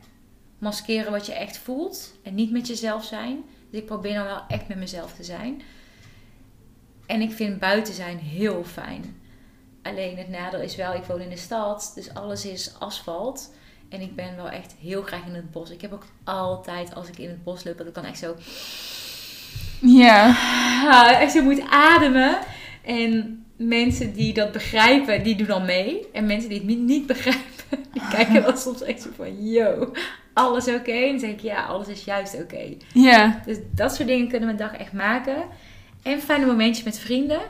maskeren 0.59 1.13
wat 1.13 1.27
je 1.27 1.33
echt 1.33 1.59
voelt. 1.59 2.15
En 2.23 2.35
niet 2.35 2.51
met 2.51 2.67
jezelf 2.67 3.05
zijn. 3.05 3.45
Dus 3.71 3.81
ik 3.81 3.87
probeer 3.87 4.15
dan 4.15 4.25
wel 4.25 4.43
echt 4.49 4.69
met 4.69 4.77
mezelf 4.79 5.13
te 5.13 5.25
zijn. 5.25 5.63
En 7.07 7.21
ik 7.21 7.33
vind 7.33 7.59
buiten 7.59 7.95
zijn 7.95 8.19
heel 8.19 8.65
fijn. 8.65 9.21
Alleen 9.83 10.17
het 10.17 10.29
nadeel 10.29 10.61
is 10.61 10.77
wel, 10.77 10.95
ik 10.95 11.05
woon 11.05 11.21
in 11.21 11.29
de 11.29 11.37
stad. 11.37 11.93
Dus 11.95 12.15
alles 12.15 12.45
is 12.45 12.75
asfalt. 12.79 13.55
En 13.89 14.01
ik 14.01 14.15
ben 14.17 14.37
wel 14.37 14.51
echt 14.51 14.75
heel 14.81 15.03
graag 15.03 15.27
in 15.27 15.35
het 15.35 15.51
bos. 15.51 15.71
Ik 15.71 15.81
heb 15.81 15.93
ook 15.93 16.07
altijd, 16.25 16.95
als 16.95 17.09
ik 17.09 17.19
in 17.19 17.29
het 17.29 17.45
bos 17.45 17.65
loop, 17.65 17.79
dat 17.79 17.87
ik 17.87 17.95
dan 17.95 18.05
echt 18.05 18.19
zo, 18.19 18.37
Ja. 19.81 20.27
ah, 20.91 21.21
echt 21.21 21.33
zo 21.33 21.43
moet 21.43 21.63
ademen. 21.71 22.39
En 22.85 23.46
mensen 23.57 24.13
die 24.13 24.33
dat 24.35 24.53
begrijpen, 24.53 25.23
die 25.23 25.37
doen 25.37 25.47
dan 25.47 25.65
mee. 25.65 26.07
En 26.13 26.27
mensen 26.27 26.49
die 26.49 26.59
het 26.59 26.79
niet- 26.79 27.07
begrijpen, 27.07 27.43
die 27.93 28.03
kijken 28.11 28.43
dan 28.43 28.59
soms 28.59 28.83
echt 28.83 29.03
zo 29.03 29.09
van, 29.17 29.49
yo, 29.51 29.93
alles 30.33 30.69
oké? 30.69 30.91
En 30.91 31.11
dan 31.11 31.19
zeg 31.21 31.31
ik, 31.31 31.41
ja, 31.41 31.65
alles 31.65 31.89
is 31.89 32.05
juist 32.05 32.35
oké. 32.43 32.75
Ja. 32.93 33.43
Dus 33.47 33.57
dat 33.75 33.95
soort 33.95 34.09
dingen 34.09 34.29
kunnen 34.29 34.47
mijn 34.47 34.59
dag 34.71 34.73
echt 34.77 34.93
maken. 34.93 35.37
En 36.03 36.21
fijne 36.21 36.47
momentjes 36.47 36.85
met 36.85 36.99
vrienden. 36.99 37.41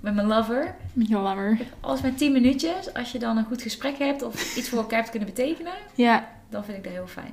Met 0.00 0.14
mijn 0.14 0.26
lover. 0.26 0.74
Met 0.92 1.08
je 1.08 1.16
lammer. 1.18 1.58
Alles 1.80 2.00
met 2.00 2.18
10 2.18 2.32
minuutjes. 2.32 2.94
Als 2.94 3.12
je 3.12 3.18
dan 3.18 3.36
een 3.36 3.44
goed 3.44 3.62
gesprek 3.62 3.98
hebt 3.98 4.22
of 4.22 4.56
iets 4.56 4.68
voor 4.68 4.78
elkaar 4.78 4.98
hebt 4.98 5.10
kunnen 5.10 5.28
betekenen. 5.28 5.72
Ja. 5.94 6.28
Dan 6.50 6.64
vind 6.64 6.76
ik 6.76 6.84
dat 6.84 6.92
heel 6.92 7.06
fijn. 7.06 7.32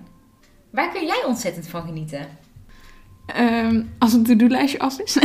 Waar 0.70 0.92
kun 0.92 1.06
jij 1.06 1.24
ontzettend 1.28 1.68
van 1.68 1.82
genieten? 1.82 2.28
Ehm, 3.26 3.84
als 4.00 4.14
een 4.14 4.24
to-do-lijstje 4.24 4.80
af 4.80 5.00
is. 5.00 5.18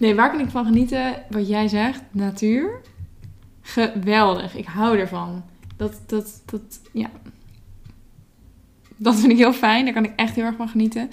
nee, 0.00 0.14
waar 0.14 0.30
kan 0.30 0.40
ik 0.40 0.50
van 0.50 0.64
genieten? 0.64 1.14
Wat 1.30 1.48
jij 1.48 1.68
zegt, 1.68 2.02
natuur. 2.10 2.80
Geweldig. 3.60 4.56
Ik 4.56 4.66
hou 4.66 4.98
ervan. 4.98 5.42
Dat, 5.76 6.00
dat, 6.06 6.42
dat, 6.44 6.80
ja. 6.92 7.10
Dat 8.96 9.16
vind 9.16 9.32
ik 9.32 9.38
heel 9.38 9.52
fijn. 9.52 9.84
Daar 9.84 9.94
kan 9.94 10.04
ik 10.04 10.12
echt 10.16 10.34
heel 10.34 10.44
erg 10.44 10.56
van 10.56 10.68
genieten. 10.68 11.10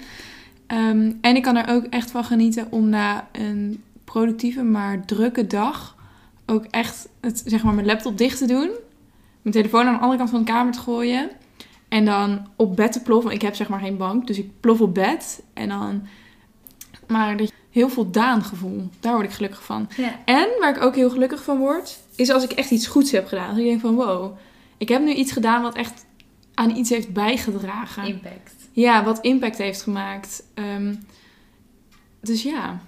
Ehm, 0.66 1.12
en 1.20 1.36
ik 1.36 1.42
kan 1.42 1.56
er 1.56 1.74
ook 1.74 1.84
echt 1.84 2.10
van 2.10 2.24
genieten 2.24 2.66
om 2.70 2.88
na 2.88 3.28
een 3.32 3.82
productieve, 4.04 4.62
maar 4.62 5.04
drukke 5.04 5.46
dag 5.46 5.96
ook 6.46 6.64
echt 6.64 7.08
het, 7.20 7.42
zeg 7.46 7.62
maar, 7.62 7.74
mijn 7.74 7.86
laptop 7.86 8.18
dicht 8.18 8.38
te 8.38 8.46
doen. 8.46 8.70
Mijn 9.42 9.54
telefoon 9.54 9.86
aan 9.86 9.92
de 9.92 10.00
andere 10.00 10.18
kant 10.18 10.30
van 10.30 10.38
de 10.44 10.50
kamer 10.50 10.72
te 10.72 10.78
gooien. 10.78 11.30
En 11.88 12.04
dan 12.04 12.46
op 12.56 12.76
bed 12.76 12.92
te 12.92 13.02
ploffen. 13.02 13.32
Ik 13.32 13.42
heb 13.42 13.54
zeg 13.54 13.68
maar 13.68 13.80
geen 13.80 13.96
bank, 13.96 14.26
dus 14.26 14.38
ik 14.38 14.50
plof 14.60 14.80
op 14.80 14.94
bed. 14.94 15.42
En 15.54 15.68
dan... 15.68 16.02
Maar 17.06 17.36
dat 17.36 17.52
heel 17.70 17.88
voldaan 17.88 18.42
gevoel. 18.42 18.88
Daar 19.00 19.12
word 19.12 19.24
ik 19.24 19.32
gelukkig 19.32 19.64
van. 19.64 19.88
Ja. 19.96 20.18
En 20.24 20.48
waar 20.60 20.76
ik 20.76 20.82
ook 20.82 20.94
heel 20.94 21.10
gelukkig 21.10 21.42
van 21.42 21.58
word, 21.58 21.98
is 22.16 22.30
als 22.30 22.44
ik 22.44 22.52
echt 22.52 22.70
iets 22.70 22.86
goeds 22.86 23.10
heb 23.10 23.26
gedaan. 23.26 23.48
Als 23.48 23.58
ik 23.58 23.64
denk 23.64 23.80
van 23.80 23.94
wow, 23.94 24.36
ik 24.76 24.88
heb 24.88 25.02
nu 25.02 25.12
iets 25.12 25.32
gedaan 25.32 25.62
wat 25.62 25.74
echt 25.74 26.06
aan 26.54 26.76
iets 26.76 26.90
heeft 26.90 27.12
bijgedragen. 27.12 28.06
Impact. 28.06 28.54
Ja, 28.72 29.04
wat 29.04 29.18
impact 29.20 29.58
heeft 29.58 29.82
gemaakt. 29.82 30.42
Ehm, 30.54 30.94
dus 32.20 32.42
ja, 32.42 32.80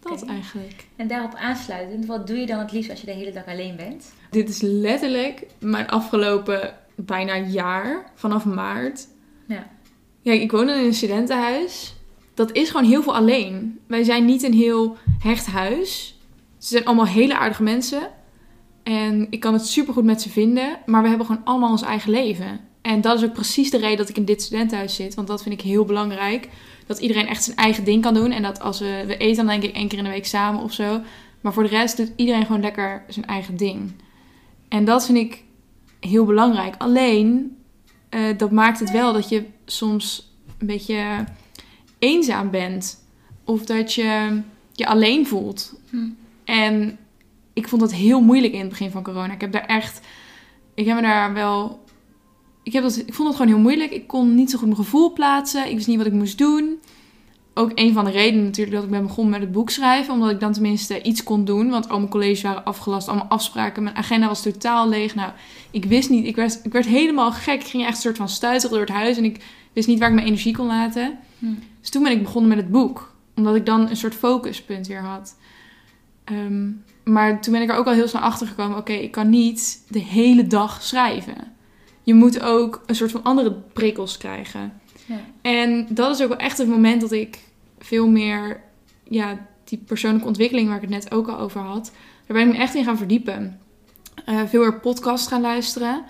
dat 0.00 0.24
eigenlijk. 0.24 0.86
En 0.96 1.08
daarop 1.08 1.34
aansluitend, 1.34 2.06
wat 2.06 2.26
doe 2.26 2.36
je 2.36 2.46
dan 2.46 2.58
het 2.58 2.72
liefst 2.72 2.90
als 2.90 3.00
je 3.00 3.06
de 3.06 3.12
hele 3.12 3.32
dag 3.32 3.46
alleen 3.46 3.76
bent? 3.76 4.12
Dit 4.30 4.48
is 4.48 4.60
letterlijk 4.60 5.46
mijn 5.58 5.88
afgelopen 5.88 6.74
bijna 6.94 7.36
jaar, 7.36 8.10
vanaf 8.14 8.44
maart. 8.44 9.06
Ja. 9.46 9.66
Ja, 10.20 10.32
ik 10.32 10.50
woon 10.50 10.68
in 10.68 10.84
een 10.84 10.94
studentenhuis. 10.94 11.94
Dat 12.34 12.52
is 12.52 12.70
gewoon 12.70 12.86
heel 12.86 13.02
veel 13.02 13.16
alleen. 13.16 13.75
Wij 13.86 14.02
zijn 14.02 14.24
niet 14.24 14.42
een 14.42 14.54
heel 14.54 14.96
hecht 15.18 15.46
huis. 15.46 16.18
Ze 16.58 16.68
zijn 16.68 16.84
allemaal 16.84 17.06
hele 17.06 17.38
aardige 17.38 17.62
mensen. 17.62 18.10
En 18.82 19.26
ik 19.30 19.40
kan 19.40 19.52
het 19.52 19.66
supergoed 19.66 20.04
met 20.04 20.22
ze 20.22 20.30
vinden. 20.30 20.78
Maar 20.86 21.02
we 21.02 21.08
hebben 21.08 21.26
gewoon 21.26 21.44
allemaal 21.44 21.70
ons 21.70 21.82
eigen 21.82 22.10
leven. 22.10 22.60
En 22.82 23.00
dat 23.00 23.18
is 23.18 23.24
ook 23.24 23.32
precies 23.32 23.70
de 23.70 23.78
reden 23.78 23.96
dat 23.96 24.08
ik 24.08 24.16
in 24.16 24.24
dit 24.24 24.42
studentenhuis 24.42 24.94
zit. 24.94 25.14
Want 25.14 25.28
dat 25.28 25.42
vind 25.42 25.54
ik 25.54 25.66
heel 25.66 25.84
belangrijk. 25.84 26.48
Dat 26.86 26.98
iedereen 26.98 27.26
echt 27.26 27.44
zijn 27.44 27.56
eigen 27.56 27.84
ding 27.84 28.02
kan 28.02 28.14
doen. 28.14 28.30
En 28.30 28.42
dat 28.42 28.60
als 28.60 28.78
we, 28.78 29.04
we 29.06 29.16
eten 29.16 29.36
dan 29.36 29.60
denk 29.60 29.62
ik 29.62 29.74
één 29.74 29.88
keer 29.88 29.98
in 29.98 30.04
de 30.04 30.10
week 30.10 30.26
samen 30.26 30.62
of 30.62 30.72
zo. 30.72 31.00
Maar 31.40 31.52
voor 31.52 31.62
de 31.62 31.68
rest 31.68 31.96
doet 31.96 32.12
iedereen 32.16 32.46
gewoon 32.46 32.60
lekker 32.60 33.04
zijn 33.08 33.26
eigen 33.26 33.56
ding. 33.56 33.92
En 34.68 34.84
dat 34.84 35.06
vind 35.06 35.18
ik 35.18 35.42
heel 36.00 36.24
belangrijk. 36.24 36.74
Alleen, 36.78 37.56
eh, 38.08 38.38
dat 38.38 38.50
maakt 38.50 38.80
het 38.80 38.90
wel 38.90 39.12
dat 39.12 39.28
je 39.28 39.44
soms 39.64 40.32
een 40.58 40.66
beetje 40.66 41.24
eenzaam 41.98 42.50
bent. 42.50 43.05
Of 43.46 43.64
dat 43.64 43.94
je 43.94 44.40
je 44.72 44.86
alleen 44.86 45.26
voelt. 45.26 45.74
Hm. 45.90 46.08
En 46.44 46.98
ik 47.52 47.68
vond 47.68 47.80
dat 47.80 47.92
heel 47.92 48.20
moeilijk 48.20 48.52
in 48.52 48.60
het 48.60 48.68
begin 48.68 48.90
van 48.90 49.02
corona. 49.02 49.32
Ik 49.32 49.40
heb 49.40 49.52
daar 49.52 49.66
echt... 49.66 50.00
Ik 50.74 50.86
heb 50.86 50.96
me 50.96 51.02
daar 51.02 51.32
wel... 51.32 51.84
Ik, 52.62 52.72
heb 52.72 52.82
dat, 52.82 52.96
ik 52.96 53.14
vond 53.14 53.28
het 53.28 53.36
gewoon 53.36 53.52
heel 53.52 53.62
moeilijk. 53.62 53.90
Ik 53.90 54.06
kon 54.06 54.34
niet 54.34 54.50
zo 54.50 54.58
goed 54.58 54.66
mijn 54.66 54.80
gevoel 54.80 55.12
plaatsen. 55.12 55.68
Ik 55.68 55.74
wist 55.74 55.86
niet 55.86 55.96
wat 55.96 56.06
ik 56.06 56.12
moest 56.12 56.38
doen. 56.38 56.78
Ook 57.54 57.70
een 57.74 57.92
van 57.92 58.04
de 58.04 58.10
redenen 58.10 58.44
natuurlijk 58.44 58.76
dat 58.76 58.84
ik 58.84 58.90
ben 58.90 59.02
begonnen 59.02 59.32
met 59.32 59.40
het 59.40 59.52
boek 59.52 59.70
schrijven. 59.70 60.14
Omdat 60.14 60.30
ik 60.30 60.40
dan 60.40 60.52
tenminste 60.52 61.02
iets 61.02 61.22
kon 61.22 61.44
doen. 61.44 61.70
Want 61.70 61.88
al 61.88 61.98
mijn 61.98 62.10
colleges 62.10 62.42
waren 62.42 62.64
afgelast. 62.64 63.08
Allemaal 63.08 63.26
afspraken. 63.26 63.82
Mijn 63.82 63.96
agenda 63.96 64.26
was 64.26 64.42
totaal 64.42 64.88
leeg. 64.88 65.14
Nou, 65.14 65.32
ik 65.70 65.84
wist 65.84 66.10
niet. 66.10 66.26
Ik 66.26 66.36
werd, 66.36 66.60
ik 66.62 66.72
werd 66.72 66.86
helemaal 66.86 67.32
gek. 67.32 67.60
Ik 67.60 67.66
ging 67.66 67.82
echt 67.82 67.94
een 67.94 68.02
soort 68.02 68.16
van 68.16 68.28
stuiteren 68.28 68.76
door 68.76 68.86
het 68.86 68.96
huis. 68.96 69.16
En 69.16 69.24
ik 69.24 69.44
wist 69.72 69.88
niet 69.88 69.98
waar 69.98 70.08
ik 70.08 70.14
mijn 70.14 70.26
energie 70.26 70.56
kon 70.56 70.66
laten. 70.66 71.18
Hm. 71.38 71.46
Dus 71.80 71.90
toen 71.90 72.02
ben 72.02 72.12
ik 72.12 72.22
begonnen 72.22 72.48
met 72.48 72.58
het 72.58 72.70
boek. 72.70 73.14
Omdat 73.36 73.54
ik 73.54 73.66
dan 73.66 73.88
een 73.90 73.96
soort 73.96 74.14
focuspunt 74.14 74.86
weer 74.86 75.02
had. 75.02 75.36
Ehm, 76.24 76.70
maar 77.04 77.40
toen 77.40 77.52
ben 77.52 77.62
ik 77.62 77.70
er 77.70 77.76
ook 77.76 77.86
al 77.86 77.92
heel 77.92 78.08
snel 78.08 78.22
achter 78.22 78.46
gekomen. 78.46 78.78
Oké, 78.78 78.92
ik 78.92 79.10
kan 79.10 79.30
niet 79.30 79.84
de 79.88 79.98
hele 79.98 80.46
dag 80.46 80.82
schrijven. 80.82 81.54
Je 82.02 82.14
moet 82.14 82.40
ook 82.40 82.82
een 82.86 82.94
soort 82.94 83.10
van 83.10 83.22
andere 83.22 83.52
prikkels 83.52 84.18
krijgen. 84.18 84.72
Ja. 85.06 85.20
En 85.42 85.86
dat 85.90 86.14
is 86.14 86.22
ook 86.22 86.28
wel 86.28 86.38
echt 86.38 86.58
het 86.58 86.68
moment 86.68 87.00
dat 87.00 87.12
ik 87.12 87.38
veel 87.78 88.08
meer... 88.08 88.60
Ja, 89.08 89.46
die 89.64 89.78
persoonlijke 89.78 90.26
ontwikkeling 90.26 90.66
waar 90.66 90.76
ik 90.76 90.82
het 90.82 90.90
net 90.90 91.12
ook 91.12 91.28
al 91.28 91.38
over 91.38 91.60
had. 91.60 91.92
Daar 92.26 92.36
ben 92.36 92.46
ik 92.46 92.52
me 92.52 92.62
echt 92.62 92.74
in 92.74 92.84
gaan 92.84 92.96
verdiepen. 92.96 93.60
Eh, 94.24 94.40
veel 94.46 94.60
meer 94.60 94.80
podcasts 94.80 95.28
gaan 95.28 95.40
luisteren. 95.40 96.04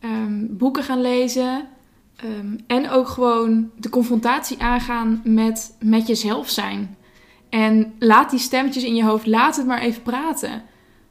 ehm, 0.00 0.46
boeken 0.50 0.82
gaan 0.82 1.00
lezen. 1.00 1.68
Ehm, 2.16 2.56
en 2.66 2.90
ook 2.90 3.08
gewoon 3.08 3.70
de 3.76 3.88
confrontatie 3.88 4.62
aangaan 4.62 5.20
met, 5.24 5.76
met 5.80 6.06
jezelf 6.06 6.48
zijn. 6.48 6.96
En 7.48 7.94
laat 7.98 8.30
die 8.30 8.38
stemmetjes 8.38 8.84
in 8.84 8.94
je 8.94 9.04
hoofd, 9.04 9.26
laat 9.26 9.56
het 9.56 9.66
maar 9.66 9.80
even 9.80 10.02
praten. 10.02 10.62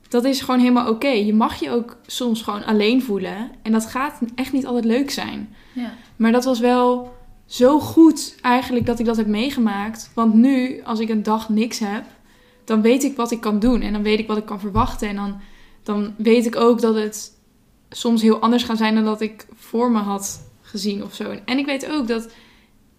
Dat 0.09 0.23
is 0.23 0.41
gewoon 0.41 0.59
helemaal 0.59 0.89
oké. 0.89 1.07
Je 1.07 1.33
mag 1.33 1.59
je 1.59 1.69
ook 1.69 1.97
soms 2.05 2.41
gewoon 2.41 2.65
alleen 2.65 3.03
voelen. 3.03 3.51
En 3.61 3.71
dat 3.71 3.85
gaat 3.85 4.19
echt 4.35 4.53
niet 4.53 4.65
altijd 4.65 4.85
leuk 4.85 5.11
zijn. 5.11 5.55
Ja. 5.73 5.93
Maar 6.15 6.31
dat 6.31 6.43
was 6.43 6.59
wel 6.59 7.15
zo 7.45 7.79
goed 7.79 8.35
eigenlijk 8.41 8.85
dat 8.85 8.99
ik 8.99 9.05
dat 9.05 9.17
heb 9.17 9.27
meegemaakt. 9.27 10.11
Want 10.15 10.33
nu, 10.33 10.81
als 10.83 10.99
ik 10.99 11.09
een 11.09 11.23
dag 11.23 11.49
niks 11.49 11.79
heb, 11.79 12.03
dan 12.65 12.81
weet 12.81 13.03
ik 13.03 13.15
wat 13.15 13.31
ik 13.31 13.41
kan 13.41 13.59
doen. 13.59 13.81
En 13.81 13.93
dan 13.93 14.03
weet 14.03 14.19
ik 14.19 14.27
wat 14.27 14.37
ik 14.37 14.45
kan 14.45 14.59
verwachten. 14.59 15.07
En 15.07 15.15
dan, 15.15 15.39
dan 15.83 16.13
weet 16.17 16.45
ik 16.45 16.55
ook 16.55 16.81
dat 16.81 16.95
het 16.95 17.31
soms 17.89 18.21
heel 18.21 18.39
anders 18.39 18.63
gaat 18.63 18.77
zijn 18.77 18.95
dan 18.95 19.05
dat 19.05 19.21
ik 19.21 19.45
voor 19.53 19.91
me 19.91 19.99
had 19.99 20.51
gezien 20.73 21.03
of 21.03 21.13
zo. 21.15 21.35
En 21.45 21.57
ik 21.57 21.65
weet 21.65 21.89
ook 21.89 22.07
dat 22.07 22.29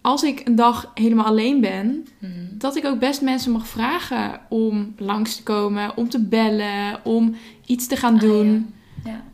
als 0.00 0.22
ik 0.22 0.42
een 0.48 0.54
dag 0.54 0.90
helemaal 0.94 1.24
alleen 1.24 1.60
ben, 1.60 2.06
Mhm. 2.18 2.30
dat 2.52 2.76
ik 2.76 2.84
ook 2.84 2.98
best 2.98 3.20
mensen 3.22 3.52
mag 3.52 3.66
vragen 3.66 4.40
om 4.48 4.94
langs 4.98 5.36
te 5.36 5.42
komen, 5.42 5.96
om 5.96 6.08
te 6.08 6.20
bellen, 6.24 7.04
om 7.04 7.34
iets 7.66 7.86
te 7.86 7.96
gaan 7.96 8.14
Ah, 8.14 8.20
doen. 8.20 8.74
ja. 9.04 9.10
Ja. 9.10 9.24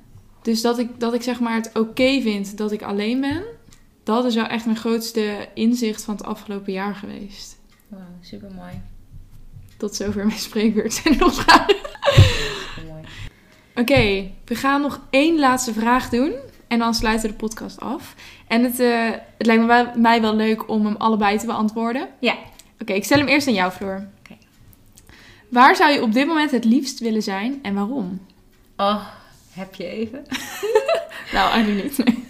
Dus 0.43 0.61
dat 0.62 0.78
ik, 0.78 0.88
dat 1.01 1.14
ik 1.14 1.22
zeg 1.22 1.41
maar 1.41 1.55
het 1.55 1.70
oké 1.74 2.20
vind 2.20 2.57
dat 2.57 2.72
ik 2.72 2.82
alleen 2.82 3.20
ben, 3.20 3.43
dat 4.05 4.24
is 4.24 4.34
wel 4.34 4.47
echt 4.47 4.64
mijn 4.64 4.76
grootste 4.76 5.49
inzicht 5.55 6.05
van 6.05 6.14
het 6.14 6.24
afgelopen 6.24 6.72
jaar 6.72 6.95
geweest. 6.95 7.59
Super 8.20 8.51
mooi. 8.57 8.80
Tot 9.76 9.95
zover 9.95 10.26
mijn 10.26 10.38
spreekbeurt. 10.38 11.01
Er 11.05 11.16
nog 11.26 11.34
vragen? 11.34 11.76
Mooi. 12.88 13.03
Oké, 13.74 14.30
we 14.45 14.55
gaan 14.55 14.80
nog 14.80 15.01
één 15.11 15.38
laatste 15.38 15.72
vraag 15.72 16.09
doen. 16.09 16.32
En 16.71 16.79
dan 16.79 16.95
sluiten 16.95 17.27
we 17.27 17.37
de 17.37 17.39
podcast 17.47 17.81
af. 17.81 18.14
En 18.47 18.62
het, 18.64 18.81
eh, 18.81 19.11
het 19.39 19.47
lijkt 19.47 19.61
me 19.62 19.66
wel- 19.68 19.93
mij 19.97 20.21
wel 20.21 20.37
leuk 20.37 20.68
om 20.68 20.85
hem 20.87 20.97
allebei 20.97 21.39
te 21.39 21.47
beantwoorden. 21.47 22.09
Ja. 22.21 22.37
Oké, 22.79 22.93
ik 22.93 23.05
stel 23.05 23.18
hem 23.18 23.27
eerst 23.29 23.47
aan 23.47 23.55
jou, 23.55 23.73
Floor. 23.73 24.07
Oké. 24.18 24.37
Waar 25.49 25.77
zou 25.77 25.91
je 25.93 26.03
op 26.03 26.12
dit 26.12 26.27
moment 26.27 26.51
het 26.51 26.64
liefst 26.64 26.99
willen 27.01 27.23
zijn 27.23 27.59
en 27.62 27.75
waarom? 27.75 28.27
Oh, 28.77 29.07
heb 29.53 29.75
je 29.75 29.87
even? 29.87 30.25
Nou, 31.33 31.51
eigenlijk 31.51 31.85
niet. 31.85 32.05
Nee. 32.05 32.25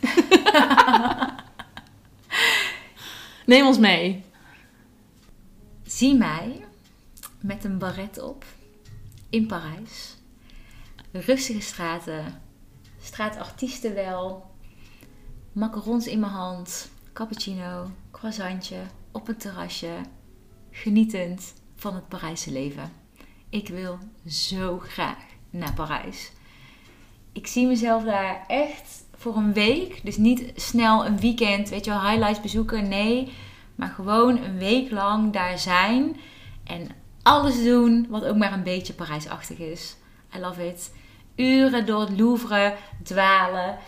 Neem 3.46 3.66
ons 3.66 3.78
mee. 3.78 4.24
Zie 5.84 6.14
mij 6.14 6.64
met 7.40 7.64
een 7.64 7.78
baret 7.78 8.22
op 8.22 8.44
in 9.30 9.46
Parijs. 9.46 10.16
Rustige 11.12 11.60
straten, 11.60 12.40
straatartiesten 13.02 13.94
wel, 13.94 14.50
macarons 15.52 16.06
in 16.06 16.20
mijn 16.20 16.32
hand, 16.32 16.90
cappuccino, 17.12 17.90
croissantje 18.10 18.76
op 19.12 19.28
een 19.28 19.36
terrasje, 19.36 19.92
genietend 20.70 21.54
van 21.76 21.94
het 21.94 22.08
Parijse 22.08 22.52
leven. 22.52 22.92
Ik 23.48 23.68
wil 23.68 23.98
zo 24.26 24.78
graag 24.78 25.24
naar 25.50 25.74
Parijs. 25.74 26.32
Ik 27.32 27.46
zie 27.46 27.66
mezelf 27.66 28.04
daar 28.04 28.44
echt 28.46 29.04
voor 29.14 29.36
een 29.36 29.52
week, 29.52 30.00
dus 30.04 30.16
niet 30.16 30.52
snel 30.54 31.06
een 31.06 31.20
weekend, 31.20 31.68
weet 31.68 31.84
je 31.84 31.90
wel, 31.90 32.08
highlights 32.08 32.40
bezoeken, 32.40 32.88
nee. 32.88 33.32
Maar 33.74 33.88
gewoon 33.88 34.42
een 34.42 34.58
week 34.58 34.90
lang 34.90 35.32
daar 35.32 35.58
zijn 35.58 36.16
en 36.64 36.88
alles 37.22 37.62
doen 37.62 38.06
wat 38.08 38.24
ook 38.24 38.36
maar 38.36 38.52
een 38.52 38.62
beetje 38.62 38.92
Parijsachtig 38.92 39.58
is. 39.58 39.96
I 40.36 40.38
love 40.38 40.66
it. 40.66 40.92
Uren 41.40 41.86
door 41.86 42.00
het 42.00 42.18
Louvre 42.18 42.74
dwalen. 43.04 43.78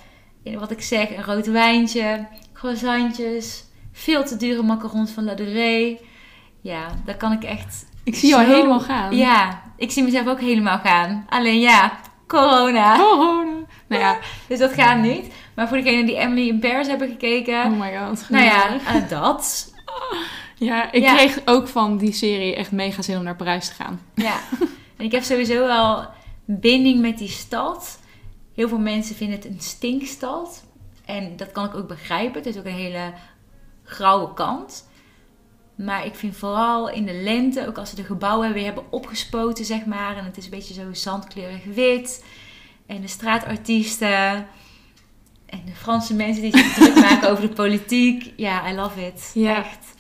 In 0.43 0.59
wat 0.59 0.71
ik 0.71 0.83
zeg, 0.83 1.11
een 1.17 1.25
rood 1.25 1.47
wijntje, 1.47 2.27
croissantjes, 2.53 3.65
veel 3.93 4.25
te 4.25 4.37
dure 4.37 4.63
macarons 4.63 5.11
van 5.11 5.25
La 5.25 5.35
Durée. 5.35 6.01
Ja, 6.61 6.87
daar 7.05 7.17
kan 7.17 7.33
ik 7.33 7.45
echt... 7.45 7.87
Ik 8.05 8.15
zie 8.15 8.29
jou 8.29 8.45
zo- 8.45 8.51
helemaal 8.53 8.81
gaan. 8.81 9.17
Ja, 9.17 9.63
ik 9.77 9.91
zie 9.91 10.03
mezelf 10.03 10.27
ook 10.27 10.41
helemaal 10.41 10.79
gaan. 10.79 11.27
Alleen 11.29 11.61
ja, 11.61 11.93
corona. 12.27 12.95
Oh, 13.05 13.47
nou 13.87 14.03
ja. 14.03 14.19
Dus 14.49 14.59
dat 14.59 14.73
gaat 14.73 14.99
niet. 14.99 15.33
Maar 15.55 15.69
voor 15.69 15.77
degenen 15.77 16.07
die 16.07 16.17
Emily 16.17 16.49
in 16.49 16.59
Paris 16.61 16.87
hebben 16.87 17.09
gekeken... 17.09 17.65
Oh 17.65 17.81
my 17.81 17.97
god. 17.99 18.27
nou 18.29 18.45
ja, 18.45 18.69
dat. 19.09 19.73
Ja, 20.57 20.93
ik 20.93 21.03
Ja. 21.03 21.15
kreeg 21.15 21.39
ook 21.45 21.69
van 21.69 21.97
die 21.99 22.13
serie 22.13 22.55
echt 22.57 22.73
mega 22.73 23.03
zin 23.03 23.17
om 23.17 23.23
naar 23.23 23.37
Parijs 23.37 23.69
te 23.69 23.75
gaan. 23.75 24.01
Ja, 24.15 24.35
en 24.97 25.05
ik 25.05 25.13
heb 25.13 25.23
sowieso 25.23 25.67
wel 25.67 26.07
binding 26.45 27.01
met 27.01 27.19
die 27.19 27.29
stad. 27.29 28.01
Heel 28.55 28.69
veel 28.69 28.79
mensen 28.79 29.15
vinden 29.15 29.37
het 29.37 29.47
een 29.47 29.61
stinkstad. 29.61 30.65
En 31.05 31.37
dat 31.37 31.53
kan 31.53 31.65
ik 31.65 31.75
ook 31.75 31.89
begrijpen. 31.89 32.35
Het 32.35 32.47
is 32.47 32.59
ook 32.59 32.65
een 32.65 32.73
hele 32.73 33.13
grauwe 33.85 34.35
kant. 34.35 34.91
Maar 35.75 36.07
ik 36.07 36.15
vind 36.15 36.37
vooral 36.37 36.91
in 36.91 37.07
de 37.07 37.23
lente, 37.23 37.67
ook 37.67 37.79
als 37.79 37.91
ze 37.91 37.97
de 37.97 38.05
gebouwen 38.05 38.53
weer 38.53 38.65
hebben 38.65 38.93
opgespoten, 38.93 39.65
zeg 39.65 39.85
maar. 39.85 40.17
En 40.17 40.25
het 40.25 40.37
is 40.37 40.45
een 40.45 40.51
beetje 40.51 40.75
zo 40.75 40.93
zandkleurig 40.93 41.65
wit. 41.65 42.25
En 42.87 43.01
de 43.01 43.09
straatartiesten. 43.09 44.47
En 45.47 45.63
de 45.65 45.75
Franse 45.75 46.15
mensen 46.15 46.43
die 46.43 46.57
zich 46.57 46.75
druk 46.75 46.95
maken 46.95 47.31
over 47.31 47.49
de 47.49 47.55
politiek. 47.55 48.33
Ja, 48.37 48.71
I 48.71 48.75
love 48.75 49.07
it. 49.07 49.31
Ja. 49.35 49.57
Echt. 49.57 49.95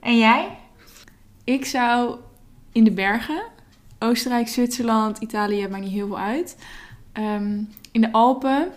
En 0.00 0.18
jij? 0.18 0.58
Ik 1.44 1.64
zou 1.64 2.16
in 2.72 2.84
de 2.84 2.92
bergen, 2.92 3.42
Oostenrijk, 3.98 4.48
Zwitserland, 4.48 5.18
Italië, 5.18 5.68
maakt 5.68 5.82
niet 5.82 5.92
heel 5.92 6.06
veel 6.06 6.18
uit. 6.18 6.56
Ehm, 7.12 7.60
in 7.92 8.00
de 8.00 8.12
Alpen, 8.12 8.68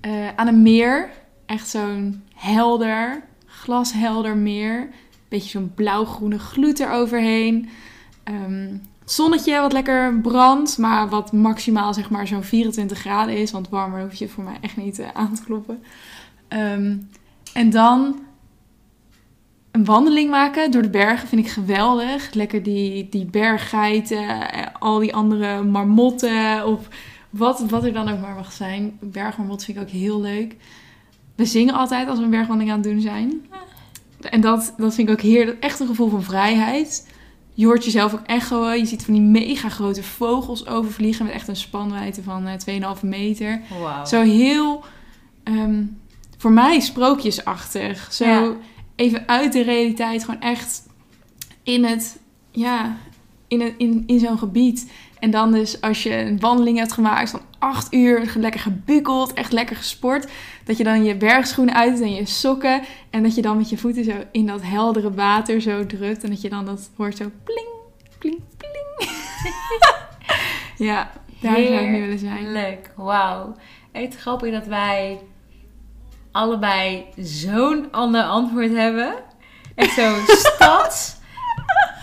eh, 0.00 0.34
aan 0.36 0.46
een 0.46 0.62
meer, 0.62 1.10
echt 1.46 1.68
zo'n 1.68 2.22
helder, 2.34 3.22
glashelder 3.46 4.36
meer. 4.36 4.88
Beetje 5.28 5.48
zo'n 5.48 5.72
blauw-groene 5.74 6.38
gloed 6.38 6.80
eroverheen. 6.80 7.68
Het 9.08 9.16
zonnetje 9.16 9.60
wat 9.60 9.72
lekker 9.72 10.20
brandt, 10.20 10.78
maar 10.78 11.08
wat 11.08 11.32
maximaal 11.32 11.94
zeg 11.94 12.10
maar 12.10 12.26
zo'n 12.26 12.42
24 12.42 12.98
graden 12.98 13.36
is. 13.36 13.50
Want 13.50 13.68
warmer 13.68 14.02
hoef 14.02 14.14
je 14.14 14.28
voor 14.28 14.44
mij 14.44 14.58
echt 14.60 14.76
niet 14.76 14.98
eh, 14.98 15.08
aan 15.12 15.34
te 15.34 15.44
kloppen. 15.44 15.82
Ehm, 16.48 16.96
en 17.52 17.70
dan 17.70 18.20
een 19.78 19.84
wandeling 19.84 20.30
maken 20.30 20.70
door 20.70 20.82
de 20.82 20.90
bergen 20.90 21.28
vind 21.28 21.46
ik 21.46 21.50
geweldig. 21.50 22.32
Lekker 22.34 22.62
die, 22.62 23.08
die 23.08 23.24
berggeiten, 23.24 24.50
eh, 24.50 24.66
al 24.78 24.98
die 24.98 25.14
andere 25.14 25.62
marmotten 25.62 26.66
of 26.66 26.88
wat, 27.30 27.64
wat 27.68 27.84
er 27.84 27.92
dan 27.92 28.08
ook 28.08 28.20
maar 28.20 28.34
mag 28.34 28.52
zijn. 28.52 28.98
Bergmarmot 29.00 29.64
vind 29.64 29.76
ik 29.76 29.82
ook 29.82 29.90
heel 29.90 30.20
leuk. 30.20 30.56
We 31.34 31.44
zingen 31.44 31.74
altijd 31.74 32.08
als 32.08 32.18
we 32.18 32.24
een 32.24 32.30
bergwandeling 32.30 32.70
aan 32.70 32.80
het 32.80 32.90
doen 32.90 33.00
zijn. 33.00 33.46
En 34.20 34.40
dat, 34.40 34.74
dat 34.76 34.94
vind 34.94 35.08
ik 35.08 35.14
ook 35.14 35.20
heerlijk. 35.20 35.62
Echt 35.62 35.80
een 35.80 35.86
gevoel 35.86 36.08
van 36.08 36.22
vrijheid. 36.22 37.08
Je 37.54 37.66
hoort 37.66 37.84
jezelf 37.84 38.14
ook 38.14 38.26
echoen. 38.26 38.78
Je 38.78 38.86
ziet 38.86 39.04
van 39.04 39.14
die 39.14 39.22
mega 39.22 39.68
grote 39.68 40.02
vogels 40.02 40.66
overvliegen 40.66 41.24
met 41.24 41.34
echt 41.34 41.48
een 41.48 41.56
spanwijdte 41.56 42.22
van 42.22 42.46
eh, 42.46 42.94
2,5 42.96 43.02
meter. 43.02 43.60
Wauw. 43.80 44.04
Zo 44.04 44.22
heel, 44.22 44.84
ehm, 45.42 45.82
voor 46.36 46.52
mij 46.52 46.80
sprookjesachtig. 46.80 48.12
Zo 48.12 48.24
Ja. 48.24 48.56
Even 48.98 49.28
uit 49.28 49.52
de 49.52 49.62
realiteit, 49.62 50.24
gewoon 50.24 50.40
echt 50.40 50.86
in 51.62 51.84
het, 51.84 52.20
ja, 52.50 52.96
in, 53.48 53.60
het, 53.60 53.74
in, 53.76 54.02
in 54.06 54.18
zo'n 54.18 54.38
gebied. 54.38 54.92
En 55.18 55.30
dan 55.30 55.52
dus 55.52 55.80
als 55.80 56.02
je 56.02 56.16
een 56.16 56.40
wandeling 56.40 56.78
hebt 56.78 56.92
gemaakt 56.92 57.30
van 57.30 57.40
acht 57.58 57.94
uur, 57.94 58.32
lekker 58.36 58.60
gebukkeld, 58.60 59.32
echt 59.32 59.52
lekker 59.52 59.76
gesport. 59.76 60.30
Dat 60.64 60.76
je 60.76 60.84
dan 60.84 61.04
je 61.04 61.16
bergschoenen 61.16 61.74
uit 61.74 62.00
en 62.00 62.14
je 62.14 62.26
sokken. 62.26 62.82
En 63.10 63.22
dat 63.22 63.34
je 63.34 63.42
dan 63.42 63.56
met 63.56 63.68
je 63.68 63.78
voeten 63.78 64.04
zo 64.04 64.12
in 64.32 64.46
dat 64.46 64.62
heldere 64.62 65.14
water 65.14 65.60
zo 65.60 65.86
drukt. 65.86 66.24
En 66.24 66.30
dat 66.30 66.40
je 66.40 66.48
dan 66.48 66.64
dat 66.64 66.90
hoort 66.96 67.16
zo 67.16 67.30
pling, 67.44 67.68
pling, 68.18 68.40
pling. 68.56 69.10
ja, 70.88 71.10
daar 71.40 71.56
zou 71.56 71.72
ik 71.72 71.88
nu 71.88 72.00
willen 72.00 72.18
zijn. 72.18 72.52
Leuk, 72.52 72.92
wauw. 72.96 73.54
Echt 73.92 74.16
grappig 74.16 74.52
dat 74.52 74.66
wij 74.66 75.20
allebei 76.38 77.04
zo'n 77.16 77.88
ander 77.90 78.22
antwoord 78.22 78.72
hebben. 78.74 79.14
Echt 79.74 79.94
zo 79.94 80.14
stad 80.54 81.20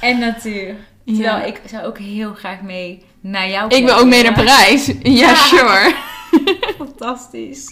en 0.01 0.19
natuur. 0.19 0.75
Terwijl 1.05 1.38
Ja. 1.38 1.43
ik 1.43 1.61
zou 1.65 1.86
ook 1.86 1.97
heel 1.97 2.33
graag 2.33 2.61
mee 2.61 3.05
naar 3.21 3.49
jouw 3.49 3.67
Ik 3.69 3.86
wil 3.86 3.95
ook 3.97 4.05
mee 4.05 4.23
naar. 4.23 4.33
Parijs. 4.33 4.86
Ja, 4.86 4.93
Ja. 5.03 5.36
sure. 5.36 5.95
Fantastisch. 6.77 7.67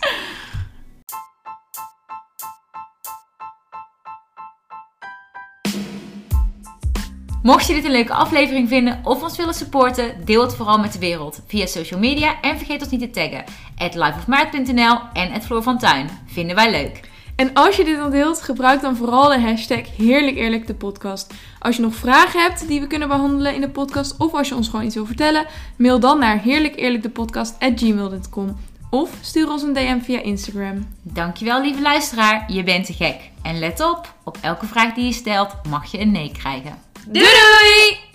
Mocht 7.44 7.68
je 7.68 7.74
dit 7.74 7.86
een 7.86 7.91
leuke 7.91 8.14
aflevering 8.14 8.68
vinden 8.68 9.00
of 9.04 9.24
ons 9.24 9.38
willen 9.38 9.54
supporten, 9.54 10.26
deel 10.26 10.41
het 10.41 10.56
vooral 10.56 10.80
met 10.80 10.94
de 10.94 11.00
wereld 11.00 11.41
via 11.48 11.66
social 11.66 12.00
media 12.00 12.41
en 12.41 12.58
vergeet 12.58 12.82
ons 12.82 12.91
niet 12.91 13.00
te 13.00 13.10
taggen. 13.10 13.44
At 13.78 13.96
lifeofmaart.nl 13.96 15.00
en 15.14 15.32
at 15.32 15.46
Floor 15.46 15.64
van 15.64 15.78
Tuin. 15.78 16.10
Vinden 16.26 16.56
wij 16.56 16.72
leuk. 16.72 17.00
En 17.36 17.54
als 17.54 17.76
je 17.76 17.84
dit 17.84 17.98
dan 17.98 18.12
deelt, 18.12 18.41
gebruik 18.41 18.82
dan 18.82 18.96
vooral 18.96 19.28
de 19.28 19.39
hashtag 19.39 19.98
Heerlijk 19.98 20.38
Eerlijk 20.38 20.68
de 20.68 20.74
podcast. 20.74 21.34
Als 21.60 21.76
je 21.76 21.82
nog 21.82 21.96
vragen 21.96 22.41
hebt 22.41 22.68
die 22.68 22.80
we 22.80 22.88
kunnen 22.88 23.08
behandelen 23.08 23.56
in 23.56 23.62
de 23.62 23.70
podcast, 23.70 24.18
of 24.18 24.34
als 24.34 24.50
je 24.50 24.56
ons 24.56 24.70
gewoon 24.70 24.86
iets 24.86 24.96
wil 24.96 25.06
vertellen, 25.06 25.46
mail 25.78 26.00
dan 26.00 26.20
naar 26.20 26.41
heerlijkeerlijkdepodcast.gmail.com 26.41 28.58
of 28.89 29.18
stuur 29.22 29.50
ons 29.50 29.62
een 29.62 29.74
DM 29.74 30.00
via 30.00 30.22
Instagram. 30.22 30.88
Dankjewel 31.02 31.62
lieve 31.62 31.82
luisteraar, 31.82 32.52
je 32.52 32.64
bent 32.64 32.86
te 32.86 32.94
gek. 32.94 33.32
En 33.41 33.60
let 33.60 33.82
op, 33.82 34.14
op 34.24 34.38
elke 34.41 34.66
vraag 34.66 34.94
die 34.94 35.06
je 35.06 35.14
stelt 35.14 35.56
mag 35.70 35.91
je 35.91 36.00
een 36.00 36.12
nee 36.12 36.32
krijgen. 36.32 36.93
Doei 37.06 37.26
doei! 37.26 38.12